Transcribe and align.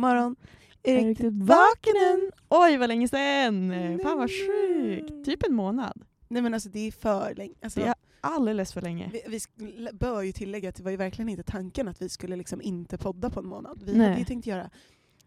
morgon. 0.00 0.36
Är 0.82 0.96
Är 0.98 1.04
riktigt 1.08 1.32
vaken 1.34 1.94
än? 2.12 2.30
Oj 2.48 2.76
vad 2.76 2.88
länge 2.88 3.08
sedan! 3.08 3.72
Fan 4.02 4.18
vad 4.18 4.30
sjukt. 4.30 5.24
Typ 5.24 5.42
en 5.46 5.54
månad. 5.54 6.02
Nej 6.28 6.42
men 6.42 6.54
alltså 6.54 6.68
det 6.68 6.86
är 6.86 6.92
för 6.92 7.34
länge. 7.34 7.54
Alltså, 7.62 7.80
Det 7.80 7.86
är 7.86 7.94
alldeles 8.20 8.72
för 8.72 8.82
länge. 8.82 9.10
vi, 9.28 9.38
vi 9.56 9.88
bör 9.92 10.22
ju 10.22 10.32
tillägga 10.32 10.68
att 10.68 10.74
det 10.76 10.82
var 10.82 10.90
ju 10.90 10.96
verkligen 10.96 11.28
inte 11.28 11.42
tanken 11.42 11.88
att 11.88 12.02
vi 12.02 12.08
skulle 12.08 12.36
liksom 12.36 12.60
inte 12.62 12.98
podda 12.98 13.30
på 13.30 13.40
en 13.40 13.46
månad. 13.46 13.82
Vi 13.86 13.92
Nej. 13.92 14.06
hade 14.08 14.18
ju 14.18 14.24
tänkt 14.24 14.46
göra 14.46 14.70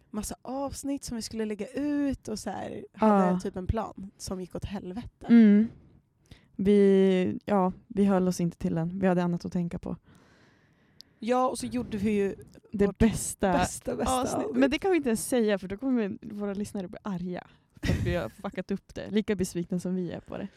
massa 0.10 0.36
avsnitt 0.42 1.04
som 1.04 1.16
vi 1.16 1.22
skulle 1.22 1.46
lägga 1.46 1.68
ut 1.68 2.28
och 2.28 2.40
så 2.40 2.50
här, 2.50 2.86
hade 2.94 3.26
Ja. 3.32 3.40
typ 3.40 3.56
en 3.56 3.68
plan 3.68 4.12
som 4.18 4.42
gick 4.42 4.56
åt 4.56 4.66
helvete. 4.66 5.26
Mm. 5.30 5.68
Vi, 6.56 7.40
ja, 7.46 7.72
vi 7.88 8.06
höll 8.06 8.28
oss 8.28 8.40
inte 8.40 8.58
till 8.58 8.76
den. 8.76 9.00
Vi 9.00 9.08
hade 9.08 9.24
annat 9.24 9.46
att 9.46 9.54
tänka 9.54 9.80
på. 9.80 9.98
Ja 11.26 11.48
och 11.50 11.58
så 11.60 11.66
gjorde 11.66 11.98
vi 11.98 12.12
ju 12.12 12.36
Det 12.72 12.98
bästa, 12.98 13.52
bästa 13.54 13.96
bästa 13.96 14.22
avsnitt. 14.22 14.48
Men 14.56 14.72
det 14.72 14.80
kan 14.80 14.92
vi 14.92 14.98
inte 14.98 15.10
ens 15.10 15.28
säga 15.28 15.58
för 15.60 15.68
då 15.68 15.78
kommer 15.78 16.18
våra 16.22 16.54
lyssnare 16.54 16.88
bli 16.88 17.00
arga. 17.04 17.48
För 17.84 17.94
att 17.94 18.06
vi 18.06 18.16
har 18.16 18.30
fuckat 18.42 18.72
upp 18.72 18.96
det. 18.96 19.10
Lika 19.10 19.36
besvikna 19.36 19.80
som 19.80 19.96
vi 19.96 20.12
är 20.12 20.20
på 20.20 20.38
det. 20.38 20.48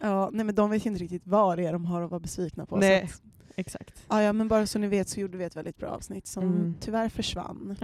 Ja, 0.00 0.30
nej 0.32 0.44
men 0.46 0.54
de 0.54 0.70
vet 0.70 0.86
ju 0.86 0.90
inte 0.90 1.02
riktigt 1.02 1.22
vad 1.26 1.58
det 1.58 1.66
är 1.66 1.72
de 1.72 1.84
har 1.86 2.02
att 2.02 2.10
vara 2.10 2.20
besvikna 2.20 2.66
på. 2.66 2.76
Nej. 2.76 3.08
Så 3.08 3.22
Exakt. 3.56 4.04
ja, 4.08 4.22
ja, 4.22 4.32
men 4.32 4.48
bara 4.48 4.66
så 4.66 4.78
ni 4.78 4.86
vet 4.86 5.08
så 5.08 5.20
gjorde 5.20 5.38
vi 5.38 5.44
ett 5.44 5.56
väldigt 5.56 5.76
bra 5.76 5.88
avsnitt 5.88 6.26
som 6.26 6.42
Mm. 6.44 6.74
tyvärr 6.80 7.08
försvann. 7.08 7.76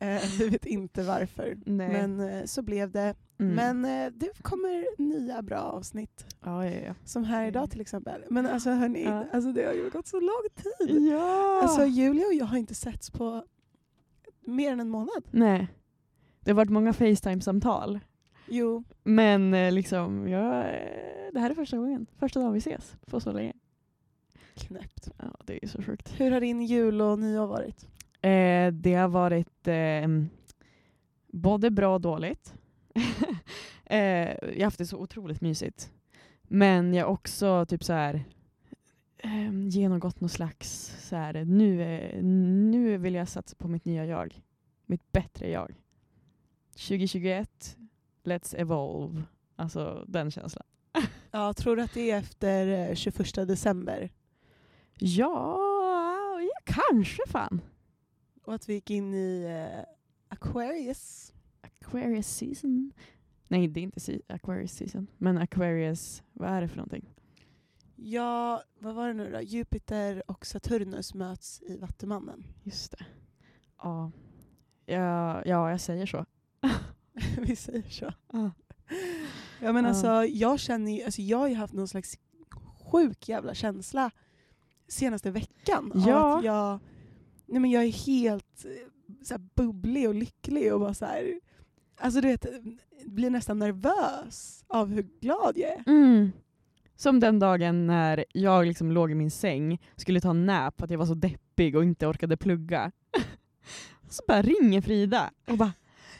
Eh, 0.00 0.22
vi 0.38 0.48
vet 0.48 0.66
inte 0.66 1.02
varför. 1.02 1.56
Nej. 1.66 1.88
Men 1.92 2.20
eh, 2.20 2.44
så 2.44 2.62
blev 2.62 2.90
det. 2.90 3.14
Mm. 3.40 3.54
Men 3.54 3.84
eh, 4.06 4.12
det 4.14 4.42
kommer 4.42 5.00
nya 5.02 5.42
bra 5.42 5.58
avsnitt. 5.58 6.26
ja, 6.44 6.66
ja, 6.66 6.80
ja. 6.86 6.94
Som 7.04 7.24
här 7.24 7.46
idag 7.46 7.70
till 7.70 7.80
exempel. 7.80 8.24
Men 8.30 8.46
alltså 8.46 8.70
hörni, 8.70 9.04
Ja. 9.04 9.24
alltså, 9.32 9.52
det 9.52 9.64
har 9.66 9.72
ju 9.72 9.90
gått 9.90 10.06
så 10.06 10.20
lång 10.20 10.46
tid. 10.56 11.06
ja. 11.12 11.60
Alltså 11.62 11.84
Julia 11.86 12.26
och 12.26 12.34
jag 12.34 12.44
har 12.46 12.58
inte 12.58 12.74
setts 12.74 13.10
på 13.10 13.44
mer 14.40 14.72
än 14.72 14.80
en 14.80 14.88
månad. 14.90 15.24
Nej. 15.30 15.68
Det 16.40 16.50
har 16.50 16.56
varit 16.56 16.70
många 16.70 16.92
Facetime-samtal. 16.92 18.00
Jo, 18.50 18.84
Men 19.04 19.74
liksom, 19.74 20.28
ja, 20.28 20.64
eh, 20.64 21.32
det 21.32 21.40
här 21.40 21.50
är 21.50 21.54
första 21.54 21.76
gången. 21.76 22.06
Första 22.18 22.40
dagen 22.40 22.52
vi 22.52 22.58
ses 22.58 22.96
på 23.06 23.20
så 23.20 23.32
länge. 23.32 23.52
knäppt. 24.54 25.10
Ja, 25.18 25.36
det 25.44 25.64
är 25.64 25.68
så 25.68 25.82
sjukt. 25.82 26.20
Hur 26.20 26.30
har 26.30 26.40
din 26.40 26.62
jul 26.62 27.00
och 27.00 27.18
nyår 27.18 27.46
varit? 27.46 27.86
Eh, 28.22 28.72
det 28.72 28.94
har 28.94 29.08
varit 29.08 29.68
eh, 29.68 30.08
både 31.32 31.70
bra 31.70 31.94
och 31.94 32.00
dåligt. 32.00 32.54
eh, 33.84 33.98
jag 33.98 34.56
har 34.56 34.64
haft 34.64 34.78
det 34.78 34.86
så 34.86 34.98
otroligt 34.98 35.40
mysigt. 35.40 35.92
Men 36.42 36.94
jag 36.94 37.04
har 37.04 37.12
också 37.12 37.66
typ 37.66 37.84
så 37.84 37.92
här 37.92 38.24
eh, 39.18 39.68
genomgått 39.68 40.20
någon 40.20 40.30
slags 40.30 40.96
så 41.08 41.16
här, 41.16 41.44
nu, 41.44 41.82
är, 41.82 42.22
nu 42.22 42.98
vill 42.98 43.14
jag 43.14 43.28
satsa 43.28 43.56
på 43.56 43.68
mitt 43.68 43.84
nya 43.84 44.06
jag. 44.06 44.40
Mitt 44.86 45.12
bättre 45.12 45.50
jag. 45.50 45.74
2021, 46.72 47.76
let's 48.24 48.56
evolve. 48.56 49.22
Alltså 49.56 50.04
den 50.08 50.30
känslan. 50.30 50.66
Ja, 51.30 51.54
tror 51.54 51.76
du 51.76 51.82
att 51.82 51.94
det 51.94 52.10
är 52.10 52.18
efter 52.18 52.88
eh, 52.88 52.94
21 52.94 53.34
december? 53.34 54.10
Ja, 54.98 55.58
ja 56.40 56.74
kanske 56.74 57.22
fan. 57.28 57.60
Och 58.48 58.54
att 58.54 58.68
vi 58.68 58.74
gick 58.74 58.90
in 58.90 59.14
i 59.14 59.44
eh, 59.44 59.84
Aquarius. 60.28 61.32
Aquarius 61.60 62.26
season. 62.36 62.92
Nej, 63.48 63.68
det 63.68 63.80
är 63.80 63.82
inte 63.82 64.00
se- 64.00 64.20
Aquarius 64.28 64.72
season. 64.72 65.06
Men 65.18 65.38
Aquarius, 65.38 66.22
vad 66.32 66.50
är 66.50 66.60
det 66.60 66.68
för 66.68 66.76
någonting? 66.76 67.14
Ja, 67.96 68.62
vad 68.78 68.94
var 68.94 69.08
det 69.08 69.14
nu 69.14 69.30
då? 69.32 69.40
Jupiter 69.40 70.22
och 70.30 70.46
Saturnus 70.46 71.14
möts 71.14 71.62
i 71.62 71.76
Vattumannen. 71.76 72.44
Just 72.62 72.90
det. 72.98 73.06
Ja, 73.82 74.12
ja, 74.86 75.42
ja 75.44 75.70
jag 75.70 75.80
säger 75.80 76.06
så. 76.06 76.26
vi 77.40 77.56
säger 77.56 77.88
så. 77.90 78.12
Ja. 78.32 78.50
Ja, 79.60 79.72
men 79.72 79.84
Ja. 79.84 79.88
alltså, 79.90 80.24
jag 80.24 80.60
känner 80.60 80.92
ju, 80.92 81.02
alltså, 81.02 81.22
jag 81.22 81.38
har 81.38 81.48
ju 81.48 81.54
haft 81.54 81.72
någon 81.74 81.88
slags 81.88 82.18
sjuk 82.92 83.28
jävla 83.28 83.54
känsla 83.54 84.10
senaste 84.88 85.30
veckan. 85.30 85.92
av 85.94 86.08
Ja. 86.08 86.38
Att 86.38 86.44
jag, 86.44 86.78
nej, 87.48 87.60
men 87.60 87.70
jag 87.70 87.84
är 87.84 87.92
helt 88.06 88.64
eh, 88.64 88.70
så 89.22 89.34
här, 89.34 89.42
bubblig 89.54 90.08
och 90.08 90.14
lycklig 90.14 90.74
och 90.74 90.80
bara 90.80 90.94
så 90.94 91.04
här, 91.04 91.40
alltså 92.00 92.20
du 92.20 92.28
vet, 92.28 92.46
blir 93.04 93.30
nästan 93.30 93.58
nervös 93.58 94.64
av 94.66 94.88
hur 94.88 95.02
glad 95.20 95.58
jag 95.58 95.70
är. 95.70 95.82
Mm. 95.86 96.32
Som 96.96 97.20
den 97.20 97.38
dagen 97.38 97.86
när 97.86 98.24
jag 98.32 98.66
liksom 98.66 98.92
låg 98.92 99.10
i 99.10 99.14
min 99.14 99.30
säng, 99.30 99.80
skulle 99.96 100.20
ta 100.20 100.30
en 100.30 100.46
nap 100.46 100.78
för 100.78 100.84
att 100.84 100.90
jag 100.90 100.98
var 100.98 101.06
så 101.06 101.14
deppig 101.14 101.76
och 101.76 101.82
inte 101.82 102.06
orkade 102.06 102.36
plugga. 102.36 102.92
Så 104.08 104.22
bara 104.28 104.42
ringer 104.42 104.80
Frida 104.80 105.30
och 105.46 105.56
bara 105.56 105.72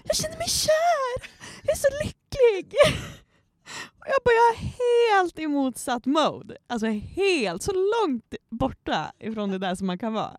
“Jag 0.04 0.16
känner 0.16 0.38
mig 0.38 0.48
kär! 0.48 1.28
Jag 1.62 1.72
är 1.72 1.76
så 1.76 1.88
lycklig!” 2.04 2.74
Och 3.98 4.06
jag 4.06 4.18
bara 4.24 4.34
“Jag 4.34 4.54
är 4.54 4.72
helt 5.18 5.38
i 5.38 5.46
motsatt 5.46 6.06
mode”. 6.06 6.56
Alltså 6.66 6.86
helt, 6.86 7.62
så 7.62 7.72
långt 7.72 8.34
borta 8.50 9.12
ifrån 9.18 9.50
det 9.50 9.58
där 9.58 9.74
som 9.74 9.86
man 9.86 9.98
kan 9.98 10.12
vara. 10.12 10.36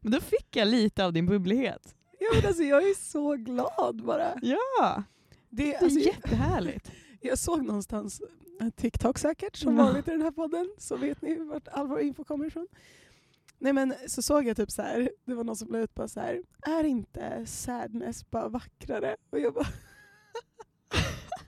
Men 0.00 0.12
då 0.12 0.20
fick 0.20 0.56
jag 0.56 0.68
lite 0.68 1.04
av 1.04 1.12
din 1.12 1.26
bubblighet. 1.26 1.94
Ja, 2.18 2.26
men 2.34 2.46
alltså, 2.46 2.62
jag 2.62 2.82
är 2.88 2.94
så 2.94 3.32
glad 3.36 4.02
bara. 4.04 4.38
Ja, 4.42 5.02
Det, 5.50 5.74
är 5.74 5.82
alltså, 5.82 5.98
jättehärligt. 6.00 6.90
jag 7.20 7.38
såg 7.38 7.64
någonstans, 7.64 8.20
eh, 8.60 8.70
TikTok 8.70 9.18
säkert, 9.18 9.56
som 9.56 9.76
Ja. 9.76 9.84
vanligt 9.84 10.08
i 10.08 10.10
den 10.10 10.22
här 10.22 10.30
podden, 10.30 10.70
så 10.78 10.96
vet 10.96 11.22
ni 11.22 11.38
vart 11.38 11.68
all 11.68 11.88
vår 11.88 12.00
info 12.00 12.24
kommer 12.24 12.46
ifrån. 12.46 12.66
Nej 13.58 13.72
men 13.72 13.94
så 14.06 14.22
såg 14.22 14.46
jag 14.46 14.56
typ 14.56 14.70
så 14.70 14.82
här, 14.82 15.10
det 15.24 15.34
var 15.34 15.44
någon 15.44 15.56
som 15.56 15.68
la 15.72 15.78
ut 15.78 15.94
på 15.94 16.08
så 16.08 16.20
här, 16.20 16.42
är 16.62 16.84
inte 16.84 17.46
sadness 17.46 18.30
bara 18.30 18.48
vackrare? 18.48 19.16
Och 19.30 19.40
jag 19.40 19.54
bara, 19.54 19.66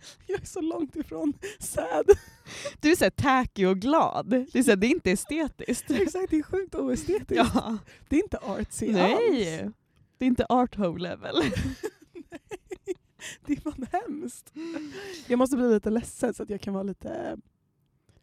jag 0.27 0.41
är 0.41 0.47
så 0.47 0.61
långt 0.61 0.97
ifrån 0.97 1.33
sad. 1.59 2.11
Du 2.81 2.91
är 2.91 2.97
så 2.97 3.05
här 3.05 3.11
tacky 3.11 3.67
och 3.67 3.79
glad. 3.79 4.31
Det 4.31 4.59
är, 4.59 4.63
så 4.63 4.71
här, 4.71 4.77
det 4.77 4.87
är 4.87 4.91
inte 4.91 5.11
estetiskt. 5.11 5.91
Exakt, 5.91 6.31
det 6.31 6.39
är 6.39 6.43
sjukt 6.43 6.75
oestetiskt. 6.75 7.31
Ja. 7.55 7.79
Det 8.09 8.17
är 8.17 8.23
inte 8.23 8.39
artsy 8.39 8.93
Nej, 8.93 9.13
alls. 9.63 9.75
det 10.19 10.25
är 10.25 10.29
inte 10.29 10.47
art 10.49 10.77
hoe 10.77 10.99
level. 10.99 11.35
Det 13.47 13.53
är 13.53 13.61
fan 13.61 13.87
hemskt. 13.93 14.53
Jag 15.27 15.39
måste 15.39 15.57
bli 15.57 15.75
lite 15.75 15.91
ledsen 15.91 16.35
så 16.35 16.43
att 16.43 16.51
jag 16.51 16.61
kan 16.61 16.75
vara 16.75 16.83
lite 16.83 17.37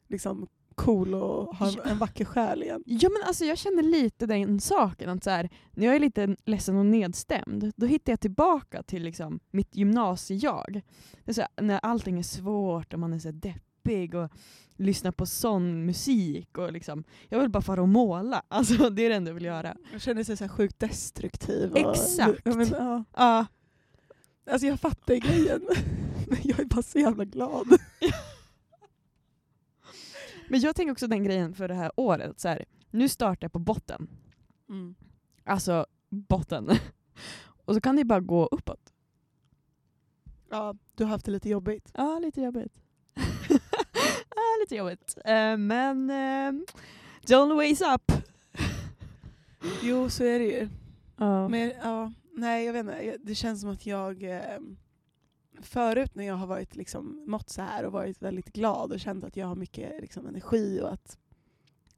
liksom 0.07 0.47
cool 0.75 1.13
och 1.13 1.55
ha 1.55 1.67
en, 1.67 1.73
Ja. 1.77 1.83
en 1.83 1.97
vacker 1.97 2.25
själ 2.25 2.63
igen. 2.63 2.83
Ja 2.85 3.09
men 3.09 3.27
alltså 3.27 3.45
jag 3.45 3.57
känner 3.57 3.83
lite 3.83 4.25
den 4.25 4.59
saken 4.59 5.09
att 5.09 5.23
så 5.23 5.29
här, 5.29 5.49
när 5.71 5.85
jag 5.85 5.95
är 5.95 5.99
lite 5.99 6.35
ledsen 6.45 6.75
och 6.77 6.85
nedstämd 6.85 7.71
då 7.75 7.85
hittar 7.85 8.11
jag 8.11 8.19
tillbaka 8.19 8.83
till 8.83 9.03
liksom 9.03 9.39
mitt 9.51 9.75
gymnasiejag. 9.75 10.81
Det 11.23 11.31
är 11.31 11.33
så 11.33 11.41
här, 11.41 11.49
när 11.63 11.79
allting 11.83 12.19
är 12.19 12.23
svårt 12.23 12.93
och 12.93 12.99
man 12.99 13.13
är 13.13 13.19
så 13.19 13.27
här 13.27 13.33
deppig 13.33 14.15
och 14.15 14.31
lyssnar 14.77 15.11
på 15.11 15.25
sån 15.25 15.85
musik 15.85 16.57
och 16.57 16.71
liksom, 16.73 17.03
jag 17.29 17.39
vill 17.39 17.49
bara 17.49 17.63
fara 17.63 17.81
och 17.81 17.89
måla. 17.89 18.41
Alltså 18.47 18.89
det 18.89 19.05
är 19.05 19.09
det 19.09 19.15
enda 19.15 19.29
jag 19.29 19.35
vill 19.35 19.45
göra. 19.45 19.75
Jag 19.91 20.01
känner 20.01 20.23
sig 20.23 20.37
så 20.37 20.43
här 20.43 20.49
sjukt 20.49 20.79
destruktiv. 20.79 21.71
Och, 21.71 21.77
Exakt. 21.77 22.41
Ja, 22.43 22.55
men, 22.55 22.67
ja. 22.67 23.03
Ja, 23.15 23.45
Alltså 24.51 24.67
jag 24.67 24.79
fattar 24.79 25.15
grejen. 25.15 25.61
Men 26.27 26.37
jag 26.43 26.59
är 26.59 26.65
bara 26.65 26.81
så 26.81 26.99
jävla 26.99 27.25
glad. 27.25 27.67
men 30.47 30.59
jag 30.59 30.75
tänker 30.75 30.91
också 30.91 31.07
den 31.07 31.23
grejen 31.23 31.53
för 31.53 31.67
det 31.67 31.73
här 31.73 31.91
året, 31.95 32.39
så 32.39 32.47
här, 32.47 32.66
nu 32.91 33.09
startar 33.09 33.45
jag 33.45 33.51
på 33.51 33.59
botten. 33.59 34.07
Alltså 35.44 35.85
botten. 36.09 36.69
Och 37.66 37.75
så 37.75 37.81
kan 37.81 37.95
det 37.95 38.06
bara 38.06 38.19
gå 38.19 38.45
uppåt. 38.45 38.94
Ja, 40.50 40.75
du 40.95 41.03
har 41.03 41.11
haft 41.11 41.25
det 41.25 41.31
lite 41.31 41.50
jobbigt. 41.50 41.91
Ja, 41.94 42.19
lite 42.19 42.41
jobbigt. 42.41 42.73
ja, 44.35 44.41
lite 44.61 44.75
jobbigt. 44.75 45.17
Eh, 45.25 45.57
men 45.57 46.09
uh, 46.09 46.63
don't 47.22 47.55
ways 47.55 47.81
up. 47.81 48.11
Jo, 49.81 50.09
så 50.09 50.23
är 50.23 50.39
det 50.39 50.45
ju. 50.45 50.69
Ja. 51.17 51.47
Men 51.47 51.73
ja, 51.84 52.13
nej 52.34 52.66
jag 52.66 52.73
vet 52.73 52.79
inte. 52.79 53.17
Det 53.23 53.35
känns 53.35 53.61
som 53.61 53.69
att 53.69 53.85
jag 53.85 54.23
eh, 54.23 54.59
förut 55.61 56.16
när 56.16 56.23
jag 56.23 56.35
har 56.35 56.47
varit 56.47 56.75
liksom 56.75 57.23
mått 57.28 57.49
så 57.49 57.61
här 57.61 57.85
och 57.85 57.91
varit 57.91 58.22
väldigt 58.22 58.53
glad 58.53 58.91
och 58.91 58.99
känt 58.99 59.23
att 59.23 59.37
jag 59.37 59.47
har 59.47 59.55
mycket 59.55 60.02
liksom, 60.02 60.28
energi 60.28 60.81
och 60.84 60.93
att 60.93 61.17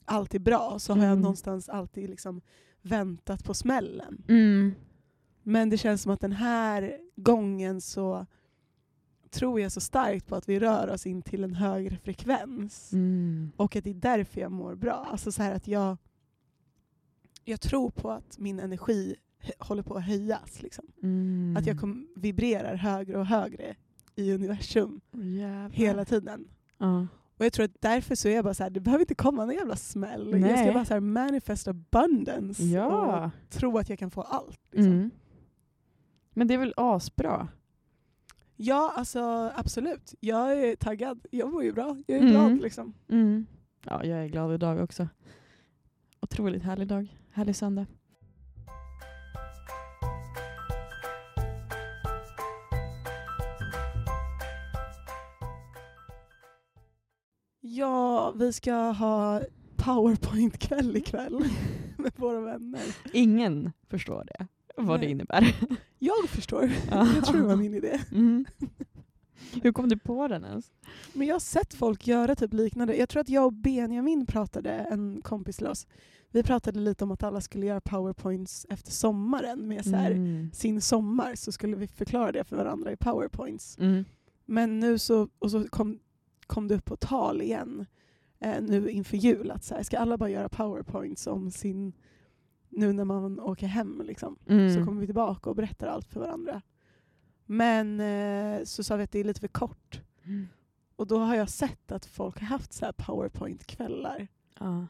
allt 0.04 0.34
är 0.34 0.38
bra 0.38 0.78
så 0.78 0.92
har 0.92 1.02
jag 1.02 1.10
Mm. 1.12 1.20
någonstans 1.22 1.68
alltid 1.68 2.10
liksom 2.10 2.40
väntat 2.82 3.44
på 3.44 3.54
smällen. 3.54 4.24
Mm. 4.28 4.74
Men 5.42 5.70
det 5.70 5.78
känns 5.78 6.02
som 6.02 6.12
att 6.12 6.20
den 6.20 6.32
här 6.32 6.98
gången 7.16 7.80
så 7.80 8.26
tror 9.30 9.60
jag 9.60 9.72
så 9.72 9.80
starkt 9.80 10.26
på 10.26 10.36
att 10.36 10.48
vi 10.48 10.58
rör 10.60 10.88
oss 10.90 11.06
in 11.06 11.22
till 11.22 11.44
en 11.44 11.54
högre 11.54 11.96
frekvens. 11.96 12.92
Mm. 12.92 13.52
Och 13.56 13.76
att 13.76 13.84
det 13.84 13.90
är 13.90 13.94
därför 13.94 14.40
jag 14.40 14.52
mår 14.52 14.74
bra. 14.74 15.06
Alltså 15.10 15.32
så 15.32 15.42
här 15.42 15.54
att 15.54 15.68
jag, 15.68 15.96
jag 17.44 17.60
tror 17.60 17.90
på 17.90 18.10
att 18.10 18.38
min 18.38 18.60
energi 18.60 19.16
håller 19.58 19.82
på 19.82 19.94
att 19.94 20.04
höjas. 20.04 20.62
Liksom. 20.62 20.84
Mm. 21.02 21.56
Att 21.58 21.66
jag 21.66 21.80
kom, 21.80 22.08
vibrerar 22.16 22.74
högre 22.74 23.18
och 23.18 23.26
högre 23.26 23.74
i 24.14 24.32
universum 24.32 25.00
Jävlar. 25.12 25.70
hela 25.70 26.04
tiden. 26.04 26.48
Ja. 26.78 27.06
Och 27.36 27.44
jag 27.44 27.52
tror 27.52 27.64
att 27.64 27.80
därför 27.80 28.14
så 28.14 28.28
är 28.28 28.34
jag 28.34 28.44
bara 28.44 28.54
så 28.54 28.62
här, 28.62 28.70
det 28.70 28.80
behöver 28.80 29.02
inte 29.02 29.14
komma 29.14 29.44
någon 29.44 29.54
jävla 29.54 29.76
smäll. 29.76 30.30
Jag 30.30 30.40
Nej. 30.40 30.64
ska 30.64 30.72
bara 30.72 30.84
så 30.84 30.94
här 30.94 31.00
manifest 31.00 31.68
abundance 31.68 32.62
Ja. 32.62 33.24
och 33.24 33.50
tro 33.50 33.78
att 33.78 33.88
jag 33.88 33.98
kan 33.98 34.10
få 34.10 34.20
allt. 34.22 34.60
Liksom. 34.72 34.92
Mm. 34.92 35.10
Men 36.34 36.46
det 36.48 36.54
är 36.54 36.58
väl 36.58 36.74
asbra? 36.76 37.48
Ja, 38.56 38.92
alltså 38.96 39.52
absolut. 39.56 40.14
Jag 40.20 40.52
är 40.64 40.76
taggad. 40.76 41.26
Jag 41.30 41.52
mår 41.52 41.64
ju 41.64 41.72
bra. 41.72 41.96
Jag 42.06 42.16
är 42.16 42.20
Mm. 42.22 42.30
glad 42.32 42.62
liksom. 42.62 42.94
Mm. 43.08 43.46
Ja, 43.84 44.04
jag 44.04 44.18
är 44.24 44.26
glad 44.28 44.54
idag 44.54 44.80
också. 44.80 45.08
Otroligt 46.20 46.62
härlig 46.62 46.88
dag. 46.88 47.16
Härlig 47.32 47.56
söndag. 47.56 47.86
Ja, 57.76 58.30
vi 58.36 58.52
ska 58.52 58.74
ha 58.74 59.40
powerpoint-kväll 59.76 60.96
ikväll 60.96 61.44
med 61.98 62.12
våra 62.16 62.40
vänner. 62.40 62.80
Ingen 63.12 63.72
förstår 63.88 64.24
det, 64.26 64.46
vad 64.76 65.00
det 65.00 65.04
Nej. 65.06 65.10
innebär. 65.10 65.56
Jag 65.98 66.28
förstår. 66.28 66.70
Ja. 66.90 67.08
Jag 67.14 67.24
tror 67.24 67.40
det 67.40 67.46
var 67.46 67.56
min 67.56 67.74
idé. 67.74 68.00
Mm. 68.12 68.44
Hur 69.62 69.72
kom 69.72 69.88
du 69.88 69.98
på 69.98 70.28
den 70.28 70.44
ens? 70.44 70.70
Men 71.12 71.26
jag 71.26 71.34
har 71.34 71.40
sett 71.40 71.74
folk 71.74 72.06
göra 72.06 72.36
typ 72.36 72.52
liknande. 72.52 72.96
Jag 72.96 73.08
tror 73.08 73.20
att 73.20 73.28
jag 73.28 73.44
och 73.46 73.52
Benjamin 73.52 74.26
pratade, 74.26 74.70
en 74.70 75.20
kompis 75.22 75.56
till 75.56 75.66
oss, 75.66 75.86
vi 76.30 76.42
pratade 76.42 76.80
lite 76.80 77.04
om 77.04 77.10
att 77.10 77.22
alla 77.22 77.40
skulle 77.40 77.66
göra 77.66 77.80
powerpoints 77.80 78.66
efter 78.70 78.90
sommaren 78.92 79.68
med 79.68 79.84
så 79.84 79.96
här, 79.96 80.10
Mm. 80.10 80.50
sin 80.52 80.80
sommar 80.80 81.34
så 81.34 81.52
skulle 81.52 81.76
vi 81.76 81.86
förklara 81.88 82.32
det 82.32 82.44
för 82.44 82.56
varandra 82.56 82.92
i 82.92 82.96
powerpoints. 82.96 83.78
Mm. 83.78 84.04
Men 84.46 84.80
nu 84.80 84.98
så, 84.98 85.28
och 85.38 85.50
så 85.50 85.68
kom, 85.68 85.98
kom 86.48 86.68
det 86.68 86.74
upp 86.74 86.84
på 86.84 86.96
tal 86.96 87.42
igen 87.42 87.86
eh, 88.38 88.62
nu 88.62 88.90
inför 88.90 89.16
jul 89.16 89.50
att 89.50 89.64
så 89.64 89.74
här, 89.74 89.82
ska 89.82 89.98
alla 89.98 90.18
bara 90.18 90.30
göra 90.30 90.48
powerpoints 90.48 91.26
om 91.26 91.50
sin, 91.50 91.92
nu 92.68 92.92
när 92.92 93.04
man 93.04 93.40
åker 93.40 93.66
hem 93.66 94.02
liksom. 94.04 94.38
Mm. 94.46 94.74
Så 94.74 94.84
kommer 94.84 95.00
vi 95.00 95.06
tillbaka 95.06 95.50
och 95.50 95.56
berättar 95.56 95.86
allt 95.86 96.08
för 96.08 96.20
varandra. 96.20 96.62
Men 97.46 98.00
eh, 98.00 98.64
så 98.64 98.84
sa 98.84 98.96
vi 98.96 99.02
att 99.02 99.12
det 99.12 99.18
är 99.18 99.24
lite 99.24 99.40
för 99.40 99.48
kort. 99.48 100.00
Mm. 100.24 100.46
Och 100.96 101.06
då 101.06 101.18
har 101.18 101.34
jag 101.36 101.48
sett 101.48 101.92
att 101.92 102.06
folk 102.06 102.40
har 102.40 102.46
haft 102.46 102.72
så 102.72 102.84
här 102.84 102.92
powerpoint-kvällar 102.92 104.28
Ja. 104.58 104.86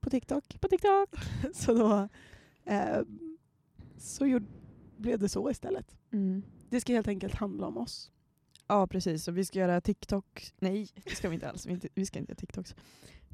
på 0.00 0.10
TikTok. 0.10 0.60
På 0.60 0.68
TikTok. 0.68 1.08
Så 1.54 1.74
då 1.74 2.08
eh, 2.72 3.00
så 3.98 4.26
gjorde, 4.26 4.46
blev 4.96 5.18
det 5.18 5.28
så 5.28 5.50
istället. 5.50 5.96
Mm. 6.10 6.42
Det 6.70 6.80
ska 6.80 6.92
helt 6.92 7.08
enkelt 7.08 7.34
handla 7.34 7.66
om 7.66 7.76
oss. 7.78 8.10
Ja 8.66 8.86
precis, 8.86 9.28
och 9.28 9.38
vi 9.38 9.44
ska 9.44 9.58
göra 9.58 9.80
TikTok, 9.80 10.52
nej 10.58 10.88
det 11.04 11.14
ska 11.14 11.28
vi 11.28 11.34
inte 11.34 11.50
alls, 11.50 11.66
vi, 11.66 11.72
inte, 11.72 11.88
vi 11.94 12.06
ska 12.06 12.18
inte 12.18 12.30
göra 12.30 12.38
TikToks. 12.38 12.74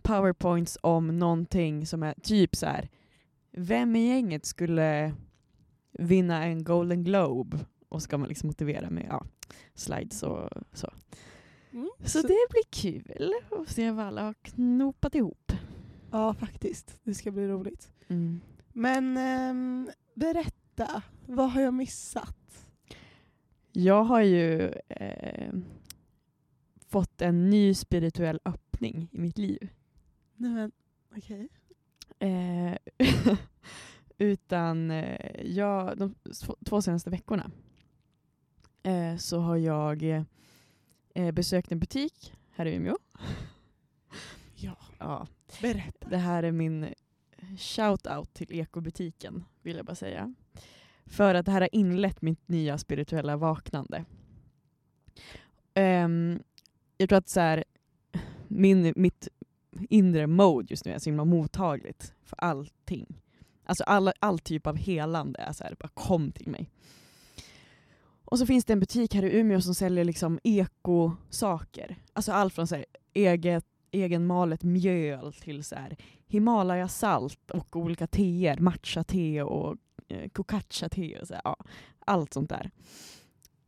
Powerpoints 0.02 0.78
om 0.82 1.18
någonting 1.18 1.86
som 1.86 2.02
är 2.02 2.14
typ 2.22 2.56
så 2.56 2.66
här. 2.66 2.88
vem 3.52 3.96
i 3.96 4.08
gänget 4.08 4.46
skulle 4.46 5.14
vinna 5.92 6.44
en 6.44 6.64
Golden 6.64 7.04
Globe? 7.04 7.58
Och 7.88 8.02
ska 8.02 8.18
man 8.18 8.28
liksom 8.28 8.46
motivera 8.46 8.90
med 8.90 9.06
ja, 9.08 9.26
slides 9.74 10.22
och 10.22 10.48
så. 10.72 10.92
Mm. 11.72 11.90
Så 12.04 12.18
det 12.22 12.46
blir 12.50 12.70
kul 12.70 13.32
att 13.50 13.68
se 13.68 13.90
vad 13.90 14.06
alla 14.06 14.22
har 14.22 14.34
knopat 14.34 15.14
ihop. 15.14 15.52
Ja, 16.10 16.34
faktiskt. 16.34 17.00
Det 17.02 17.14
ska 17.14 17.30
bli 17.30 17.48
roligt. 17.48 17.92
Mm. 18.08 18.40
Men 18.72 19.16
ehm, 19.16 19.90
berätta, 20.14 21.02
vad 21.26 21.50
har 21.50 21.60
jag 21.60 21.74
missat? 21.74 22.37
Jag 23.80 24.04
har 24.04 24.22
ju 24.22 24.72
eh, 24.88 25.52
fått 26.86 27.22
en 27.22 27.50
ny 27.50 27.74
spirituell 27.74 28.40
öppning 28.44 29.08
i 29.12 29.18
mitt 29.18 29.38
liv. 29.38 29.68
Nej 30.36 30.50
men, 30.50 30.72
okej. 31.16 31.48
Eh, 32.18 32.76
utan 34.18 34.90
eh, 34.90 35.42
jag, 35.46 35.98
de 35.98 36.14
två 36.66 36.82
senaste 36.82 37.10
veckorna 37.10 37.50
eh, 38.82 39.16
så 39.16 39.40
har 39.40 39.56
jag 39.56 40.24
eh, 41.14 41.32
besökt 41.32 41.72
en 41.72 41.78
butik 41.80 42.32
här 42.50 42.66
i 42.66 42.74
Umeå. 42.74 42.96
Ja, 44.54 44.76
Ja, 44.98 45.26
berätta. 45.62 46.08
det 46.08 46.16
här 46.18 46.42
är 46.42 46.52
min 46.52 46.94
shout-out 47.56 48.32
till 48.32 48.52
ekobutiken, 48.60 49.44
vill 49.62 49.76
jag 49.76 49.86
bara 49.86 49.94
säga. 49.96 50.34
För 51.08 51.34
att 51.34 51.46
det 51.46 51.52
här 51.52 51.60
har 51.60 51.74
inlett 51.74 52.22
mitt 52.22 52.48
nya 52.48 52.78
spirituella 52.78 53.36
vaknande. 53.36 54.04
Um, 55.74 56.42
jag 56.96 57.08
tror 57.08 57.18
att 57.18 57.28
så 57.28 57.40
här, 57.40 57.64
min, 58.48 58.92
mitt 58.96 59.28
inre 59.88 60.26
mode 60.26 60.66
just 60.70 60.84
nu 60.84 60.92
är 60.92 60.98
så 60.98 61.10
himla 61.10 61.24
mottagligt 61.24 62.14
för 62.24 62.36
allting. 62.40 63.22
Alltså 63.64 63.84
all, 63.84 64.12
all 64.18 64.38
typ 64.38 64.66
av 64.66 64.76
helande 64.76 65.40
är 65.40 65.52
så 65.52 65.64
här, 65.64 65.76
bara 65.78 65.88
kom 65.88 66.32
till 66.32 66.48
mig. 66.48 66.70
Och 68.24 68.38
så 68.38 68.46
finns 68.46 68.64
det 68.64 68.72
en 68.72 68.80
butik 68.80 69.14
här 69.14 69.24
i 69.24 69.38
Umeå 69.38 69.60
som 69.60 69.74
säljer 69.74 70.04
liksom 70.04 70.38
ekosaker. 70.44 71.96
Alltså 72.12 72.32
allt 72.32 72.54
från 72.54 72.66
så 72.66 72.74
här, 72.74 72.84
eget, 73.12 73.64
egenmalet 73.90 74.62
mjöl 74.62 75.32
till 75.32 75.64
så 75.64 75.74
här, 75.74 75.96
Himalaya-salt 76.26 77.50
och 77.50 77.76
olika 77.76 78.06
teer, 78.06 78.58
matcha-te 78.58 79.42
och 79.42 79.76
eh, 80.08 80.28
kokacha-te 80.28 81.18
och 81.20 81.28
så 81.28 81.34
här, 81.34 81.42
ja, 81.44 81.56
allt 81.98 82.32
sånt 82.32 82.50
där. 82.50 82.70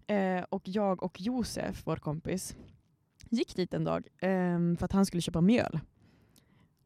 Eh, 0.07 0.45
och 0.49 0.63
jag 0.65 1.03
och 1.03 1.21
Josef, 1.21 1.83
vår 1.85 1.97
kompis, 1.97 2.57
gick 3.29 3.57
dit 3.57 3.75
en 3.75 3.85
dag 3.85 4.07
eh, 4.19 4.59
för 4.79 4.85
att 4.85 4.93
han 4.93 5.07
skulle 5.07 5.21
köpa 5.21 5.41
mjöl. 5.41 5.81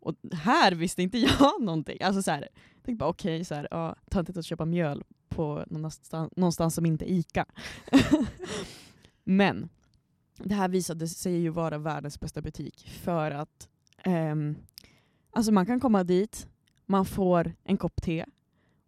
Och 0.01 0.15
här 0.33 0.73
visste 0.73 1.03
inte 1.03 1.19
jag 1.41 1.63
någonting. 1.63 1.99
Alltså 2.03 2.23
så 2.23 2.31
här, 2.31 2.49
jag 2.75 2.83
tänkte 2.85 2.99
bara 3.01 3.11
okej, 3.11 3.41
okay, 3.41 3.67
ja, 3.71 3.97
töntigt 4.11 4.39
att 4.39 4.45
köpa 4.45 4.65
mjöl 4.65 5.05
på 5.29 5.65
någonstans, 5.67 6.33
någonstans 6.37 6.75
som 6.75 6.87
inte 6.87 7.11
är 7.11 7.13
ICA. 7.13 7.47
Men 9.25 9.69
det 10.37 10.55
här 10.55 10.69
visade 10.69 11.09
sig 11.09 11.41
ju 11.41 11.49
vara 11.49 11.79
världens 11.79 12.21
bästa 12.21 12.43
butik 12.43 12.89
för 12.89 13.31
att 13.31 13.69
ehm, 14.03 14.57
alltså 15.31 15.53
man 15.53 15.67
kan 15.67 15.81
komma 15.81 16.05
dit, 16.05 16.49
man 16.87 17.05
får 17.05 17.53
en 17.65 17.77
kopp 17.77 18.03
te 18.03 18.25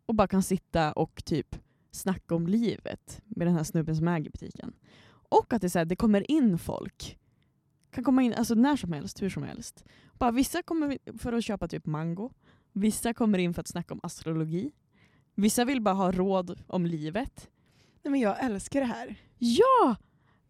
och 0.07 0.15
bara 0.15 0.29
kan 0.29 0.43
sitta 0.43 0.93
och 0.93 1.25
typ 1.25 1.57
snacka 1.91 2.35
om 2.35 2.47
livet 2.47 3.23
med 3.27 3.47
den 3.47 3.55
här 3.55 3.63
snubben 3.65 3.97
som 3.97 4.09
äger 4.09 4.31
butiken. 4.31 4.73
Och 5.29 5.53
att 5.53 5.63
det, 5.63 5.71
så 5.71 5.79
här, 5.79 5.85
det 5.87 5.97
kommer 5.97 6.31
in 6.31 6.59
folk. 6.59 7.19
Kan 7.91 8.05
komma 8.05 8.23
in 8.23 8.35
alltså 8.35 8.55
när 8.55 8.77
som 8.77 8.93
helst, 8.93 9.23
hur 9.23 9.31
som 9.31 9.43
helst. 9.43 9.85
Bara, 10.13 10.31
vissa 10.31 10.63
kommer 10.63 10.99
för 11.19 11.33
att 11.33 11.45
köpa 11.45 11.69
typ 11.69 11.87
mango. 11.87 12.31
Vissa 12.73 13.15
kommer 13.15 13.39
in 13.39 13.55
för 13.55 13.61
att 13.61 13.69
snacka 13.69 13.95
om 13.95 14.01
astrologi. 14.03 14.73
Vissa 15.35 15.65
vill 15.65 15.81
bara 15.81 15.95
ha 15.95 16.13
råd 16.13 16.61
om 16.67 16.87
livet. 16.87 17.51
Nej, 18.03 18.11
men 18.11 18.21
jag 18.21 18.45
älskar 18.45 18.81
det 18.81 18.87
här. 18.87 19.17
Ja! 19.39 19.97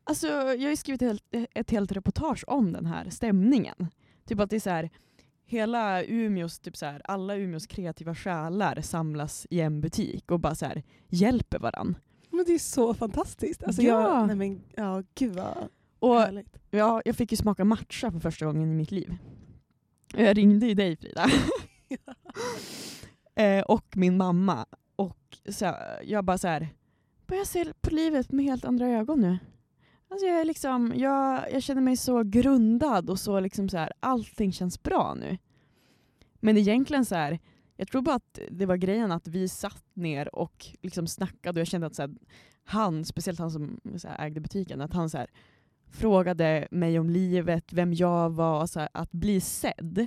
Alltså, 0.04 0.26
jag 0.26 0.44
har 0.44 0.54
ju 0.54 0.76
skrivit 0.76 1.02
ett, 1.02 1.08
helt- 1.08 1.48
ett 1.54 1.70
helt 1.70 1.92
reportage 1.92 2.44
om 2.46 2.72
den 2.72 2.86
här 2.86 3.10
stämningen. 3.10 3.86
Typ 4.25 4.40
att 4.40 4.50
det 4.50 4.56
är 4.56 4.60
så 4.60 4.70
här, 4.70 4.90
hela 5.46 6.02
Umeås, 6.04 6.58
typ 6.58 6.76
så 6.76 6.86
här, 6.86 7.02
alla 7.04 7.36
Umeås 7.36 7.66
kreativa 7.66 8.14
själar 8.14 8.80
samlas 8.80 9.46
i 9.50 9.60
en 9.60 9.80
butik 9.80 10.30
och 10.30 10.40
bara 10.40 10.54
så 10.54 10.66
här, 10.66 10.82
hjälper 11.08 11.58
varann. 11.58 11.96
Men 12.30 12.44
det 12.46 12.52
är 12.52 12.58
så 12.58 12.94
fantastiskt. 12.94 13.64
Alltså 13.64 13.82
Ja. 13.82 14.02
jag, 14.18 14.26
nej 14.26 14.36
men, 14.36 14.62
ja, 14.74 15.02
gud 15.14 15.34
vad 15.36 15.68
Och 15.98 16.20
härligt. 16.20 16.56
ja, 16.70 17.02
jag 17.04 17.16
fick 17.16 17.30
ju 17.32 17.36
smaka 17.36 17.64
matcha 17.64 18.12
för 18.12 18.20
första 18.20 18.46
gången 18.46 18.70
i 18.72 18.74
mitt 18.74 18.90
liv. 18.90 19.16
Jag 20.14 20.36
ringde 20.38 20.66
ju 20.66 20.74
dig 20.74 20.96
Frida. 20.96 21.26
eh, 23.34 23.62
och 23.64 23.86
min 23.96 24.16
mamma. 24.16 24.66
Och 24.96 25.38
så, 25.48 25.74
jag 26.04 26.24
bara 26.24 26.38
så 26.38 26.48
här, 26.48 26.68
börjar 27.26 27.44
se 27.44 27.64
på 27.80 27.90
livet 27.94 28.32
med 28.32 28.44
helt 28.44 28.64
andra 28.64 28.88
ögon 28.88 29.20
nu. 29.20 29.38
Alltså 30.16 30.26
jag, 30.26 30.40
är 30.40 30.44
liksom, 30.44 30.92
jag, 30.96 31.52
jag 31.52 31.62
känner 31.62 31.80
mig 31.82 31.96
så 31.96 32.23
grundad 32.23 33.11
och 33.11 33.18
så 33.18 33.40
liksom 33.40 33.68
så 33.68 33.76
här, 33.76 33.92
allting 34.00 34.52
känns 34.52 34.82
bra 34.82 35.14
nu. 35.14 35.38
Men 36.40 36.56
egentligen 36.56 37.04
så 37.04 37.14
här, 37.14 37.38
jag 37.76 37.88
tror 37.88 38.02
bara 38.02 38.14
att 38.14 38.38
det 38.50 38.66
var 38.66 38.76
grejen 38.76 39.12
att 39.12 39.28
vi 39.28 39.49
satt 39.49 39.85
ner 39.94 40.35
och 40.35 40.66
liksom 40.82 41.06
snackade 41.06 41.58
och 41.58 41.61
jag 41.61 41.66
kände 41.66 41.87
att 41.87 41.94
så 41.94 42.02
här, 42.02 42.11
han, 42.64 43.04
speciellt 43.04 43.38
han 43.38 43.50
som 43.50 43.80
ägde 44.18 44.40
butiken, 44.40 44.80
att 44.80 44.92
han 44.92 45.11
så 45.11 45.18
här, 45.18 45.30
frågade 45.90 46.68
mig 46.70 46.99
om 46.99 47.11
livet, 47.11 47.73
vem 47.73 47.94
jag 47.94 48.30
var. 48.30 48.66
Så 48.66 48.80
här, 48.80 48.88
att 48.92 49.12
bli 49.12 49.40
sedd 49.40 50.06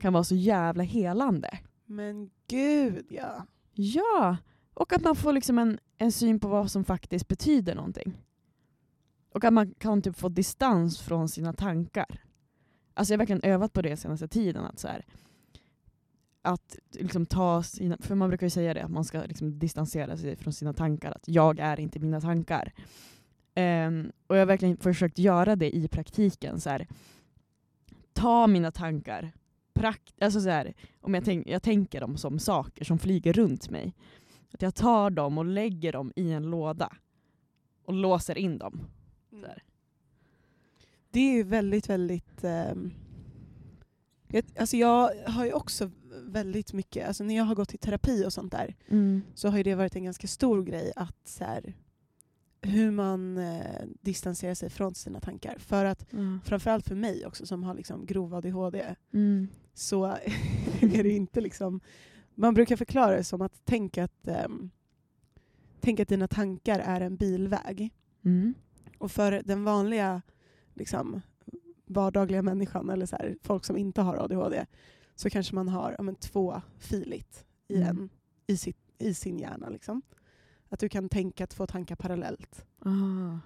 kan 0.00 0.12
vara 0.12 0.24
så 0.24 0.34
jävla 0.34 0.82
helande. 0.82 1.58
Men 1.86 2.30
gud 2.48 3.06
ja. 3.10 3.46
Ja, 3.72 4.36
och 4.74 4.92
att 4.92 5.04
man 5.04 5.16
får 5.16 5.32
liksom 5.32 5.58
en, 5.58 5.78
en 5.96 6.12
syn 6.12 6.40
på 6.40 6.48
vad 6.48 6.70
som 6.70 6.84
faktiskt 6.84 7.28
betyder 7.28 7.74
någonting. 7.74 8.14
Och 9.30 9.44
att 9.44 9.52
man 9.52 9.74
kan 9.74 10.02
typ 10.02 10.16
få 10.16 10.28
distans 10.28 11.00
från 11.00 11.28
sina 11.28 11.52
tankar. 11.52 12.20
Alltså 12.94 13.12
jag 13.12 13.16
har 13.16 13.26
verkligen 13.26 13.52
övat 13.52 13.72
på 13.72 13.82
det 13.82 13.96
senaste 13.96 14.28
tiden. 14.28 14.64
Att, 14.64 14.78
så 14.78 14.88
här, 14.88 15.04
att 16.42 16.78
liksom 16.90 17.26
ta 17.26 17.62
sina, 17.62 17.96
för 18.00 18.14
man 18.14 18.28
brukar 18.28 18.46
ju 18.46 18.50
säga 18.50 18.74
det, 18.74 18.84
att 18.84 18.90
man 18.90 19.04
ska 19.04 19.22
liksom 19.22 19.58
distansera 19.58 20.16
sig 20.16 20.36
från 20.36 20.52
sina 20.52 20.72
tankar. 20.72 21.12
Att 21.12 21.28
jag 21.28 21.58
är 21.58 21.80
inte 21.80 21.98
mina 21.98 22.20
tankar. 22.20 22.72
Um, 23.56 24.12
och 24.26 24.36
jag 24.36 24.40
har 24.40 24.46
verkligen 24.46 24.76
försökt 24.76 25.18
göra 25.18 25.56
det 25.56 25.76
i 25.76 25.88
praktiken. 25.88 26.60
Så 26.60 26.70
här, 26.70 26.86
ta 28.12 28.46
mina 28.46 28.70
tankar, 28.70 29.32
prakt, 29.74 30.22
alltså 30.22 30.40
så 30.40 30.48
här, 30.48 30.74
om 31.00 31.14
jag, 31.14 31.24
tänk, 31.24 31.48
jag 31.48 31.62
tänker 31.62 32.00
dem 32.00 32.16
som 32.16 32.38
saker 32.38 32.84
som 32.84 32.98
flyger 32.98 33.32
runt 33.32 33.70
mig. 33.70 33.94
Att 34.52 34.62
jag 34.62 34.74
tar 34.74 35.10
dem 35.10 35.38
och 35.38 35.44
lägger 35.44 35.92
dem 35.92 36.12
i 36.16 36.32
en 36.32 36.42
låda 36.42 36.92
och 37.84 37.94
låser 37.94 38.38
in 38.38 38.58
dem. 38.58 38.80
Där. 39.40 39.62
Det 41.10 41.20
är 41.20 41.32
ju 41.32 41.42
väldigt, 41.42 41.88
väldigt... 41.88 42.44
ehm, 42.44 42.92
jag, 44.28 44.44
alltså 44.58 44.76
jag 44.76 45.14
har 45.26 45.44
ju 45.44 45.52
också 45.52 45.90
väldigt 46.24 46.72
mycket, 46.72 47.08
alltså 47.08 47.24
när 47.24 47.36
jag 47.36 47.44
har 47.44 47.54
gått 47.54 47.74
i 47.74 47.78
terapi 47.78 48.24
och 48.26 48.32
sånt 48.32 48.52
där, 48.52 48.76
så 49.34 49.48
har 49.48 49.56
ju 49.56 49.62
det 49.62 49.74
varit 49.74 49.96
en 49.96 50.04
ganska 50.04 50.26
stor 50.26 50.62
grej 50.62 50.92
att 50.96 51.16
så 51.28 51.44
här, 51.44 51.74
hur 52.62 52.90
man 52.90 53.38
eh, 53.38 53.86
distanserar 54.00 54.54
sig 54.54 54.70
från 54.70 54.94
sina 54.94 55.20
tankar. 55.20 55.56
För 55.58 55.84
att 55.84 56.12
Mm. 56.12 56.40
framförallt 56.44 56.88
för 56.88 56.94
mig 56.94 57.26
också 57.26 57.46
som 57.46 57.62
har 57.62 57.74
liksom 57.74 58.06
grov 58.06 58.34
ADHD 58.34 58.94
Mm. 59.12 59.48
så 59.74 60.04
är 60.80 61.02
det 61.02 61.10
inte 61.10 61.40
liksom... 61.40 61.80
Man 62.34 62.54
brukar 62.54 62.76
förklara 62.76 63.16
det 63.16 63.24
som 63.24 63.42
att 63.42 63.64
tänka 63.64 64.04
att, 64.04 64.28
ehm, 64.28 64.70
tänk 65.80 66.00
att 66.00 66.08
dina 66.08 66.28
tankar 66.28 66.78
är 66.78 67.00
en 67.00 67.16
bilväg. 67.16 67.94
Mm. 68.24 68.54
Och 68.98 69.10
för 69.10 69.42
den 69.44 69.64
vanliga 69.64 70.22
liksom, 70.74 71.20
vardagliga 71.86 72.42
människan, 72.42 72.90
eller 72.90 73.06
så 73.06 73.16
här, 73.16 73.36
folk 73.42 73.64
som 73.64 73.76
inte 73.76 74.00
har 74.02 74.16
ADHD, 74.16 74.66
så 75.14 75.30
kanske 75.30 75.54
man 75.54 75.68
har 75.68 75.94
ja, 75.98 76.02
men, 76.02 76.14
två 76.14 76.62
filigt 76.78 77.44
i, 77.68 77.76
Mm. 77.76 77.88
en, 77.88 78.10
i, 78.46 78.56
sitt, 78.56 78.78
i 78.98 79.14
sin 79.14 79.38
hjärna. 79.38 79.68
Liksom. 79.68 80.02
Att 80.68 80.80
du 80.80 80.88
kan 80.88 81.08
tänka 81.08 81.46
två 81.46 81.66
tankar 81.66 81.96
parallellt. 81.96 82.64
Ah. 82.78 83.38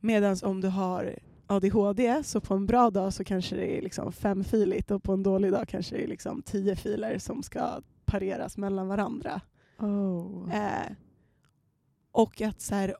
Medan 0.00 0.36
om 0.42 0.60
du 0.60 0.68
har 0.68 1.18
ADHD, 1.46 2.22
så 2.24 2.40
på 2.40 2.54
en 2.54 2.66
bra 2.66 2.90
dag 2.90 3.12
så 3.12 3.24
kanske 3.24 3.56
det 3.56 3.78
är 3.78 3.82
liksom 3.82 4.12
femfiligt 4.12 4.90
och 4.90 5.02
på 5.02 5.12
en 5.12 5.22
dålig 5.22 5.52
dag 5.52 5.68
kanske 5.68 5.96
det 5.96 6.04
är 6.04 6.08
liksom 6.08 6.42
tio 6.42 6.76
filer 6.76 7.18
som 7.18 7.42
ska 7.42 7.80
pareras 8.04 8.56
mellan 8.56 8.88
varandra. 8.88 9.40
Oh. 9.78 10.54
Eh, 10.54 10.92
och 12.12 12.40
att 12.40 12.60
så 12.60 12.74
här, 12.74 12.96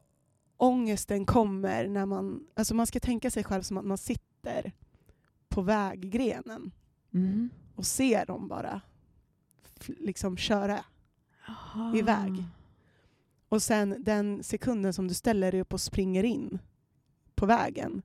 ångesten 0.63 1.25
kommer 1.25 1.87
när 1.87 2.05
man... 2.05 2.47
Alltså 2.53 2.75
man 2.75 2.87
ska 2.87 2.99
tänka 2.99 3.31
sig 3.31 3.43
själv 3.43 3.61
som 3.61 3.77
att 3.77 3.85
man 3.85 3.97
sitter 3.97 4.71
på 5.49 5.61
väggrenen 5.61 6.71
Mm. 7.13 7.49
och 7.75 7.85
ser 7.85 8.25
dem 8.25 8.47
bara 8.47 8.81
liksom 9.87 10.37
köra. 10.37 10.85
Aha. 11.49 11.95
Iväg. 11.95 12.43
Och 13.49 13.61
sen 13.63 13.95
den 13.99 14.43
sekunden 14.43 14.93
som 14.93 15.07
du 15.07 15.13
ställer 15.13 15.51
dig 15.51 15.61
upp 15.61 15.73
och 15.73 15.81
springer 15.81 16.23
in 16.23 16.59
på 17.35 17.45
vägen 17.45 18.01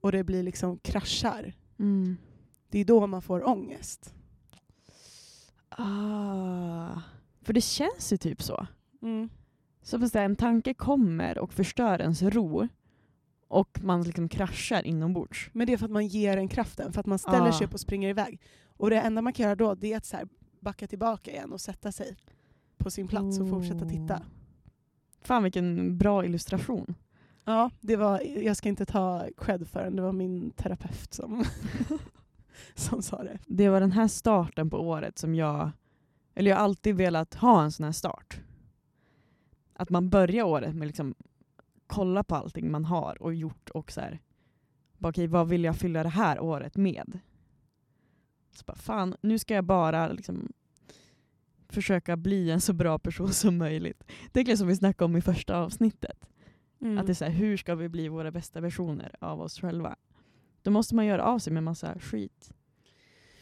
och 0.00 0.12
det 0.12 0.24
blir 0.24 0.42
liksom 0.42 0.78
kraschar, 0.78 1.52
Mm. 1.78 2.16
det 2.68 2.78
är 2.78 2.84
då 2.84 3.06
man 3.06 3.22
får 3.22 3.48
ångest. 3.48 4.14
Ah. 5.68 7.00
För 7.42 7.52
det 7.52 7.60
känns 7.60 8.12
ju 8.12 8.16
typ 8.16 8.42
så. 8.42 8.66
Mm. 9.02 9.28
Som 9.88 10.02
att 10.02 10.12
säga, 10.12 10.24
en 10.24 10.36
tanke 10.36 10.74
kommer 10.74 11.38
och 11.38 11.52
förstör 11.52 12.00
ens 12.00 12.22
ro 12.22 12.68
och 13.48 13.78
man 13.82 14.02
liksom 14.02 14.28
kraschar 14.28 14.86
inombords. 14.86 15.50
Men 15.52 15.66
det 15.66 15.72
är 15.72 15.76
för 15.76 15.84
att 15.84 15.90
man 15.90 16.06
ger 16.06 16.36
den 16.36 16.48
kraften, 16.48 16.92
för 16.92 17.00
att 17.00 17.06
man 17.06 17.18
ställer 17.18 17.48
Ah. 17.48 17.52
sig 17.52 17.66
upp 17.66 17.74
och 17.74 17.80
springer 17.80 18.08
iväg. 18.08 18.40
Och 18.76 18.90
det 18.90 19.00
enda 19.00 19.22
man 19.22 19.32
kan 19.32 19.44
göra 19.44 19.56
då 19.56 19.74
det 19.74 19.92
är 19.92 19.96
att 19.96 20.04
så 20.04 20.16
här 20.16 20.28
backa 20.60 20.86
tillbaka 20.86 21.30
igen 21.30 21.52
och 21.52 21.60
sätta 21.60 21.92
sig 21.92 22.16
på 22.78 22.90
sin 22.90 23.08
plats 23.08 23.40
och 23.40 23.48
fortsätta 23.48 23.86
titta. 23.88 24.14
Oh. 24.16 24.22
Fan 25.22 25.42
vilken 25.42 25.98
bra 25.98 26.24
illustration. 26.24 26.94
Ja, 27.44 27.70
det 27.80 27.96
var, 27.96 28.20
jag 28.42 28.56
ska 28.56 28.68
inte 28.68 28.86
ta 28.86 29.26
cred 29.36 29.68
för 29.68 29.84
den, 29.84 29.96
det 29.96 30.02
var 30.02 30.12
min 30.12 30.50
terapeut 30.50 31.14
som, 31.14 31.44
som 32.74 33.02
sa 33.02 33.22
det. 33.22 33.38
Det 33.46 33.68
var 33.68 33.80
den 33.80 33.92
här 33.92 34.08
starten 34.08 34.70
på 34.70 34.76
året 34.76 35.18
som 35.18 35.34
jag, 35.34 35.70
eller 36.34 36.50
jag 36.50 36.56
har 36.56 36.64
alltid 36.64 36.96
velat 36.96 37.34
ha 37.34 37.62
en 37.62 37.72
sån 37.72 37.84
här 37.84 37.92
start. 37.92 38.40
Att 39.78 39.90
man 39.90 40.08
börjar 40.08 40.44
året 40.44 40.74
med 40.74 40.86
liksom 40.86 41.14
kolla 41.86 42.24
på 42.24 42.34
allting 42.34 42.70
man 42.70 42.84
har 42.84 43.22
och 43.22 43.34
gjort 43.34 43.70
och 43.70 43.92
så 43.92 44.00
här, 44.00 44.20
bara, 44.98 45.08
okej, 45.08 45.26
vad 45.26 45.48
vill 45.48 45.64
jag 45.64 45.76
fylla 45.76 46.02
det 46.02 46.08
här 46.08 46.40
året 46.40 46.76
med? 46.76 47.18
Så 48.52 48.64
bara, 48.64 48.76
fan, 48.76 49.16
nu 49.20 49.38
ska 49.38 49.54
jag 49.54 49.64
bara 49.64 50.08
liksom 50.08 50.52
försöka 51.68 52.16
bli 52.16 52.50
en 52.50 52.60
så 52.60 52.72
bra 52.72 52.98
person 52.98 53.32
som 53.32 53.58
möjligt. 53.58 54.04
Det 54.06 54.12
är 54.12 54.40
egentligen 54.40 54.58
som 54.58 54.68
vi 54.68 54.76
snackade 54.76 55.04
om 55.04 55.16
i 55.16 55.20
första 55.20 55.56
avsnittet. 55.56 56.28
Mm. 56.80 56.98
Att 56.98 57.06
det 57.06 57.12
är 57.12 57.14
så 57.14 57.24
här, 57.24 57.32
hur 57.32 57.56
ska 57.56 57.74
vi 57.74 57.88
bli 57.88 58.08
våra 58.08 58.30
bästa 58.30 58.60
versioner 58.60 59.14
av 59.20 59.40
oss 59.40 59.60
själva? 59.60 59.96
Då 60.62 60.70
måste 60.70 60.94
man 60.94 61.06
göra 61.06 61.24
av 61.24 61.38
sig 61.38 61.52
med 61.52 61.62
massa 61.62 61.98
skit. 61.98 62.52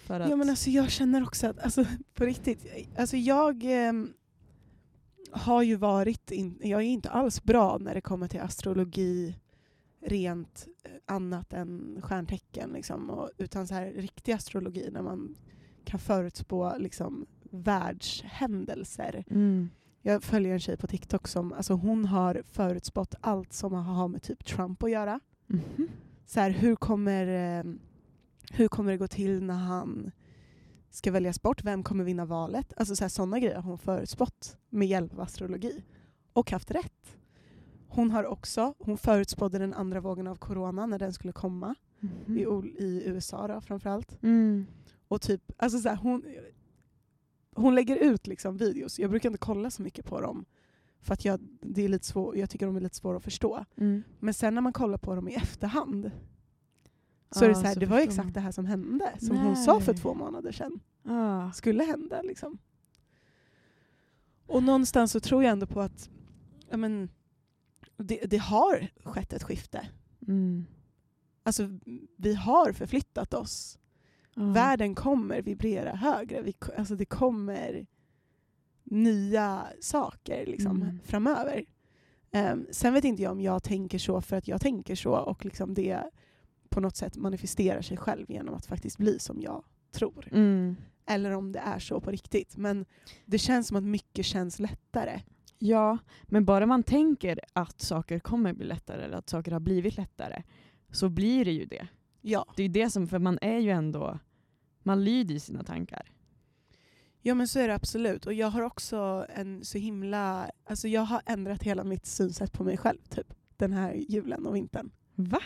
För 0.05 0.21
att, 0.21 0.31
Ja, 0.31 0.37
men 0.37 0.51
alltså, 0.51 0.71
jag 0.71 0.91
känner 0.91 1.23
också 1.23 1.47
att, 1.47 1.59
alltså, 1.59 1.85
på 2.15 2.25
riktigt, 2.25 2.67
alltså, 2.99 3.17
jag 3.17 3.65
ehm, 3.65 4.13
har 5.33 5.63
ju 5.63 5.77
varit, 5.77 6.31
in, 6.31 6.59
jag 6.63 6.81
är 6.81 6.87
inte 6.87 7.11
alls 7.11 7.43
bra 7.43 7.79
när 7.79 7.95
det 7.95 8.01
kommer 8.01 8.29
till 8.29 8.41
astrologi 8.41 9.37
rent 10.03 10.67
eh, 10.85 10.91
annat 11.07 11.53
än 11.53 11.99
stjärntecken. 12.03 12.71
Liksom, 12.71 13.11
och, 13.11 13.31
utan 13.39 13.67
så 13.67 13.75
här 13.75 13.87
riktig 13.93 14.33
astrologi 14.33 14.89
när 14.93 15.03
man 15.03 15.37
kan 15.85 16.01
förutspå 16.01 16.73
liksom, 16.79 17.27
världshändelser. 17.51 19.25
mm. 19.31 19.71
Jag 20.03 20.23
följer 20.23 20.53
en 20.53 20.61
tjej 20.61 20.77
på 20.77 20.87
TikTok 20.87 21.29
som 21.29 21.53
alltså, 21.53 21.75
hon 21.75 22.05
har 22.05 22.43
förutspått 22.53 23.15
allt 23.21 23.53
som 23.53 23.73
har 23.73 24.09
med 24.09 24.23
typ 24.23 24.45
Trump 24.45 24.83
att 24.83 24.91
göra 24.91 25.21
Mhm. 25.47 25.89
så 26.27 26.41
här, 26.41 26.51
hur, 26.51 26.77
kommer, 26.77 27.27
eh, 27.59 27.65
hur 28.53 28.69
kommer 28.69 28.93
det 28.93 28.99
gå 28.99 29.09
till 29.09 29.43
när 29.43 29.55
han 29.55 30.11
ska 30.97 31.13
väljas 31.13 31.43
bort? 31.43 31.65
Vem 31.65 31.83
kommer 31.83 32.05
vinna 32.05 32.25
valet? 32.25 32.73
Alltså 32.77 33.09
sådana 33.09 33.39
grejer 33.39 33.55
har 33.55 33.63
hon 33.63 33.79
förutspått 33.79 34.57
med 34.71 34.89
hjälp 34.89 35.13
av 35.13 35.21
astrologi. 35.21 35.85
Och 36.33 36.51
haft 36.51 36.71
rätt. 36.71 37.17
Hon 37.89 38.11
har 38.11 38.25
också, 38.25 38.75
hon 38.79 38.99
förutspådde 38.99 39.59
den 39.59 39.75
andra 39.75 40.01
vågen 40.01 40.27
av 40.27 40.37
corona 40.37 40.87
när 40.87 40.99
den 40.99 41.13
skulle 41.13 41.33
komma. 41.33 41.75
Mhm. 42.01 42.39
I, 42.39 42.47
ol- 42.47 42.77
I 42.79 43.03
USA 43.07 43.49
då, 43.49 43.61
framförallt. 43.61 44.23
Mm. 44.23 44.67
Och 45.09 45.21
typ, 45.21 45.53
alltså 45.57 45.79
så 45.79 45.89
här, 45.89 45.97
hon, 45.97 46.25
hon 47.55 47.75
lägger 47.75 47.97
ut 47.97 48.27
liksom 48.27 48.57
videos. 48.57 48.99
Jag 48.99 49.11
brukar 49.11 49.29
inte 49.29 49.39
kolla 49.39 49.71
så 49.71 49.83
mycket 49.83 50.05
på 50.05 50.21
dem. 50.21 50.45
För 51.01 51.15
att 51.15 51.25
jag, 51.25 51.41
det 51.61 51.83
är 51.85 51.89
lite 51.89 52.07
svår, 52.07 52.37
jag 52.37 52.51
tycker 52.51 52.67
de 52.67 52.77
är 52.77 52.81
lite 52.81 52.97
svåra 52.97 53.17
att 53.17 53.25
förstå. 53.25 53.65
Mm. 53.77 54.03
Men 54.21 54.35
sen 54.35 54.55
när 54.55 54.61
man 54.63 54.73
kollar 54.73 54.99
på 54.99 55.15
dem 55.15 55.29
i 55.29 55.35
efterhand 55.35 56.11
så 57.31 57.45
är 57.45 57.49
det 57.49 57.55
Ah, 57.55 57.61
så 57.61 57.67
här, 57.67 57.75
så 57.75 57.81
det 57.81 57.87
var 57.87 57.99
exakt 57.99 58.35
det 58.35 58.41
här 58.41 58.53
som 58.53 58.67
hände. 58.67 59.13
Som 59.19 59.37
hon 59.37 59.57
sa 59.57 59.81
för 59.81 59.93
Nej. 59.93 60.03
två 60.03 60.15
månader 60.15 60.53
sedan. 60.53 60.81
Ah. 61.05 61.53
Skulle 61.53 61.85
hända 61.85 62.23
liksom. 62.23 62.59
Och 64.47 64.63
någonstans 64.63 65.13
så 65.13 65.21
tror 65.21 65.43
jag 65.45 65.53
ändå 65.53 65.67
på 65.67 65.81
att 65.81 66.11
ja, 66.71 66.77
men, 66.77 67.09
det, 67.97 68.21
det 68.27 68.37
har 68.37 68.89
skett 69.05 69.33
ett 69.33 69.43
skifte. 69.43 69.89
Mm. 70.29 70.67
Alltså 71.43 71.69
vi 72.17 72.35
har 72.35 72.73
förflyttat 72.73 73.35
oss. 73.35 73.79
Ah. 74.37 74.53
Världen 74.53 74.95
kommer 74.95 75.43
vibrera 75.43 75.97
högre. 75.97 76.43
Vi, 76.43 76.55
alltså, 76.77 76.95
det 76.95 77.05
kommer 77.05 77.87
nya 78.85 79.67
saker 79.81 80.47
liksom, 80.47 80.83
Mm. 80.83 80.99
framöver. 81.05 81.65
Ehm, 82.31 82.67
sen 82.71 82.95
vet 82.95 83.05
inte 83.05 83.23
jag 83.23 83.33
om 83.33 83.41
jag 83.41 83.63
tänker 83.63 83.99
så 83.99 84.21
för 84.21 84.37
att 84.37 84.49
jag 84.49 84.61
tänker 84.61 84.95
så 84.95 85.13
och 85.13 85.45
liksom 85.45 85.75
det 85.75 86.03
på 86.71 86.81
något 86.81 86.97
sätt 86.97 87.17
manifesterar 87.17 87.83
sig 87.83 87.97
själv 87.97 88.31
genom 88.31 88.55
att 88.55 88.67
faktiskt 88.67 88.99
bli 88.99 89.19
som 89.19 89.41
jag 89.41 89.65
tror. 89.93 90.29
Mm. 90.33 90.77
Eller 91.07 91.31
om 91.31 91.53
det 91.53 91.59
är 91.59 91.79
så 91.79 92.01
på 92.01 92.11
riktigt. 92.11 92.57
Men 92.57 92.87
det 93.25 93.39
känns 93.39 93.69
som 93.69 93.77
att 93.77 93.85
mycket 93.85 94.27
känns 94.27 94.59
lättare. 94.59 95.21
Ja, 95.59 95.99
men 96.23 96.45
bara 96.45 96.67
man 96.67 96.83
tänker 96.83 97.41
att 97.53 97.81
saker 97.81 98.19
kommer 98.19 98.53
bli 98.53 98.67
lättare 98.67 99.05
eller 99.05 99.17
att 99.17 99.29
saker 99.29 99.53
har 99.53 99.61
blivit 99.61 99.97
lättare 99.97 100.43
så 100.91 101.09
blir 101.09 101.45
det 101.45 101.53
ju 101.53 101.65
det. 101.65 101.89
Ja. 102.21 102.47
Det 102.57 102.63
är 102.63 102.69
det 102.69 102.91
som, 102.91 103.07
för 103.09 103.19
man 103.19 103.39
är 103.41 103.59
ju 103.59 103.71
ändå, 103.71 104.19
man 104.83 105.05
lyder 105.05 105.35
i 105.35 105.41
sina 105.41 105.65
tankar. 105.65 106.13
ja, 107.23 107.35
men 107.35 107.49
så 107.49 107.59
är 107.59 107.69
det 107.69 107.75
absolut. 107.75 108.27
Och 108.27 108.33
jag 108.33 108.51
har 108.51 108.63
också 108.63 109.27
en 109.29 109.65
så 109.65 109.79
himla... 109.79 110.51
Alltså 110.65 110.89
jag 110.89 111.03
har 111.03 111.23
ändrat 111.27 111.63
hela 111.63 111.85
mitt 111.85 112.07
synsätt 112.07 112.53
på 112.53 112.65
mig 112.65 112.77
själv 112.77 112.99
typ 113.09 113.35
den 113.57 113.73
här 113.73 113.95
julen 114.09 114.47
och 114.47 114.57
vintern. 114.57 114.91
Va? 115.15 115.43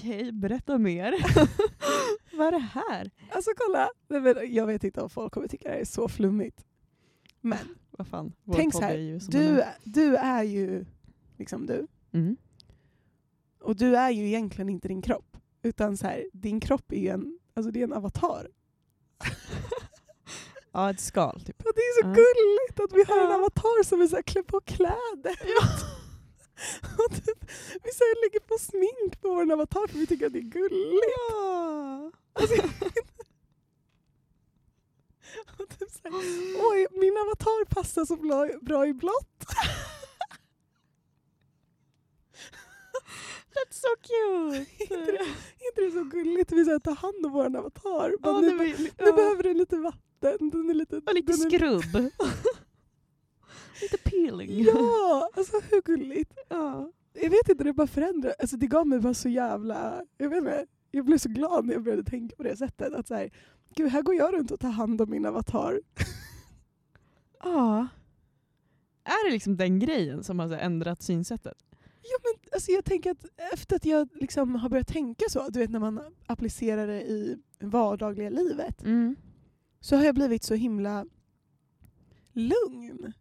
Okej, 0.00 0.32
berätta 0.32 0.78
mer. 0.78 1.14
Vad 2.36 2.46
är 2.46 2.50
det 2.52 2.58
här? 2.58 3.10
Alltså 3.32 3.50
kolla! 3.56 3.88
Jag 4.48 4.66
vet 4.66 4.84
inte 4.84 5.00
om 5.00 5.10
folk 5.10 5.32
kommer 5.32 5.48
tycka 5.48 5.68
det 5.68 5.74
här 5.74 5.80
är 5.80 5.84
så 5.84 6.08
flummigt. 6.08 6.64
Men 7.40 7.58
Vad 7.90 8.06
fan, 8.06 8.32
vår 8.44 8.54
tänk 8.54 8.74
så 8.74 8.82
är 8.82 8.86
här, 9.12 9.18
som 9.18 9.30
du, 9.30 9.60
är. 9.60 9.74
du 9.84 10.16
är 10.16 10.42
ju 10.42 10.84
liksom 11.38 11.66
du. 11.66 11.86
Mm. 12.12 12.36
Och 13.62 13.76
du 13.76 13.96
är 13.96 14.10
ju 14.10 14.26
egentligen 14.26 14.68
inte 14.68 14.88
din 14.88 15.02
kropp. 15.02 15.36
Utan 15.62 15.96
så 15.96 16.06
här, 16.06 16.24
din 16.32 16.60
kropp 16.60 16.92
är 16.92 17.00
ju 17.00 17.08
en, 17.08 17.38
alltså 17.54 17.70
det 17.72 17.80
är 17.80 17.84
en 17.84 17.92
avatar. 17.92 18.48
Ja, 20.72 20.90
ett 20.90 21.00
skal 21.00 21.40
typ. 21.40 21.60
Och 21.62 21.72
det 21.74 21.80
är 21.80 22.02
så 22.02 22.08
Ja. 22.08 22.12
gulligt 22.14 22.80
att 22.80 22.98
vi 22.98 23.12
har 23.12 23.26
en 23.26 23.32
avatar 23.40 23.84
som 23.84 24.00
är 24.00 24.06
så 24.06 24.16
här, 24.16 24.22
klär 24.22 24.42
på 24.42 24.60
kläder. 24.60 25.36
Och 26.98 27.14
typ, 27.26 27.50
vi 27.84 27.90
så 27.92 28.04
här 28.04 28.24
lägger 28.24 28.40
på 28.40 28.58
smink 28.58 29.20
på 29.20 29.28
vår 29.28 29.52
avatar 29.52 29.86
för 29.86 29.98
vi 29.98 30.06
tycker 30.06 30.26
att 30.26 30.32
det 30.32 30.38
är 30.38 30.42
gulligt. 30.42 31.16
Alltså, 32.32 32.54
och 35.58 35.78
typ 35.78 35.90
så 35.90 35.98
här, 36.02 36.12
Oj, 36.70 36.86
min 36.90 37.16
avatar 37.16 37.64
passar 37.64 38.04
så 38.04 38.16
bra, 38.16 38.48
bra 38.62 38.86
i 38.86 38.94
blått. 38.94 39.44
That's 43.54 43.80
so 43.80 43.88
cute! 44.02 44.66
inte, 44.80 45.12
det, 45.12 45.18
inte 45.68 45.80
det 45.80 45.90
så 45.90 46.04
gulligt? 46.04 46.52
Vi 46.52 46.64
så 46.64 46.70
här, 46.70 46.78
tar 46.78 46.94
hand 46.94 47.26
om 47.26 47.32
vår 47.32 47.56
avatar. 47.56 48.14
Ja, 48.22 48.40
nu, 48.40 48.56
var 48.56 48.64
nu 48.64 48.90
ja. 48.96 49.12
behöver 49.12 49.42
den 49.42 49.58
lite 49.58 49.76
vatten. 49.76 50.50
Den 50.50 50.70
är 50.70 50.74
lite, 50.74 50.96
Och 50.96 51.14
lite 51.14 51.32
den 51.32 51.46
är, 51.46 51.50
skrubb. 51.50 51.94
lite 52.02 52.10
peeling. 54.10 54.62
Ja, 54.64 55.30
alltså 55.36 55.60
hur 55.70 55.82
gulligt? 55.82 56.38
Ja. 56.48 56.92
Jag 57.12 57.30
vet 57.30 57.48
inte, 57.48 57.64
det 57.64 57.72
bara 57.72 57.86
förändrade. 57.86 58.34
Alltså 58.38 58.56
det 58.56 58.66
gav 58.66 58.86
mig 58.86 59.00
bara 59.00 59.14
så 59.14 59.28
jävla... 59.28 60.02
Jag 60.18 60.28
vet 60.28 60.38
inte, 60.38 60.66
jag 60.90 61.04
blev 61.04 61.18
så 61.18 61.28
glad 61.28 61.66
när 61.66 61.72
jag 61.74 61.82
började 61.82 62.04
tänka 62.04 62.36
på 62.36 62.42
det 62.42 62.56
sättet. 62.56 62.92
Att 62.92 63.08
så 63.08 63.14
här, 63.14 63.30
Gud, 63.74 63.88
här 63.90 64.02
går 64.02 64.14
jag 64.14 64.34
runt 64.34 64.50
och 64.50 64.60
tar 64.60 64.70
hand 64.70 65.00
om 65.00 65.10
min 65.10 65.26
avatar. 65.26 65.80
ja. 67.42 67.88
Är 69.04 69.26
det 69.28 69.32
liksom 69.32 69.56
den 69.56 69.78
grejen 69.78 70.24
som 70.24 70.38
har 70.38 70.50
ändrat 70.52 71.02
synsättet? 71.02 71.56
Ja, 72.02 72.18
men, 72.22 72.50
alltså, 72.52 72.70
jag 72.72 72.84
tänker 72.84 73.10
att 73.10 73.24
efter 73.52 73.76
att 73.76 73.84
jag 73.84 74.08
liksom 74.14 74.54
har 74.54 74.68
börjat 74.68 74.88
tänka 74.88 75.24
så, 75.30 75.48
du 75.48 75.58
vet 75.58 75.70
när 75.70 75.78
man 75.80 76.00
applicerar 76.26 76.86
det 76.86 77.02
i 77.02 77.36
vardagliga 77.60 78.30
livet, 78.30 78.82
Mm. 78.82 79.16
så 79.80 79.96
har 79.96 80.04
jag 80.04 80.14
blivit 80.14 80.42
så 80.44 80.54
himla 80.54 81.06
lugn. 82.32 83.12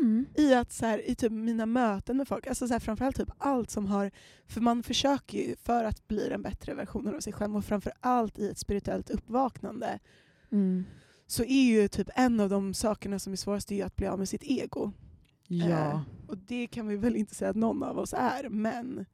Mm. 0.00 0.26
I 0.36 0.54
att 0.54 0.72
så 0.72 0.86
här, 0.86 1.10
i 1.10 1.14
typ 1.14 1.32
mina 1.32 1.66
möten 1.66 2.16
med 2.16 2.28
folk, 2.28 2.46
alltså 2.46 2.66
så 2.68 2.74
här, 2.74 2.80
framförallt 2.80 3.16
typ 3.16 3.30
allt 3.38 3.70
som 3.70 3.86
har... 3.86 4.10
För 4.46 4.60
man 4.60 4.82
försöker 4.82 5.38
ju 5.38 5.56
för 5.56 5.84
att 5.84 6.08
bli 6.08 6.28
den 6.28 6.42
bättre 6.42 6.74
versionen 6.74 7.14
av 7.14 7.20
sig 7.20 7.32
själv 7.32 7.56
och 7.56 7.64
framförallt 7.64 8.38
i 8.38 8.48
ett 8.48 8.58
spirituellt 8.58 9.10
uppvaknande 9.10 9.98
Mm. 10.52 10.84
så 11.26 11.42
är 11.42 11.64
ju 11.64 11.88
typ 11.88 12.08
en 12.14 12.40
av 12.40 12.48
de 12.48 12.74
sakerna 12.74 13.18
som 13.18 13.32
är 13.32 13.36
svårast 13.36 13.72
är 13.72 13.84
att 13.84 13.96
bli 13.96 14.06
av 14.06 14.18
med 14.18 14.28
sitt 14.28 14.42
ego. 14.44 14.92
Ja. 15.46 15.66
Eh, 15.68 16.00
och 16.26 16.38
det 16.38 16.66
kan 16.66 16.86
vi 16.86 16.96
väl 16.96 17.16
inte 17.16 17.34
säga 17.34 17.50
att 17.50 17.56
någon 17.56 17.82
av 17.82 17.98
oss 17.98 18.14
är, 18.18 18.48
men, 18.48 19.06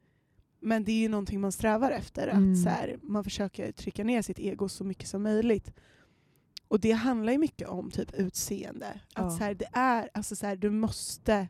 men 0.61 0.83
det 0.83 0.91
är 0.91 0.99
ju 1.01 1.09
någonting 1.09 1.41
man 1.41 1.51
strävar 1.51 1.91
efter. 1.91 2.27
Mm. 2.27 2.51
Att 2.51 2.63
så 2.63 2.69
här, 2.69 2.97
man 3.01 3.23
försöker 3.23 3.71
trycka 3.71 4.03
ner 4.03 4.21
sitt 4.21 4.39
ego 4.39 4.69
så 4.69 4.83
mycket 4.83 5.07
som 5.07 5.23
möjligt. 5.23 5.73
Och 6.69 6.79
det 6.79 6.91
handlar 6.91 7.31
ju 7.33 7.39
mycket 7.39 7.67
om 7.67 7.91
typ 7.91 8.13
utseende. 8.13 9.01
Ja. 9.15 9.21
Att 9.21 9.37
så 9.37 9.43
här, 9.43 9.53
det 9.53 9.69
är, 9.73 10.09
alltså 10.13 10.35
så 10.35 10.45
här, 10.45 10.55
du 10.55 10.69
måste 10.69 11.47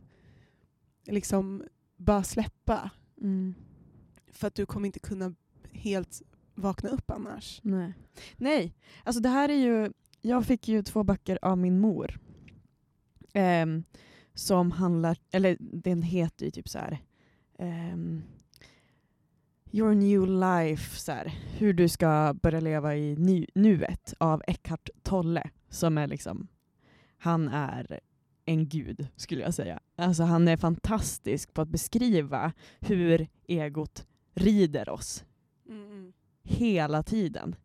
liksom 1.07 1.63
bara 1.97 2.23
släppa. 2.23 2.89
Mm. 3.21 3.55
För 4.31 4.47
att 4.47 4.55
du 4.55 4.65
kommer 4.65 4.85
inte 4.85 4.99
kunna 4.99 5.35
helt 5.71 6.21
vakna 6.55 6.89
upp 6.89 7.11
annars. 7.11 7.59
Nej. 7.63 7.93
Nej, 8.37 8.75
alltså 9.03 9.21
det 9.21 9.29
här 9.29 9.49
är 9.49 9.57
ju... 9.57 9.91
Jag 10.21 10.45
fick 10.45 10.67
ju 10.67 10.83
två 10.83 11.03
böcker 11.03 11.39
av 11.41 11.57
min 11.57 11.79
mor. 11.79 12.19
Ehm, 13.33 13.83
som 14.33 14.71
handlar... 14.71 15.17
Eller 15.31 15.57
den 15.59 16.01
heter 16.01 16.45
ju 16.45 16.51
typ 16.51 16.69
så 16.69 16.79
här... 16.79 16.99
ehm, 17.57 18.21
Your 19.71 19.95
new 19.95 20.27
life, 20.27 20.99
så 20.99 21.11
här, 21.11 21.25
hur 21.57 21.73
du 21.73 21.89
ska 21.89 22.35
börja 22.41 22.59
leva 22.59 22.95
i 22.95 23.15
nu, 23.15 23.45
nuet 23.55 24.13
av 24.17 24.43
Eckhart 24.47 24.89
Tolle. 25.03 25.49
Som 25.69 25.97
är 25.97 26.07
liksom... 26.07 26.47
Han 27.17 27.47
är 27.47 27.99
en 28.45 28.67
gud, 28.67 29.07
skulle 29.15 29.41
jag 29.41 29.53
säga. 29.53 29.79
Alltså 29.95 30.23
han 30.23 30.47
är 30.47 30.57
fantastisk 30.57 31.53
på 31.53 31.61
att 31.61 31.69
beskriva 31.69 32.53
hur 32.79 33.27
egot 33.47 34.05
rider 34.33 34.89
oss 34.89 35.25
hela 36.43 37.03
tiden. 37.03 37.55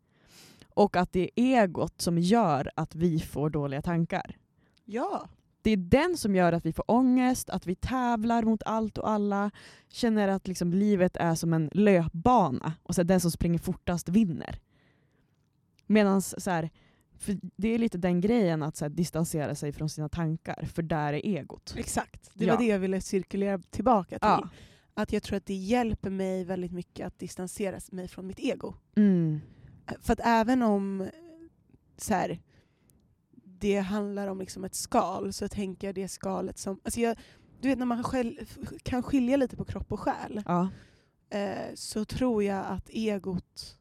Och 0.75 0.97
att 0.97 1.13
det 1.13 1.31
är 1.41 1.63
egot 1.63 2.01
som 2.01 2.19
gör 2.19 2.71
att 2.77 2.95
vi 2.95 3.21
får 3.21 3.51
dåliga 3.51 3.83
tankar. 3.83 4.37
Ja. 4.85 5.29
Det 5.65 5.71
är 5.71 5.77
den 5.77 6.17
som 6.17 6.35
gör 6.37 6.53
att 6.53 6.67
vi 6.67 6.73
får 6.73 6.91
ångest, 6.91 7.51
att 7.51 7.67
vi 7.67 7.75
tävlar 7.75 8.43
mot 8.43 8.63
allt 8.63 8.99
och 8.99 9.11
alla, 9.11 9.51
känner 9.89 10.29
att 10.29 10.49
liksom 10.49 10.73
livet 10.73 11.17
är 11.17 11.35
som 11.35 11.53
en 11.53 11.71
löpbana 11.73 12.73
och 12.83 12.95
så 12.95 13.03
den 13.03 13.21
som 13.21 13.31
springer 13.31 13.59
fortast 13.59 14.09
vinner. 14.09 14.61
Medan 15.87 16.23
så 16.23 16.51
här, 16.51 16.71
för 17.19 17.39
det 17.57 17.69
är 17.69 17.79
lite 17.79 17.99
den 17.99 18.21
grejen 18.21 18.63
att 18.63 18.77
så 18.77 18.85
här, 18.85 18.91
distansera 18.91 19.55
sig 19.55 19.73
från 19.73 19.89
sina 19.89 20.09
tankar, 20.09 20.69
för 20.75 20.83
där 20.83 21.13
är 21.13 21.27
egot. 21.27 21.75
Exakt. 21.79 22.31
Det 22.35 22.45
Ja. 22.45 22.53
var 22.55 22.61
det 22.63 22.67
jag 22.69 22.79
ville 22.79 23.01
cirkulera 23.01 23.59
tillbaka 23.59 24.19
till. 24.19 24.19
Ja. 24.21 24.49
Att 24.95 25.13
jag 25.13 25.23
tror 25.23 25.37
att 25.37 25.47
det 25.47 25.55
hjälper 25.55 26.11
mig 26.11 26.45
väldigt 26.45 26.73
mycket 26.73 27.07
att 27.07 27.19
distansera 27.19 27.79
mig 27.93 28.09
från 28.09 28.27
mitt 28.27 28.39
ego. 28.41 28.75
Mm. 28.97 29.41
För 30.01 30.13
att 30.13 30.21
även 30.25 30.63
om 30.63 31.09
så 31.97 32.15
här, 32.15 32.41
det 33.59 33.79
handlar 33.79 34.29
om 34.29 34.39
liksom 34.41 34.65
ett 34.65 34.75
skal 34.75 35.33
så 35.33 35.49
tänker 35.49 35.89
jag 35.89 35.95
det 35.95 36.09
skalet 36.09 36.59
som... 36.59 36.81
Alltså 36.85 37.01
jag, 37.01 37.17
du 37.61 37.69
vet 37.69 37.79
när 37.79 37.87
man 37.87 38.05
själv 38.05 38.37
kan 38.83 39.03
skilja 39.03 39.37
lite 39.37 39.57
på 39.57 39.65
kropp 39.65 39.93
och 39.93 40.01
själ 40.01 40.43
Ja. 40.47 40.69
eh, 41.31 41.75
så 41.75 42.05
tror 42.05 42.43
jag 42.43 42.65
att 42.67 42.89
egot 42.93 43.79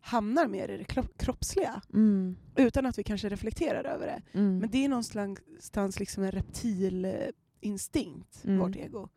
hamnar 0.00 0.46
mer 0.48 0.68
i 0.68 0.76
det 0.76 0.84
kro- 0.84 1.16
kroppsliga 1.18 1.82
Mm. 1.92 2.36
utan 2.56 2.86
att 2.86 2.98
vi 2.98 3.02
kanske 3.04 3.28
reflekterar 3.28 3.84
över 3.84 4.06
det. 4.06 4.22
Mm. 4.38 4.58
Men 4.58 4.70
det 4.70 4.84
är 4.84 4.88
någonstans 4.88 6.00
liksom 6.00 6.24
en 6.24 6.30
reptilinstinkt, 6.32 8.44
Mm. 8.44 8.58
vårt 8.58 8.76
ego. 8.76 9.08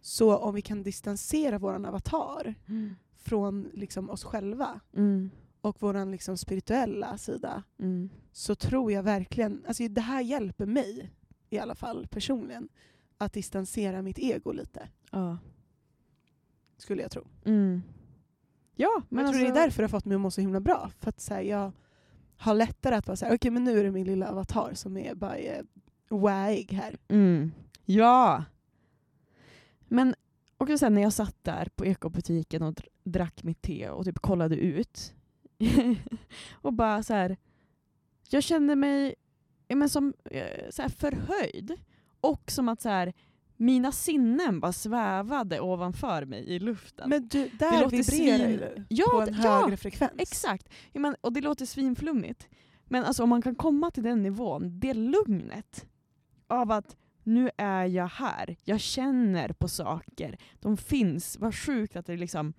Så 0.00 0.36
om 0.36 0.54
vi 0.54 0.62
kan 0.62 0.82
distansera 0.82 1.58
vår 1.58 1.86
avatar 1.86 2.54
Mm. 2.68 2.94
från 3.16 3.70
liksom 3.74 4.10
oss 4.10 4.24
själva 4.24 4.80
Mm. 4.96 5.30
Och 5.68 5.76
vår 5.80 6.06
liksom 6.10 6.36
spirituella 6.38 7.18
sida 7.18 7.62
Mm. 7.78 8.08
så 8.32 8.54
tror 8.54 8.92
jag 8.92 9.02
verkligen, 9.02 9.64
alltså 9.68 9.88
det 9.88 10.00
här 10.00 10.20
hjälper 10.22 10.66
mig 10.66 11.10
i 11.50 11.58
alla 11.58 11.74
fall 11.74 12.06
personligen, 12.10 12.68
att 13.18 13.32
distansera 13.32 14.02
mitt 14.02 14.18
ego 14.18 14.52
lite, 14.52 14.88
Ja. 15.10 15.38
skulle 16.76 17.02
jag 17.02 17.10
tro. 17.10 17.26
Mm. 17.44 17.82
Ja, 18.76 19.02
Men 19.08 19.18
jag 19.18 19.26
alltså, 19.28 19.40
tror 19.40 19.52
det 19.54 19.60
är 19.60 19.64
därför 19.64 19.82
det 19.82 19.84
har 19.84 19.88
fått 19.88 20.04
mig 20.04 20.14
att 20.14 20.20
må 20.20 20.30
så 20.30 20.40
himla 20.40 20.60
bra. 20.60 20.90
För 21.00 21.08
att 21.08 21.20
så 21.20 21.34
här, 21.34 21.40
jag 21.42 21.72
har 22.36 22.54
lättare 22.54 22.94
att 22.94 23.06
vara 23.06 23.16
såhär, 23.16 23.34
okej 23.36 23.50
men 23.50 23.64
nu 23.64 23.78
är 23.80 23.84
det 23.84 23.90
min 23.90 24.06
lilla 24.06 24.28
avatar 24.28 24.70
som 24.74 24.96
är 24.96 25.14
bara 25.14 25.38
är 25.38 25.64
waig 26.08 26.72
här. 26.72 26.96
Mm. 27.08 27.52
Ja! 27.84 28.44
Men 29.88 30.14
också 30.58 30.78
sen 30.78 30.94
när 30.94 31.02
jag 31.02 31.12
satt 31.12 31.36
där 31.44 31.68
på 31.76 31.86
ekobutiken 31.86 32.62
och 32.62 32.74
dr- 32.74 32.88
drack 33.04 33.42
mitt 33.42 33.62
te 33.62 33.88
och 33.90 34.04
typ 34.04 34.18
kollade 34.18 34.56
ut 34.56 35.14
och 36.52 36.72
bara 36.72 37.02
så 37.02 37.14
här. 37.14 37.36
Jag 38.30 38.42
kände 38.42 38.76
mig 38.76 39.14
ja, 39.68 39.76
men 39.76 39.88
som 39.88 40.14
eh, 40.30 40.70
så 40.70 40.82
här 40.82 40.88
förhöjd 40.88 41.76
och 42.20 42.50
som 42.50 42.68
att 42.68 42.80
så 42.80 42.88
här, 42.88 43.12
mina 43.56 43.92
sinnen 43.92 44.60
bara 44.60 44.72
svävade 44.72 45.60
ovanför 45.60 46.24
mig 46.24 46.44
i 46.44 46.58
luften. 46.58 47.08
Men 47.08 47.28
du, 47.28 47.48
där 47.48 47.82
låter 47.82 47.96
vibrerar 47.96 48.74
du 48.76 48.86
ja, 48.88 49.06
på 49.10 49.20
en 49.20 49.34
ja, 49.42 49.60
högre 49.60 49.76
frekvens. 49.76 50.12
Exakt. 50.18 50.68
Ja, 50.92 51.00
men, 51.00 51.16
och 51.20 51.32
det 51.32 51.40
låter 51.40 51.66
svinflummigt. 51.66 52.48
Men 52.84 53.04
alltså, 53.04 53.22
om 53.22 53.28
man 53.28 53.42
kan 53.42 53.54
komma 53.54 53.90
till 53.90 54.02
den 54.02 54.22
nivån, 54.22 54.80
det 54.80 54.94
lugnet 54.94 55.86
av 56.46 56.70
att 56.70 56.96
nu 57.22 57.50
är 57.56 57.84
jag 57.84 58.08
här, 58.08 58.56
jag 58.64 58.80
känner 58.80 59.52
på 59.52 59.68
saker, 59.68 60.38
de 60.60 60.76
finns, 60.76 61.38
vad 61.38 61.54
sjukt 61.54 61.96
att 61.96 62.06
det 62.06 62.16
liksom 62.16 62.52